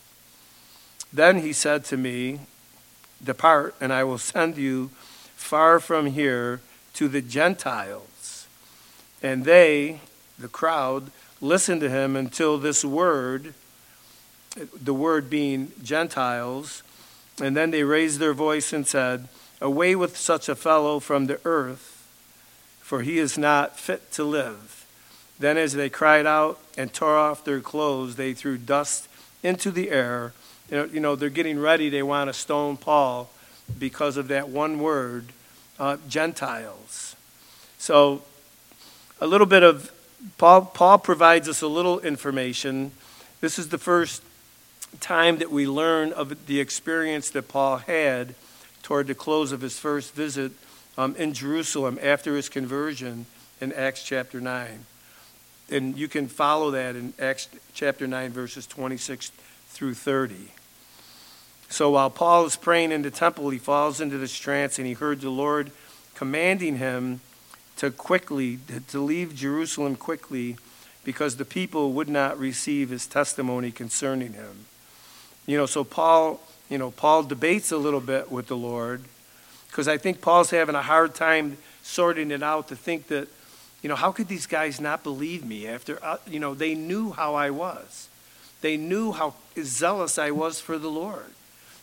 Then 1.12 1.40
he 1.40 1.52
said 1.52 1.84
to 1.86 1.96
me, 1.96 2.40
Depart, 3.22 3.74
and 3.80 3.92
I 3.92 4.04
will 4.04 4.18
send 4.18 4.56
you 4.56 4.90
far 5.36 5.80
from 5.80 6.06
here 6.06 6.60
to 6.94 7.08
the 7.08 7.22
Gentiles. 7.22 8.46
And 9.22 9.44
they, 9.44 10.00
the 10.38 10.48
crowd, 10.48 11.10
listened 11.40 11.80
to 11.82 11.90
him 11.90 12.16
until 12.16 12.58
this 12.58 12.84
word, 12.84 13.54
the 14.56 14.94
word 14.94 15.30
being 15.30 15.72
Gentiles, 15.82 16.82
and 17.40 17.56
then 17.56 17.70
they 17.70 17.82
raised 17.82 18.18
their 18.18 18.34
voice 18.34 18.72
and 18.72 18.86
said, 18.86 19.28
Away 19.60 19.94
with 19.94 20.16
such 20.16 20.48
a 20.48 20.54
fellow 20.54 21.00
from 21.00 21.26
the 21.26 21.40
earth, 21.44 22.06
for 22.80 23.02
he 23.02 23.18
is 23.18 23.38
not 23.38 23.78
fit 23.78 24.12
to 24.12 24.24
live. 24.24 24.86
Then, 25.38 25.56
as 25.56 25.72
they 25.72 25.88
cried 25.88 26.26
out 26.26 26.60
and 26.76 26.92
tore 26.92 27.16
off 27.16 27.44
their 27.44 27.60
clothes, 27.60 28.16
they 28.16 28.34
threw 28.34 28.58
dust 28.58 29.08
into 29.42 29.70
the 29.70 29.90
air. 29.90 30.32
You 30.70 31.00
know, 31.00 31.16
they're 31.16 31.30
getting 31.30 31.58
ready. 31.58 31.88
They 31.88 32.02
want 32.02 32.28
to 32.28 32.34
stone 32.34 32.76
Paul 32.76 33.30
because 33.78 34.16
of 34.16 34.28
that 34.28 34.48
one 34.48 34.78
word, 34.78 35.26
uh, 35.78 35.96
Gentiles. 36.08 37.16
So, 37.78 38.22
a 39.20 39.26
little 39.26 39.46
bit 39.46 39.62
of 39.62 39.90
Paul, 40.38 40.62
Paul 40.62 40.98
provides 40.98 41.48
us 41.48 41.62
a 41.62 41.66
little 41.68 42.00
information. 42.00 42.92
This 43.40 43.58
is 43.58 43.68
the 43.68 43.78
first 43.78 44.22
time 45.00 45.38
that 45.38 45.50
we 45.50 45.66
learn 45.66 46.12
of 46.12 46.46
the 46.46 46.60
experience 46.60 47.30
that 47.30 47.48
Paul 47.48 47.78
had 47.78 48.34
toward 48.82 49.06
the 49.06 49.14
close 49.14 49.52
of 49.52 49.60
his 49.60 49.78
first 49.78 50.14
visit 50.14 50.52
um, 50.96 51.16
in 51.16 51.32
Jerusalem 51.32 51.98
after 52.02 52.36
his 52.36 52.48
conversion 52.48 53.26
in 53.60 53.72
Acts 53.72 54.02
chapter 54.02 54.40
9. 54.40 54.86
And 55.70 55.96
you 55.96 56.08
can 56.08 56.28
follow 56.28 56.70
that 56.72 56.94
in 56.94 57.14
Acts 57.18 57.48
chapter 57.72 58.06
9, 58.06 58.30
verses 58.32 58.66
26 58.66 59.30
through 59.68 59.94
30. 59.94 60.50
So 61.68 61.90
while 61.92 62.10
Paul 62.10 62.44
is 62.44 62.56
praying 62.56 62.92
in 62.92 63.02
the 63.02 63.10
temple, 63.10 63.50
he 63.50 63.58
falls 63.58 64.00
into 64.00 64.18
this 64.18 64.36
trance 64.36 64.78
and 64.78 64.86
he 64.86 64.92
heard 64.92 65.20
the 65.20 65.30
Lord 65.30 65.72
commanding 66.14 66.76
him 66.76 67.20
to 67.76 67.90
quickly, 67.90 68.60
to 68.88 69.00
leave 69.00 69.34
Jerusalem 69.34 69.96
quickly 69.96 70.56
because 71.02 71.36
the 71.36 71.44
people 71.44 71.92
would 71.92 72.08
not 72.08 72.38
receive 72.38 72.90
his 72.90 73.06
testimony 73.06 73.70
concerning 73.70 74.34
him. 74.34 74.66
You 75.46 75.56
know, 75.56 75.66
so 75.66 75.84
Paul, 75.84 76.40
you 76.70 76.78
know, 76.78 76.90
Paul 76.90 77.22
debates 77.22 77.70
a 77.72 77.76
little 77.76 78.00
bit 78.00 78.30
with 78.30 78.46
the 78.46 78.56
Lord 78.56 79.02
because 79.68 79.88
I 79.88 79.98
think 79.98 80.20
Paul's 80.20 80.50
having 80.50 80.74
a 80.74 80.82
hard 80.82 81.14
time 81.14 81.58
sorting 81.82 82.30
it 82.30 82.42
out 82.42 82.68
to 82.68 82.76
think 82.76 83.08
that, 83.08 83.28
you 83.82 83.88
know, 83.88 83.96
how 83.96 84.12
could 84.12 84.28
these 84.28 84.46
guys 84.46 84.80
not 84.80 85.02
believe 85.02 85.44
me 85.44 85.66
after, 85.66 86.02
uh, 86.02 86.16
you 86.26 86.40
know, 86.40 86.54
they 86.54 86.74
knew 86.74 87.12
how 87.12 87.34
I 87.34 87.50
was. 87.50 88.08
They 88.60 88.76
knew 88.76 89.12
how 89.12 89.34
zealous 89.60 90.18
I 90.18 90.30
was 90.30 90.60
for 90.60 90.78
the 90.78 90.88
Lord. 90.88 91.26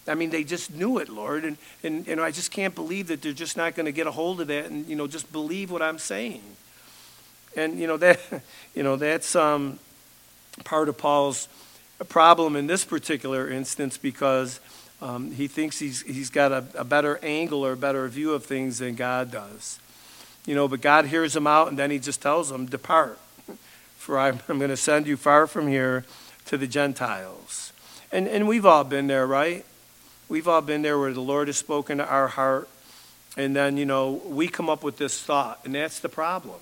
I 0.07 0.15
mean, 0.15 0.31
they 0.31 0.43
just 0.43 0.73
knew 0.73 0.97
it, 0.97 1.09
Lord. 1.09 1.45
And, 1.45 1.57
and, 1.83 2.07
and 2.07 2.19
I 2.19 2.31
just 2.31 2.49
can't 2.49 2.73
believe 2.73 3.07
that 3.07 3.21
they're 3.21 3.33
just 3.33 3.55
not 3.55 3.75
going 3.75 3.85
to 3.85 3.91
get 3.91 4.07
a 4.07 4.11
hold 4.11 4.41
of 4.41 4.47
that 4.47 4.65
and, 4.65 4.87
you 4.87 4.95
know, 4.95 5.05
just 5.05 5.31
believe 5.31 5.69
what 5.69 5.83
I'm 5.83 5.99
saying. 5.99 6.41
And, 7.55 7.77
you 7.77 7.85
know, 7.85 7.97
that, 7.97 8.19
you 8.75 8.81
know 8.81 8.95
that's 8.95 9.35
um, 9.35 9.77
part 10.63 10.89
of 10.89 10.97
Paul's 10.97 11.47
problem 12.05 12.55
in 12.55 12.67
this 12.67 12.83
particular 12.85 13.49
instance 13.49 13.97
because 13.97 14.59
um, 15.01 15.31
he 15.31 15.47
thinks 15.47 15.79
he's, 15.79 16.01
he's 16.01 16.29
got 16.29 16.51
a, 16.51 16.65
a 16.75 16.83
better 16.83 17.19
angle 17.23 17.65
or 17.65 17.73
a 17.73 17.77
better 17.77 18.07
view 18.07 18.33
of 18.33 18.45
things 18.45 18.79
than 18.79 18.95
God 18.95 19.31
does. 19.31 19.79
You 20.45 20.55
know, 20.55 20.67
but 20.67 20.81
God 20.81 21.05
hears 21.05 21.35
him 21.35 21.47
out 21.47 21.67
and 21.67 21.77
then 21.77 21.91
he 21.91 21.99
just 21.99 22.21
tells 22.21 22.51
him, 22.51 22.65
Depart, 22.65 23.19
for 23.97 24.17
I'm, 24.17 24.39
I'm 24.47 24.57
going 24.57 24.69
to 24.69 24.77
send 24.77 25.07
you 25.07 25.17
far 25.17 25.47
from 25.47 25.67
here 25.67 26.05
to 26.45 26.57
the 26.57 26.67
Gentiles. 26.67 27.73
And, 28.11 28.27
and 28.27 28.47
we've 28.47 28.65
all 28.65 28.83
been 28.83 29.07
there, 29.07 29.25
right? 29.25 29.65
We've 30.27 30.47
all 30.47 30.61
been 30.61 30.81
there 30.81 30.97
where 30.97 31.13
the 31.13 31.21
Lord 31.21 31.47
has 31.47 31.57
spoken 31.57 31.97
to 31.97 32.07
our 32.07 32.27
heart, 32.27 32.69
and 33.37 33.55
then, 33.55 33.77
you 33.77 33.85
know, 33.85 34.21
we 34.25 34.47
come 34.47 34.69
up 34.69 34.83
with 34.83 34.97
this 34.97 35.21
thought, 35.21 35.59
and 35.65 35.75
that's 35.75 35.99
the 35.99 36.09
problem. 36.09 36.59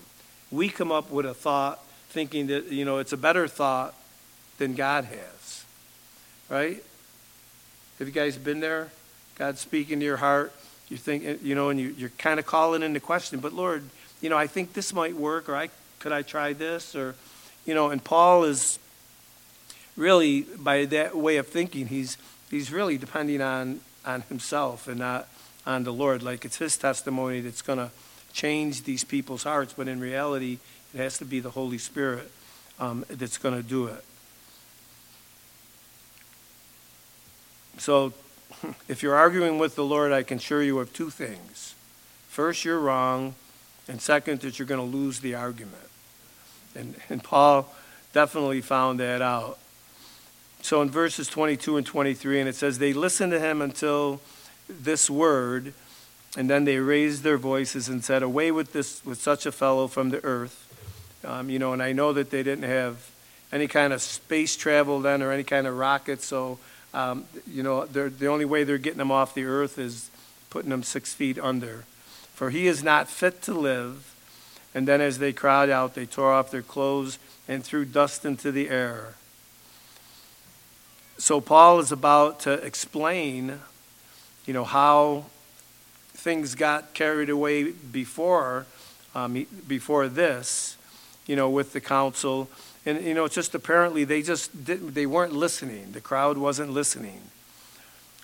We 0.51 0.69
come 0.69 0.91
up 0.91 1.11
with 1.11 1.25
a 1.25 1.33
thought 1.33 1.83
thinking 2.09 2.47
that, 2.47 2.71
you 2.71 2.85
know, 2.85 2.97
it's 2.97 3.13
a 3.13 3.17
better 3.17 3.47
thought 3.47 3.93
than 4.59 4.75
God 4.75 5.05
has. 5.05 5.65
Right? 6.49 6.83
Have 7.97 8.07
you 8.07 8.13
guys 8.13 8.37
been 8.37 8.59
there? 8.59 8.89
God 9.35 9.57
speaking 9.57 9.99
to 9.99 10.05
your 10.05 10.17
heart. 10.17 10.53
You 10.89 10.97
think, 10.97 11.41
you 11.43 11.55
know, 11.55 11.69
and 11.69 11.79
you, 11.79 11.95
you're 11.97 12.09
kind 12.17 12.39
of 12.39 12.45
calling 12.45 12.81
into 12.81 12.99
question, 12.99 13.39
but 13.39 13.53
Lord, 13.53 13.83
you 14.21 14.29
know, 14.29 14.37
I 14.37 14.47
think 14.47 14.73
this 14.73 14.93
might 14.93 15.15
work, 15.15 15.47
or 15.47 15.55
I 15.55 15.69
could 15.99 16.11
I 16.11 16.23
try 16.23 16.53
this, 16.53 16.95
or, 16.95 17.15
you 17.65 17.75
know, 17.75 17.89
and 17.89 18.03
Paul 18.03 18.43
is 18.43 18.79
really, 19.95 20.41
by 20.41 20.85
that 20.85 21.15
way 21.15 21.37
of 21.37 21.47
thinking, 21.47 21.87
he's 21.87 22.17
he's 22.49 22.71
really 22.71 22.97
depending 22.97 23.41
on, 23.41 23.81
on 24.05 24.21
himself 24.21 24.87
and 24.87 24.97
not 24.97 25.27
on 25.65 25.83
the 25.83 25.93
Lord. 25.93 26.23
Like 26.23 26.43
it's 26.43 26.57
his 26.57 26.75
testimony 26.77 27.41
that's 27.41 27.61
going 27.61 27.79
to 27.79 27.91
change 28.33 28.83
these 28.83 29.03
people's 29.03 29.43
hearts, 29.43 29.73
but 29.77 29.87
in 29.87 29.99
reality, 29.99 30.57
it 30.93 30.97
has 30.97 31.17
to 31.19 31.25
be 31.25 31.39
the 31.39 31.51
Holy 31.51 31.77
Spirit 31.77 32.31
um, 32.79 33.05
that's 33.09 33.37
going 33.37 33.55
to 33.55 33.67
do 33.67 33.85
it. 33.87 34.03
So, 37.79 38.13
if 38.87 39.01
you're 39.01 39.15
arguing 39.15 39.57
with 39.57 39.75
the 39.75 39.85
Lord, 39.85 40.11
I 40.11 40.23
can 40.23 40.37
assure 40.37 40.61
you 40.61 40.79
of 40.79 40.93
two 40.93 41.09
things. 41.09 41.75
First, 42.27 42.65
you're 42.65 42.79
wrong, 42.79 43.35
and 43.87 44.01
second, 44.01 44.41
that 44.41 44.59
you're 44.59 44.67
going 44.67 44.91
to 44.91 44.97
lose 44.97 45.21
the 45.21 45.35
argument. 45.35 45.89
And, 46.75 46.95
and 47.09 47.23
Paul 47.23 47.73
definitely 48.13 48.61
found 48.61 48.99
that 48.99 49.21
out. 49.21 49.59
So 50.61 50.81
in 50.81 50.89
verses 50.89 51.27
22 51.27 51.77
and 51.77 51.85
23, 51.85 52.41
and 52.41 52.49
it 52.49 52.55
says, 52.55 52.79
They 52.79 52.93
listened 52.93 53.31
to 53.31 53.39
him 53.39 53.61
until 53.61 54.19
this 54.67 55.09
word, 55.09 55.73
and 56.37 56.49
then 56.49 56.65
they 56.65 56.77
raised 56.77 57.23
their 57.23 57.37
voices 57.37 57.87
and 57.87 58.03
said, 58.03 58.23
Away 58.23 58.51
with 58.51 58.73
this 58.73 59.03
with 59.05 59.21
such 59.21 59.45
a 59.45 59.51
fellow 59.51 59.87
from 59.87 60.09
the 60.09 60.23
earth. 60.23 60.65
Um, 61.23 61.49
you 61.49 61.59
know, 61.59 61.73
and 61.73 61.81
I 61.81 61.93
know 61.93 62.13
that 62.13 62.29
they 62.29 62.43
didn't 62.43 62.69
have 62.69 63.09
any 63.51 63.67
kind 63.67 63.93
of 63.93 64.01
space 64.01 64.55
travel 64.55 64.99
then 64.99 65.21
or 65.21 65.31
any 65.31 65.43
kind 65.43 65.65
of 65.65 65.77
rocket, 65.77 66.21
so 66.21 66.59
um, 66.93 67.25
you 67.47 67.63
know, 67.63 67.85
the 67.85 68.27
only 68.27 68.45
way 68.45 68.63
they're 68.63 68.77
getting 68.77 68.97
them 68.97 69.11
off 69.11 69.33
the 69.33 69.45
earth 69.45 69.77
is 69.77 70.09
putting 70.49 70.69
them 70.69 70.83
six 70.83 71.13
feet 71.13 71.37
under. 71.37 71.85
For 72.33 72.49
he 72.49 72.67
is 72.67 72.83
not 72.83 73.07
fit 73.07 73.41
to 73.43 73.53
live. 73.53 74.15
And 74.73 74.87
then 74.87 75.01
as 75.01 75.19
they 75.19 75.33
cried 75.33 75.69
out, 75.69 75.95
they 75.95 76.05
tore 76.05 76.31
off 76.31 76.51
their 76.51 76.61
clothes 76.61 77.19
and 77.47 77.63
threw 77.63 77.85
dust 77.85 78.25
into 78.25 78.51
the 78.51 78.69
air. 78.69 79.15
So 81.17 81.41
Paul 81.41 81.79
is 81.79 81.91
about 81.91 82.39
to 82.41 82.53
explain, 82.53 83.59
you 84.45 84.53
know, 84.53 84.63
how 84.63 85.25
things 86.13 86.55
got 86.55 86.93
carried 86.93 87.29
away 87.29 87.71
before, 87.71 88.65
um, 89.13 89.45
before 89.67 90.07
this, 90.07 90.77
you 91.27 91.35
know, 91.35 91.49
with 91.49 91.73
the 91.73 91.81
council. 91.81 92.49
And, 92.85 93.03
you 93.03 93.13
know, 93.13 93.25
it's 93.25 93.35
just 93.35 93.53
apparently 93.53 94.03
they 94.03 94.21
just 94.21 94.65
didn't, 94.65 94.93
they 94.93 95.05
weren't 95.05 95.33
listening. 95.33 95.91
The 95.91 96.01
crowd 96.01 96.37
wasn't 96.37 96.71
listening. 96.71 97.21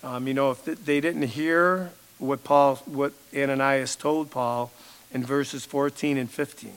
Um, 0.02 0.26
you 0.26 0.34
know, 0.34 0.50
if 0.50 0.64
they 0.64 1.00
didn't 1.00 1.22
hear 1.22 1.92
what 2.18 2.44
Paul, 2.44 2.76
what 2.86 3.12
Ananias 3.36 3.96
told 3.96 4.30
Paul 4.30 4.72
in 5.12 5.24
verses 5.24 5.64
14 5.64 6.16
and 6.16 6.30
15. 6.30 6.72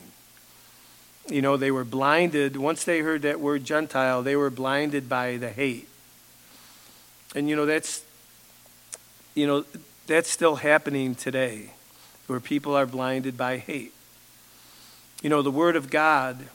You 1.29 1.41
know, 1.41 1.57
they 1.57 1.71
were 1.71 1.85
blinded. 1.85 2.57
Once 2.57 2.83
they 2.83 2.99
heard 2.99 3.21
that 3.21 3.39
word 3.39 3.63
Gentile, 3.63 4.23
they 4.23 4.35
were 4.35 4.49
blinded 4.49 5.07
by 5.07 5.37
the 5.37 5.49
hate 5.49 5.89
and 7.35 7.47
you 7.47 7.55
know, 7.55 7.65
that's, 7.65 8.03
you 9.35 9.45
know, 9.45 9.65
that's 10.07 10.29
still 10.29 10.57
happening 10.57 11.13
today 11.15 11.71
where 12.27 12.39
people 12.39 12.75
are 12.75 12.85
blinded 12.85 13.37
by 13.37 13.57
hate. 13.57 13.93
You 15.21 15.29
know, 15.29 15.41
the 15.41 15.51
Word 15.51 15.75
of 15.75 15.89
God 15.89 16.47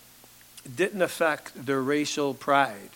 didn't 0.65 1.03
affect 1.03 1.67
their 1.67 1.83
racial 1.83 2.35
pride, 2.35 2.91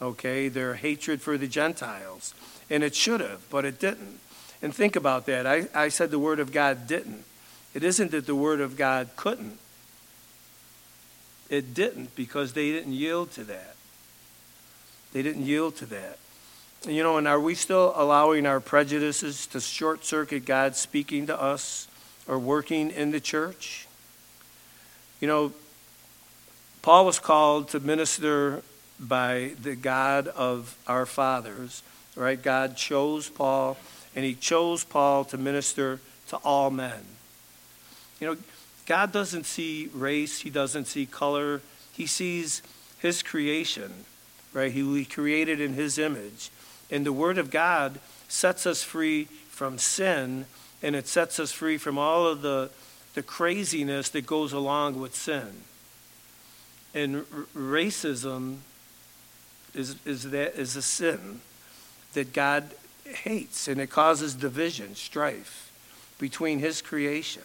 okay, 0.00 0.48
their 0.48 0.74
hatred 0.74 1.22
for 1.22 1.38
the 1.38 1.48
Gentiles. 1.48 2.34
And 2.68 2.82
it 2.84 2.94
should 2.94 3.20
have, 3.20 3.48
but 3.50 3.64
it 3.64 3.78
didn't. 3.80 4.20
And 4.62 4.74
think 4.74 4.94
about 4.94 5.26
that. 5.26 5.46
I, 5.46 5.68
I 5.74 5.88
said 5.88 6.10
the 6.10 6.18
Word 6.18 6.38
of 6.38 6.52
God 6.52 6.86
didn't. 6.86 7.24
It 7.74 7.82
isn't 7.82 8.10
that 8.10 8.26
the 8.26 8.34
Word 8.34 8.60
of 8.60 8.76
God 8.76 9.10
couldn't. 9.16 9.58
it 11.50 11.74
didn't 11.74 12.14
because 12.14 12.52
they 12.52 12.70
didn't 12.70 12.92
yield 12.92 13.32
to 13.32 13.44
that. 13.44 13.74
They 15.12 15.22
didn't 15.22 15.44
yield 15.44 15.76
to 15.76 15.86
that. 15.86 16.18
And, 16.86 16.94
you 16.94 17.02
know, 17.02 17.18
and 17.18 17.26
are 17.26 17.40
we 17.40 17.54
still 17.54 17.92
allowing 17.96 18.46
our 18.46 18.60
prejudices 18.60 19.46
to 19.48 19.60
short 19.60 20.04
circuit 20.04 20.46
God 20.46 20.76
speaking 20.76 21.26
to 21.26 21.38
us 21.38 21.88
or 22.28 22.38
working 22.38 22.90
in 22.90 23.10
the 23.10 23.20
church? 23.20 23.88
You 25.20 25.26
know, 25.26 25.52
Paul 26.82 27.04
was 27.04 27.18
called 27.18 27.68
to 27.70 27.80
minister 27.80 28.62
by 28.98 29.52
the 29.60 29.76
God 29.76 30.28
of 30.28 30.76
our 30.86 31.06
fathers, 31.06 31.82
right? 32.16 32.40
God 32.40 32.76
chose 32.76 33.28
Paul, 33.28 33.76
and 34.16 34.24
he 34.24 34.34
chose 34.34 34.84
Paul 34.84 35.24
to 35.26 35.38
minister 35.38 36.00
to 36.28 36.36
all 36.38 36.70
men. 36.70 37.02
You 38.18 38.28
know, 38.28 38.36
God 38.86 39.12
doesn't 39.12 39.44
see 39.44 39.88
race, 39.92 40.40
he 40.40 40.50
doesn't 40.50 40.86
see 40.86 41.06
color, 41.06 41.60
he 41.92 42.06
sees 42.06 42.62
his 42.98 43.22
creation, 43.22 43.92
right? 44.52 44.72
He 44.72 45.04
created 45.04 45.60
in 45.60 45.74
his 45.74 45.98
image. 45.98 46.50
And 46.90 47.06
the 47.06 47.12
word 47.12 47.38
of 47.38 47.50
God 47.50 48.00
sets 48.28 48.66
us 48.66 48.82
free 48.82 49.24
from 49.48 49.78
sin, 49.78 50.46
and 50.82 50.96
it 50.96 51.06
sets 51.06 51.38
us 51.38 51.52
free 51.52 51.76
from 51.78 51.98
all 51.98 52.26
of 52.26 52.42
the, 52.42 52.70
the 53.14 53.22
craziness 53.22 54.08
that 54.10 54.26
goes 54.26 54.52
along 54.52 54.98
with 54.98 55.14
sin. 55.14 55.64
And 56.94 57.16
r- 57.16 57.46
racism 57.54 58.58
is, 59.74 59.96
is, 60.04 60.30
that, 60.30 60.58
is 60.58 60.76
a 60.76 60.82
sin 60.82 61.40
that 62.14 62.32
God 62.32 62.70
hates, 63.04 63.68
and 63.68 63.80
it 63.80 63.88
causes 63.88 64.34
division, 64.34 64.94
strife 64.94 65.70
between 66.18 66.58
His 66.58 66.82
creation. 66.82 67.42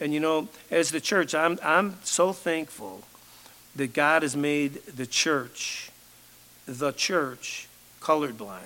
And 0.00 0.14
you 0.14 0.20
know, 0.20 0.48
as 0.70 0.90
the 0.90 1.00
church, 1.00 1.34
I'm, 1.34 1.58
I'm 1.62 1.96
so 2.04 2.32
thankful 2.32 3.02
that 3.76 3.92
God 3.92 4.22
has 4.22 4.36
made 4.36 4.74
the 4.86 5.06
church, 5.06 5.90
the 6.66 6.92
church, 6.92 7.68
colorblind. 8.00 8.64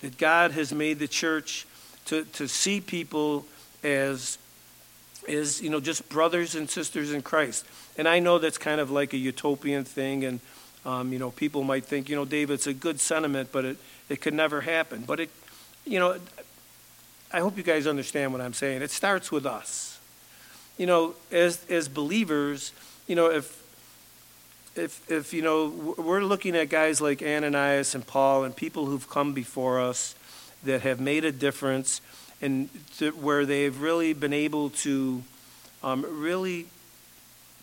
That 0.00 0.16
God 0.16 0.52
has 0.52 0.72
made 0.72 1.00
the 1.00 1.08
church 1.08 1.66
to, 2.06 2.24
to 2.24 2.46
see 2.46 2.80
people 2.80 3.44
as, 3.82 4.38
as, 5.28 5.60
you 5.60 5.70
know, 5.70 5.80
just 5.80 6.08
brothers 6.08 6.54
and 6.54 6.70
sisters 6.70 7.12
in 7.12 7.22
Christ. 7.22 7.66
And 7.98 8.08
I 8.08 8.20
know 8.20 8.38
that's 8.38 8.58
kind 8.58 8.80
of 8.80 8.90
like 8.90 9.12
a 9.12 9.16
utopian 9.16 9.84
thing, 9.84 10.24
and, 10.24 10.40
um, 10.86 11.12
you 11.12 11.18
know, 11.18 11.32
people 11.32 11.64
might 11.64 11.84
think, 11.84 12.08
you 12.08 12.14
know, 12.16 12.24
Dave, 12.24 12.50
it's 12.50 12.68
a 12.68 12.72
good 12.72 13.00
sentiment, 13.00 13.50
but 13.50 13.64
it, 13.64 13.76
it 14.08 14.20
could 14.20 14.34
never 14.34 14.60
happen. 14.60 15.02
But 15.04 15.20
it, 15.20 15.30
you 15.84 15.98
know, 15.98 16.16
I 17.32 17.40
hope 17.40 17.56
you 17.56 17.64
guys 17.64 17.86
understand 17.86 18.32
what 18.32 18.40
I'm 18.40 18.54
saying. 18.54 18.82
It 18.82 18.92
starts 18.92 19.30
with 19.32 19.44
us. 19.44 19.98
You 20.78 20.86
know, 20.86 21.14
as, 21.32 21.66
as 21.68 21.88
believers, 21.88 22.72
you 23.08 23.16
know, 23.16 23.30
if, 23.30 23.62
if, 24.76 25.10
if, 25.10 25.34
you 25.34 25.42
know, 25.42 25.94
we're 25.98 26.22
looking 26.22 26.54
at 26.54 26.68
guys 26.68 27.00
like 27.00 27.20
Ananias 27.20 27.96
and 27.96 28.06
Paul 28.06 28.44
and 28.44 28.54
people 28.54 28.86
who've 28.86 29.10
come 29.10 29.34
before 29.34 29.80
us 29.80 30.14
that 30.62 30.82
have 30.82 31.00
made 31.00 31.24
a 31.24 31.32
difference 31.32 32.00
and 32.40 32.68
where 33.20 33.44
they've 33.44 33.80
really 33.80 34.12
been 34.12 34.32
able 34.32 34.70
to 34.70 35.24
um, 35.82 36.06
really 36.08 36.66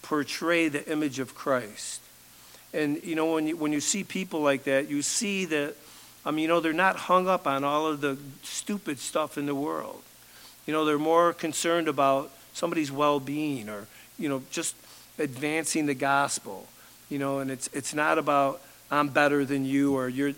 portray 0.05 0.69
the 0.69 0.89
image 0.91 1.19
of 1.19 1.35
Christ. 1.35 2.01
And, 2.73 3.01
you 3.03 3.15
know, 3.15 3.33
when 3.33 3.47
you, 3.47 3.57
when 3.57 3.71
you 3.73 3.81
see 3.81 4.03
people 4.03 4.41
like 4.41 4.65
that, 4.65 4.89
you 4.89 5.01
see 5.01 5.45
that 5.45 5.75
I 6.25 6.31
mean, 6.31 6.43
you 6.43 6.47
know, 6.47 6.59
they're 6.59 6.73
not 6.73 6.95
hung 6.95 7.27
up 7.27 7.45
on 7.45 7.63
all 7.63 7.85
of 7.85 8.01
the 8.01 8.17
stupid 8.41 8.97
stuff 8.97 9.37
in 9.37 9.45
the 9.45 9.53
world. 9.53 10.01
You 10.65 10.73
know, 10.73 10.83
they're 10.83 10.97
more 10.97 11.33
concerned 11.33 11.87
about 11.87 12.31
somebody's 12.53 12.91
well 12.91 13.19
being 13.19 13.69
or, 13.69 13.85
you 14.17 14.27
know, 14.27 14.41
just 14.49 14.75
advancing 15.19 15.85
the 15.85 15.93
gospel. 15.93 16.67
You 17.09 17.19
know, 17.19 17.39
and 17.39 17.51
it's, 17.51 17.67
it's 17.73 17.93
not 17.93 18.17
about 18.17 18.59
I'm 18.89 19.09
better 19.09 19.45
than 19.45 19.65
you 19.65 19.95
or 19.95 20.09
you're, 20.09 20.33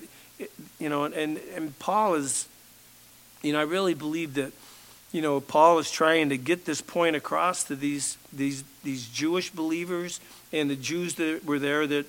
you 0.78 0.89
know, 0.89 1.05
and, 1.05 1.39
and 1.55 1.80
Paul 1.80 2.15
is, 2.15 2.49
you 3.41 3.53
know, 3.53 3.59
I 3.59 3.63
really 3.63 3.93
believe 3.93 4.34
that, 4.34 4.51
you 5.12 5.22
know, 5.22 5.39
Paul 5.39 5.80
is 5.80 5.89
trying 5.89 6.30
to 6.30 6.38
get 6.38 6.66
this 6.66 6.82
point 6.82 7.16
across 7.16 7.64
to 7.66 7.76
these, 7.76 8.18
these, 8.34 8.64
these 8.84 9.08
Jewish 9.08 9.49
believers 9.49 10.20
and 10.51 10.70
the 10.70 10.76
Jews 10.76 11.16
that 11.16 11.45
were 11.45 11.60
there 11.60 11.88
that 11.88 12.05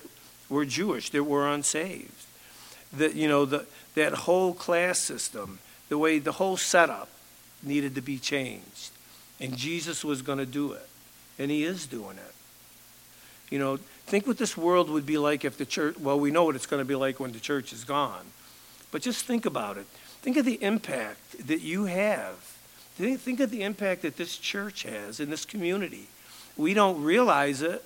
were 0.49 0.65
Jewish, 0.65 1.09
that 1.11 1.23
were 1.23 1.47
unsaved 1.47 2.19
that 2.93 3.15
you 3.15 3.27
know 3.27 3.45
the, 3.45 3.65
that 3.95 4.13
whole 4.13 4.53
class 4.53 4.99
system, 4.99 5.59
the 5.89 5.97
way 5.97 6.19
the 6.19 6.33
whole 6.33 6.57
setup 6.57 7.09
needed 7.61 7.95
to 7.95 8.01
be 8.01 8.17
changed, 8.17 8.91
and 9.39 9.55
Jesus 9.55 10.03
was 10.03 10.21
going 10.21 10.39
to 10.39 10.45
do 10.45 10.73
it, 10.73 10.87
and 11.37 11.51
He 11.51 11.63
is 11.63 11.85
doing 11.85 12.17
it. 12.17 12.33
You 13.49 13.59
know, 13.59 13.77
think 14.05 14.27
what 14.27 14.37
this 14.37 14.55
world 14.55 14.89
would 14.89 15.05
be 15.05 15.17
like 15.17 15.43
if 15.43 15.57
the 15.57 15.65
church. 15.65 15.97
Well, 15.97 16.19
we 16.19 16.31
know 16.31 16.43
what 16.43 16.55
it's 16.55 16.67
going 16.67 16.81
to 16.81 16.87
be 16.87 16.95
like 16.95 17.19
when 17.19 17.31
the 17.31 17.39
church 17.39 17.73
is 17.73 17.83
gone, 17.83 18.25
but 18.91 19.01
just 19.01 19.25
think 19.25 19.45
about 19.45 19.77
it. 19.77 19.87
Think 20.21 20.37
of 20.37 20.45
the 20.45 20.61
impact 20.61 21.47
that 21.47 21.61
you 21.61 21.85
have. 21.85 22.48
Think 22.99 23.39
of 23.39 23.49
the 23.49 23.63
impact 23.63 24.01
that 24.01 24.17
this 24.17 24.37
church 24.37 24.83
has 24.83 25.19
in 25.19 25.29
this 25.29 25.45
community. 25.45 26.07
We 26.57 26.73
don't 26.73 27.01
realize 27.01 27.61
it. 27.61 27.83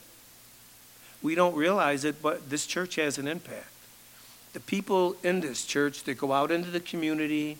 We 1.21 1.35
don't 1.35 1.55
realize 1.55 2.03
it, 2.03 2.21
but 2.21 2.49
this 2.49 2.65
church 2.65 2.95
has 2.95 3.17
an 3.17 3.27
impact 3.27 3.67
the 4.53 4.59
people 4.59 5.15
in 5.23 5.41
this 5.41 5.65
church 5.65 6.03
that 6.03 6.17
go 6.17 6.31
out 6.31 6.51
into 6.51 6.69
the 6.69 6.79
community 6.79 7.57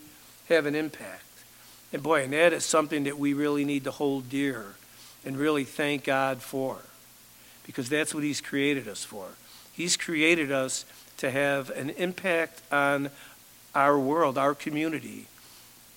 have 0.48 0.66
an 0.66 0.76
impact. 0.76 1.24
And 1.92 2.02
boy, 2.02 2.24
and 2.24 2.34
that 2.34 2.54
is 2.54 2.64
something 2.64 3.04
that 3.04 3.18
we 3.20 3.34
really 3.34 3.66
need 3.66 3.84
to 3.84 3.92
hold 3.92 4.30
dear 4.30 4.76
and 5.26 5.36
really 5.36 5.64
thank 5.64 6.04
God 6.04 6.42
for. 6.42 6.78
Because 7.66 7.90
that's 7.90 8.14
what 8.14 8.24
He's 8.24 8.42
created 8.42 8.88
us 8.88 9.04
for. 9.04 9.26
He's 9.72 9.98
created 9.98 10.52
us 10.52 10.86
to 11.18 11.32
have 11.32 11.70
an 11.72 11.90
impact 11.92 12.62
on 12.72 13.10
our 13.74 13.98
world, 13.98 14.38
our 14.38 14.54
community, 14.54 15.26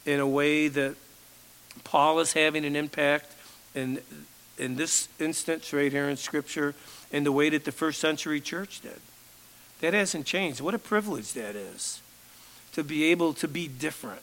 in 0.06 0.20
a 0.20 0.26
way 0.26 0.68
that 0.68 0.94
Paul 1.84 2.20
is 2.20 2.32
having 2.32 2.64
an 2.64 2.76
impact 2.76 3.32
in, 3.74 4.00
in 4.58 4.76
this 4.76 5.08
instance 5.18 5.72
right 5.72 5.92
here 5.92 6.08
in 6.08 6.16
Scripture, 6.16 6.74
in 7.12 7.24
the 7.24 7.32
way 7.32 7.50
that 7.50 7.64
the 7.64 7.72
first 7.72 8.00
century 8.00 8.40
church 8.40 8.80
did. 8.80 9.00
That 9.80 9.94
hasn't 9.94 10.26
changed. 10.26 10.60
What 10.60 10.74
a 10.74 10.78
privilege 10.78 11.32
that 11.34 11.54
is 11.54 12.00
to 12.72 12.82
be 12.82 13.04
able 13.04 13.32
to 13.34 13.48
be 13.48 13.68
different. 13.68 14.22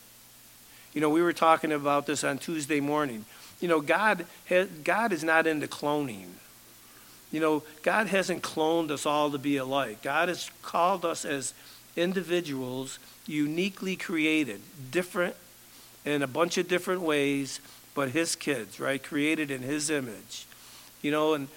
You 0.94 1.02
know, 1.02 1.10
we 1.10 1.22
were 1.22 1.34
talking 1.34 1.72
about 1.72 2.06
this 2.06 2.24
on 2.24 2.38
Tuesday 2.38 2.80
morning. 2.80 3.26
You 3.60 3.68
know, 3.68 3.82
God, 3.82 4.26
has, 4.46 4.68
God 4.84 5.12
is 5.12 5.24
not 5.24 5.48
into 5.48 5.68
cloning. 5.68 6.28
You 7.32 7.40
know, 7.40 7.64
God 7.82 8.08
hasn't 8.08 8.44
cloned 8.44 8.92
us 8.92 9.06
all 9.06 9.32
to 9.32 9.40
be 9.40 9.58
alike. 9.58 10.04
God 10.04 10.30
has 10.30 10.52
called 10.62 11.04
us 11.04 11.26
as 11.26 11.54
individuals, 11.96 13.00
uniquely 13.26 13.96
created, 13.96 14.62
different 14.92 15.36
in 16.06 16.22
a 16.22 16.28
bunch 16.28 16.58
of 16.58 16.68
different 16.68 17.02
ways, 17.02 17.60
but 17.94 18.10
His 18.10 18.36
kids, 18.36 18.80
right? 18.80 19.02
Created 19.02 19.52
in 19.52 19.62
His 19.62 19.90
image. 19.90 20.46
You 21.02 21.12
know, 21.12 21.34
and, 21.34 21.48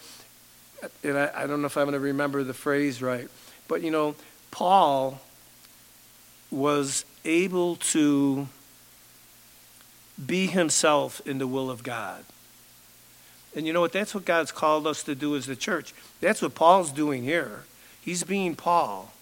and 1.03 1.19
I, 1.19 1.31
I 1.35 1.47
don't 1.47 1.61
know 1.61 1.67
if 1.67 1.77
I'm 1.77 1.85
going 1.85 1.95
to 1.95 2.01
remember 2.01 2.43
the 2.43 2.55
phrase 2.55 3.01
right 3.01 3.29
but 3.69 3.83
you 3.83 3.91
know, 3.91 4.15
Paul 4.51 5.21
was 6.51 7.05
able 7.25 7.77
to 7.77 8.49
be 10.25 10.47
himself 10.47 11.21
in 11.27 11.39
the 11.39 11.47
will 11.47 11.71
of 11.71 11.83
God. 11.83 12.25
And 13.55 13.67
you 13.67 13.73
know 13.73 13.81
what? 13.81 13.93
That's 13.93 14.15
what 14.15 14.25
God's 14.25 14.53
called 14.53 14.87
us 14.87 15.03
to 15.05 15.15
do 15.15 15.35
as 15.37 15.47
the 15.47 15.57
church. 15.57 15.95
That's 16.21 16.43
what 16.43 16.55
Paul's 16.55 16.93
doing 16.93 17.23
here. 17.23 17.65
He's 18.01 18.23
being 18.23 18.55
Paul. 18.55 19.13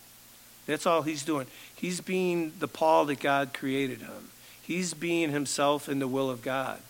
That's 0.66 0.86
all 0.86 1.02
he's 1.02 1.24
doing. 1.24 1.46
He's 1.74 2.00
being 2.00 2.52
the 2.58 2.68
Paul 2.68 3.06
that 3.06 3.20
God 3.20 3.54
created 3.54 4.00
him. 4.00 4.30
He's 4.66 4.94
being 4.94 5.30
himself 5.30 5.88
in 5.88 5.98
the 5.98 6.08
will 6.08 6.30
of 6.30 6.42
God. 6.42 6.80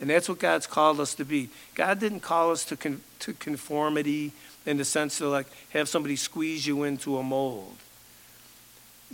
And 0.00 0.10
that's 0.10 0.28
what 0.28 0.38
God's 0.38 0.66
called 0.66 1.00
us 1.00 1.14
to 1.14 1.24
be. 1.24 1.48
God 1.74 1.98
didn't 1.98 2.20
call 2.20 2.50
us 2.50 2.64
to, 2.66 2.76
con- 2.76 3.00
to 3.20 3.32
conformity 3.32 4.32
in 4.66 4.76
the 4.76 4.84
sense 4.84 5.20
of 5.20 5.30
like 5.30 5.46
have 5.70 5.88
somebody 5.88 6.16
squeeze 6.16 6.66
you 6.66 6.84
into 6.84 7.18
a 7.18 7.22
mold. 7.22 7.76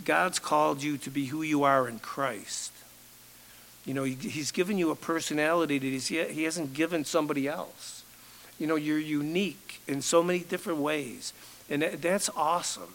God's 0.03 0.39
called 0.39 0.83
you 0.83 0.97
to 0.97 1.09
be 1.09 1.25
who 1.25 1.41
you 1.41 1.63
are 1.63 1.87
in 1.87 1.99
Christ. 1.99 2.71
You 3.85 3.93
know, 3.93 4.03
he, 4.03 4.15
He's 4.15 4.51
given 4.51 4.77
you 4.77 4.91
a 4.91 4.95
personality 4.95 5.79
that 5.79 5.85
he's, 5.85 6.07
He 6.07 6.43
hasn't 6.43 6.73
given 6.73 7.05
somebody 7.05 7.47
else. 7.47 8.03
You 8.59 8.67
know, 8.67 8.75
you're 8.75 8.99
unique 8.99 9.79
in 9.87 10.01
so 10.01 10.23
many 10.23 10.39
different 10.39 10.79
ways, 10.79 11.33
and 11.69 11.81
that, 11.81 12.01
that's 12.01 12.29
awesome. 12.35 12.93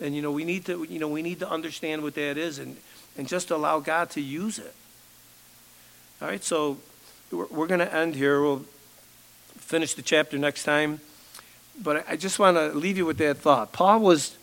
And 0.00 0.14
you 0.14 0.22
know, 0.22 0.30
we 0.30 0.44
need 0.44 0.64
to, 0.66 0.84
you 0.84 0.98
know, 0.98 1.08
we 1.08 1.22
need 1.22 1.40
to 1.40 1.50
understand 1.50 2.02
what 2.02 2.14
that 2.14 2.38
is, 2.38 2.58
and 2.58 2.76
and 3.16 3.28
just 3.28 3.50
allow 3.50 3.80
God 3.80 4.10
to 4.10 4.20
use 4.20 4.58
it. 4.58 4.74
All 6.20 6.28
right, 6.28 6.42
so 6.42 6.78
we're, 7.30 7.46
we're 7.46 7.66
going 7.66 7.80
to 7.80 7.94
end 7.94 8.14
here. 8.14 8.40
We'll 8.40 8.64
finish 9.58 9.94
the 9.94 10.02
chapter 10.02 10.38
next 10.38 10.64
time 10.64 11.00
but 11.82 12.04
I 12.08 12.16
just 12.16 12.38
want 12.38 12.56
to 12.56 12.68
leave 12.68 12.96
you 12.96 13.06
with 13.06 13.18
that 13.18 13.38
thought. 13.38 13.72
Paul 13.72 14.00
was, 14.00 14.36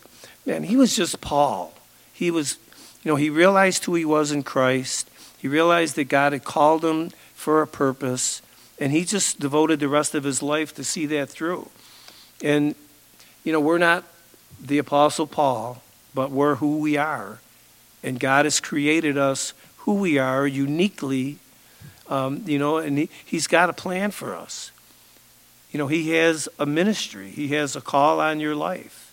man, 0.44 0.64
he 0.64 0.76
was 0.76 0.96
just 0.96 1.20
Paul. 1.20 1.72
He 2.12 2.30
was, 2.30 2.58
you 3.02 3.10
know, 3.10 3.16
he 3.16 3.30
realized 3.30 3.84
who 3.84 3.94
he 3.94 4.04
was 4.04 4.32
in 4.32 4.42
Christ. 4.42 5.08
He 5.38 5.46
realized 5.46 5.96
that 5.96 6.04
God 6.04 6.32
had 6.32 6.44
called 6.44 6.84
him 6.84 7.10
for 7.34 7.62
a 7.62 7.66
purpose, 7.66 8.42
and 8.80 8.90
he 8.92 9.04
just 9.04 9.38
devoted 9.38 9.78
the 9.78 9.88
rest 9.88 10.14
of 10.14 10.24
his 10.24 10.42
life 10.42 10.74
to 10.74 10.84
see 10.84 11.06
that 11.06 11.28
through. 11.28 11.68
And, 12.42 12.74
you 13.44 13.52
know, 13.52 13.60
we're 13.60 13.78
not 13.78 14.04
the 14.60 14.78
Apostle 14.78 15.28
Paul, 15.28 15.82
but 16.14 16.32
we're 16.32 16.56
who 16.56 16.78
we 16.78 16.96
are. 16.96 17.38
And 18.02 18.20
God 18.20 18.44
has 18.44 18.60
created 18.60 19.18
us 19.18 19.52
who 19.78 19.94
we 19.94 20.18
are 20.18 20.46
uniquely, 20.46 21.38
um, 22.08 22.42
you 22.46 22.58
know, 22.58 22.78
and 22.78 22.98
he, 22.98 23.10
He's 23.24 23.46
got 23.46 23.70
a 23.70 23.72
plan 23.72 24.10
for 24.10 24.34
us. 24.34 24.70
You 25.72 25.78
know, 25.78 25.86
He 25.86 26.10
has 26.12 26.48
a 26.58 26.66
ministry, 26.66 27.30
He 27.30 27.48
has 27.48 27.76
a 27.76 27.80
call 27.80 28.20
on 28.20 28.40
your 28.40 28.54
life. 28.54 29.04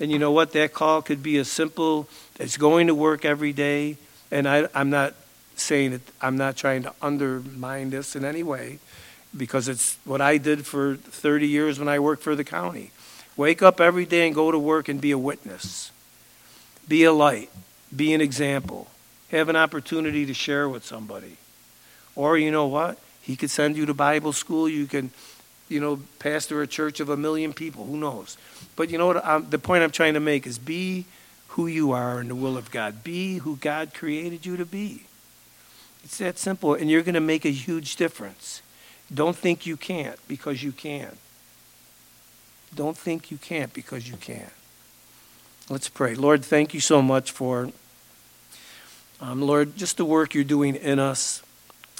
And 0.00 0.12
you 0.12 0.18
know 0.18 0.30
what? 0.30 0.52
That 0.52 0.72
call 0.72 1.02
could 1.02 1.22
be 1.22 1.38
as 1.38 1.48
simple 1.50 2.08
as 2.38 2.56
going 2.56 2.86
to 2.86 2.94
work 2.94 3.24
every 3.24 3.52
day. 3.52 3.96
And 4.30 4.48
I, 4.48 4.68
I'm 4.74 4.90
not 4.90 5.14
saying 5.56 5.90
that 5.90 6.00
I'm 6.20 6.36
not 6.36 6.56
trying 6.56 6.84
to 6.84 6.92
undermine 7.02 7.90
this 7.90 8.14
in 8.14 8.24
any 8.24 8.42
way 8.42 8.78
because 9.36 9.68
it's 9.68 9.98
what 10.04 10.20
I 10.20 10.38
did 10.38 10.66
for 10.66 10.96
30 10.96 11.46
years 11.46 11.78
when 11.78 11.88
I 11.88 11.98
worked 11.98 12.22
for 12.22 12.34
the 12.34 12.44
county. 12.44 12.92
Wake 13.36 13.62
up 13.62 13.80
every 13.80 14.06
day 14.06 14.26
and 14.26 14.34
go 14.34 14.50
to 14.50 14.58
work 14.58 14.88
and 14.88 15.00
be 15.00 15.10
a 15.10 15.18
witness. 15.18 15.90
Be 16.88 17.04
a 17.04 17.12
light. 17.12 17.50
Be 17.94 18.12
an 18.12 18.20
example. 18.20 18.88
Have 19.30 19.48
an 19.48 19.56
opportunity 19.56 20.26
to 20.26 20.34
share 20.34 20.68
with 20.68 20.84
somebody. 20.84 21.36
Or 22.16 22.36
you 22.36 22.50
know 22.50 22.66
what? 22.66 22.98
He 23.20 23.36
could 23.36 23.50
send 23.50 23.76
you 23.76 23.86
to 23.86 23.94
Bible 23.94 24.32
school. 24.32 24.68
You 24.68 24.86
can, 24.86 25.10
you 25.68 25.80
know, 25.80 26.00
pastor 26.18 26.62
a 26.62 26.66
church 26.66 27.00
of 27.00 27.08
a 27.08 27.16
million 27.16 27.52
people. 27.52 27.84
Who 27.84 27.96
knows? 27.96 28.36
But 28.74 28.90
you 28.90 28.98
know 28.98 29.06
what? 29.06 29.24
I'm, 29.24 29.48
the 29.50 29.58
point 29.58 29.82
I'm 29.82 29.90
trying 29.90 30.14
to 30.14 30.20
make 30.20 30.46
is 30.46 30.58
be 30.58 31.04
who 31.48 31.66
you 31.66 31.92
are 31.92 32.20
in 32.20 32.28
the 32.28 32.34
will 32.34 32.56
of 32.56 32.70
God. 32.70 33.04
Be 33.04 33.38
who 33.38 33.56
God 33.56 33.92
created 33.94 34.46
you 34.46 34.56
to 34.56 34.64
be. 34.64 35.02
It's 36.04 36.18
that 36.18 36.38
simple, 36.38 36.74
and 36.74 36.90
you're 36.90 37.02
going 37.02 37.14
to 37.14 37.20
make 37.20 37.44
a 37.44 37.50
huge 37.50 37.96
difference. 37.96 38.62
Don't 39.12 39.36
think 39.36 39.66
you 39.66 39.76
can't 39.76 40.18
because 40.28 40.62
you 40.62 40.72
can. 40.72 41.16
Don't 42.74 42.96
think 42.96 43.30
you 43.30 43.38
can't 43.38 43.72
because 43.72 44.08
you 44.08 44.16
can. 44.16 44.50
Let's 45.70 45.90
pray. 45.90 46.14
Lord, 46.14 46.42
thank 46.42 46.72
you 46.72 46.80
so 46.80 47.02
much 47.02 47.30
for, 47.30 47.70
um, 49.20 49.42
Lord, 49.42 49.76
just 49.76 49.98
the 49.98 50.04
work 50.04 50.32
you're 50.32 50.42
doing 50.42 50.74
in 50.74 50.98
us. 50.98 51.42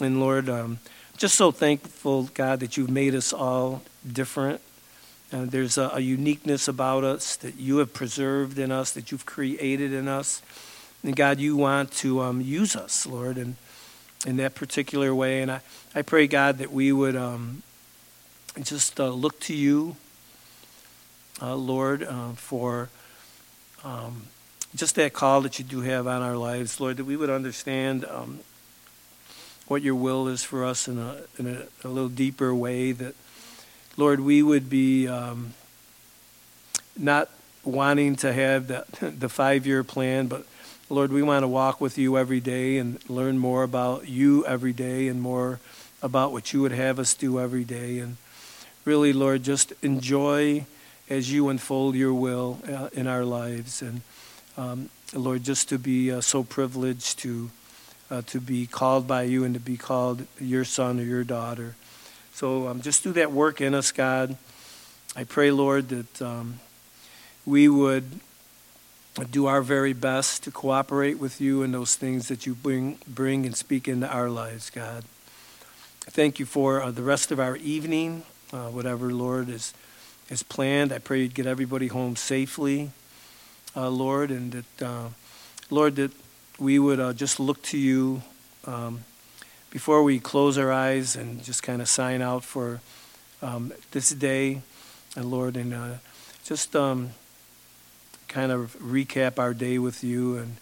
And 0.00 0.20
Lord, 0.20 0.48
um, 0.48 0.78
just 1.18 1.34
so 1.34 1.50
thankful, 1.50 2.24
God, 2.32 2.60
that 2.60 2.78
you've 2.78 2.88
made 2.88 3.14
us 3.14 3.30
all 3.32 3.82
different. 4.10 4.62
Uh, 5.30 5.44
there's 5.44 5.76
a, 5.76 5.90
a, 5.92 6.00
uniqueness 6.00 6.66
about 6.66 7.04
us 7.04 7.36
that 7.36 7.56
you 7.56 7.76
have 7.78 7.92
preserved 7.92 8.58
in 8.58 8.72
us, 8.72 8.92
that 8.92 9.12
you've 9.12 9.26
created 9.26 9.92
in 9.92 10.08
us. 10.08 10.40
And 11.02 11.14
God, 11.14 11.38
you 11.38 11.54
want 11.54 11.92
to 11.92 12.22
um, 12.22 12.40
use 12.40 12.74
us, 12.74 13.06
Lord, 13.06 13.36
in, 13.36 13.56
in 14.26 14.38
that 14.38 14.54
particular 14.54 15.14
way. 15.14 15.42
And 15.42 15.50
I, 15.50 15.60
I 15.94 16.00
pray, 16.00 16.26
God, 16.26 16.56
that 16.56 16.72
we 16.72 16.90
would 16.90 17.16
um, 17.16 17.62
just 18.62 18.98
uh, 18.98 19.10
look 19.10 19.38
to 19.40 19.54
you 19.54 19.96
uh, 21.40 21.54
Lord, 21.54 22.02
uh, 22.02 22.30
for 22.30 22.88
um, 23.84 24.22
just 24.74 24.94
that 24.96 25.12
call 25.12 25.40
that 25.42 25.58
you 25.58 25.64
do 25.64 25.80
have 25.80 26.06
on 26.06 26.22
our 26.22 26.36
lives, 26.36 26.80
Lord, 26.80 26.96
that 26.98 27.04
we 27.04 27.16
would 27.16 27.30
understand 27.30 28.04
um, 28.04 28.40
what 29.66 29.82
your 29.82 29.94
will 29.94 30.28
is 30.28 30.42
for 30.42 30.64
us 30.64 30.88
in 30.88 30.98
a, 30.98 31.22
in 31.38 31.46
a, 31.46 31.86
a, 31.86 31.88
little 31.88 32.08
deeper 32.08 32.54
way, 32.54 32.92
that, 32.92 33.14
Lord, 33.96 34.20
we 34.20 34.42
would 34.42 34.68
be 34.68 35.06
um, 35.08 35.54
not 36.96 37.30
wanting 37.64 38.16
to 38.16 38.32
have 38.32 38.68
the, 38.68 38.84
the 39.18 39.28
five 39.28 39.66
year 39.66 39.84
plan, 39.84 40.26
but 40.26 40.46
Lord, 40.90 41.12
we 41.12 41.22
want 41.22 41.42
to 41.42 41.48
walk 41.48 41.80
with 41.80 41.98
you 41.98 42.16
every 42.16 42.40
day 42.40 42.78
and 42.78 42.98
learn 43.10 43.36
more 43.36 43.62
about 43.62 44.08
you 44.08 44.46
every 44.46 44.72
day 44.72 45.08
and 45.08 45.20
more 45.20 45.60
about 46.02 46.32
what 46.32 46.52
you 46.52 46.62
would 46.62 46.72
have 46.72 46.98
us 46.98 47.12
do 47.14 47.38
every 47.38 47.64
day. 47.64 47.98
And 47.98 48.16
really, 48.86 49.12
Lord, 49.12 49.42
just 49.42 49.72
enjoy 49.82 50.64
as 51.08 51.32
you 51.32 51.48
unfold 51.48 51.94
your 51.94 52.14
will 52.14 52.58
uh, 52.68 52.88
in 52.92 53.06
our 53.06 53.24
lives. 53.24 53.82
And 53.82 54.02
um, 54.56 54.90
Lord, 55.14 55.42
just 55.42 55.68
to 55.70 55.78
be 55.78 56.12
uh, 56.12 56.20
so 56.20 56.42
privileged 56.42 57.18
to 57.20 57.50
uh, 58.10 58.22
to 58.26 58.40
be 58.40 58.66
called 58.66 59.06
by 59.06 59.22
you 59.22 59.44
and 59.44 59.54
to 59.54 59.60
be 59.60 59.76
called 59.76 60.26
your 60.40 60.64
son 60.64 60.98
or 60.98 61.02
your 61.02 61.24
daughter. 61.24 61.74
So 62.32 62.68
um, 62.68 62.80
just 62.80 63.02
do 63.02 63.12
that 63.12 63.32
work 63.32 63.60
in 63.60 63.74
us, 63.74 63.92
God. 63.92 64.36
I 65.16 65.24
pray, 65.24 65.50
Lord, 65.50 65.88
that 65.88 66.22
um, 66.22 66.60
we 67.44 67.68
would 67.68 68.20
do 69.30 69.46
our 69.46 69.62
very 69.62 69.92
best 69.92 70.44
to 70.44 70.50
cooperate 70.50 71.18
with 71.18 71.40
you 71.40 71.62
in 71.62 71.72
those 71.72 71.96
things 71.96 72.28
that 72.28 72.46
you 72.46 72.54
bring, 72.54 72.98
bring 73.06 73.44
and 73.44 73.56
speak 73.56 73.88
into 73.88 74.08
our 74.08 74.30
lives, 74.30 74.70
God. 74.70 75.04
Thank 76.00 76.38
you 76.38 76.46
for 76.46 76.82
uh, 76.82 76.90
the 76.90 77.02
rest 77.02 77.32
of 77.32 77.40
our 77.40 77.56
evening, 77.56 78.22
uh, 78.52 78.68
whatever, 78.68 79.12
Lord, 79.12 79.48
is 79.48 79.74
as 80.30 80.42
planned. 80.42 80.92
I 80.92 80.98
pray 80.98 81.22
you'd 81.22 81.34
get 81.34 81.46
everybody 81.46 81.88
home 81.88 82.16
safely, 82.16 82.90
uh, 83.74 83.88
Lord, 83.88 84.30
and 84.30 84.52
that, 84.52 84.86
uh, 84.86 85.08
Lord, 85.70 85.96
that 85.96 86.12
we 86.58 86.78
would 86.78 87.00
uh, 87.00 87.12
just 87.12 87.40
look 87.40 87.62
to 87.62 87.78
you 87.78 88.22
um, 88.66 89.04
before 89.70 90.02
we 90.02 90.18
close 90.18 90.58
our 90.58 90.72
eyes 90.72 91.16
and 91.16 91.42
just 91.42 91.62
kind 91.62 91.80
of 91.80 91.88
sign 91.88 92.22
out 92.22 92.44
for 92.44 92.80
um, 93.42 93.72
this 93.92 94.10
day, 94.10 94.62
and 95.16 95.30
Lord, 95.30 95.56
and 95.56 95.72
uh, 95.72 95.94
just 96.44 96.74
um, 96.74 97.10
kind 98.26 98.52
of 98.52 98.76
recap 98.80 99.38
our 99.38 99.54
day 99.54 99.78
with 99.78 100.02
you 100.04 100.36
and. 100.36 100.56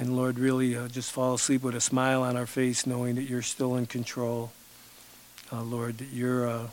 And 0.00 0.16
Lord, 0.16 0.38
really 0.38 0.74
uh, 0.74 0.88
just 0.88 1.12
fall 1.12 1.34
asleep 1.34 1.62
with 1.62 1.74
a 1.74 1.80
smile 1.80 2.22
on 2.22 2.34
our 2.34 2.46
face, 2.46 2.86
knowing 2.86 3.16
that 3.16 3.24
you're 3.24 3.42
still 3.42 3.76
in 3.76 3.84
control. 3.84 4.50
Uh, 5.52 5.62
Lord, 5.62 5.98
that 5.98 6.08
you're 6.08 6.48
uh, 6.48 6.68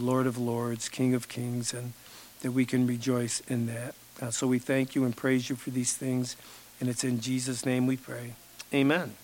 Lord 0.00 0.26
of 0.26 0.38
Lords, 0.38 0.88
King 0.88 1.14
of 1.14 1.28
Kings, 1.28 1.72
and 1.74 1.92
that 2.40 2.52
we 2.52 2.64
can 2.64 2.86
rejoice 2.86 3.40
in 3.48 3.66
that. 3.66 3.94
Uh, 4.20 4.30
so 4.30 4.46
we 4.46 4.58
thank 4.58 4.94
you 4.94 5.04
and 5.04 5.16
praise 5.16 5.48
you 5.50 5.56
for 5.56 5.70
these 5.70 5.94
things, 5.94 6.36
and 6.80 6.88
it's 6.88 7.04
in 7.04 7.20
Jesus' 7.20 7.64
name 7.66 7.86
we 7.86 7.96
pray. 7.96 8.34
Amen. 8.72 9.14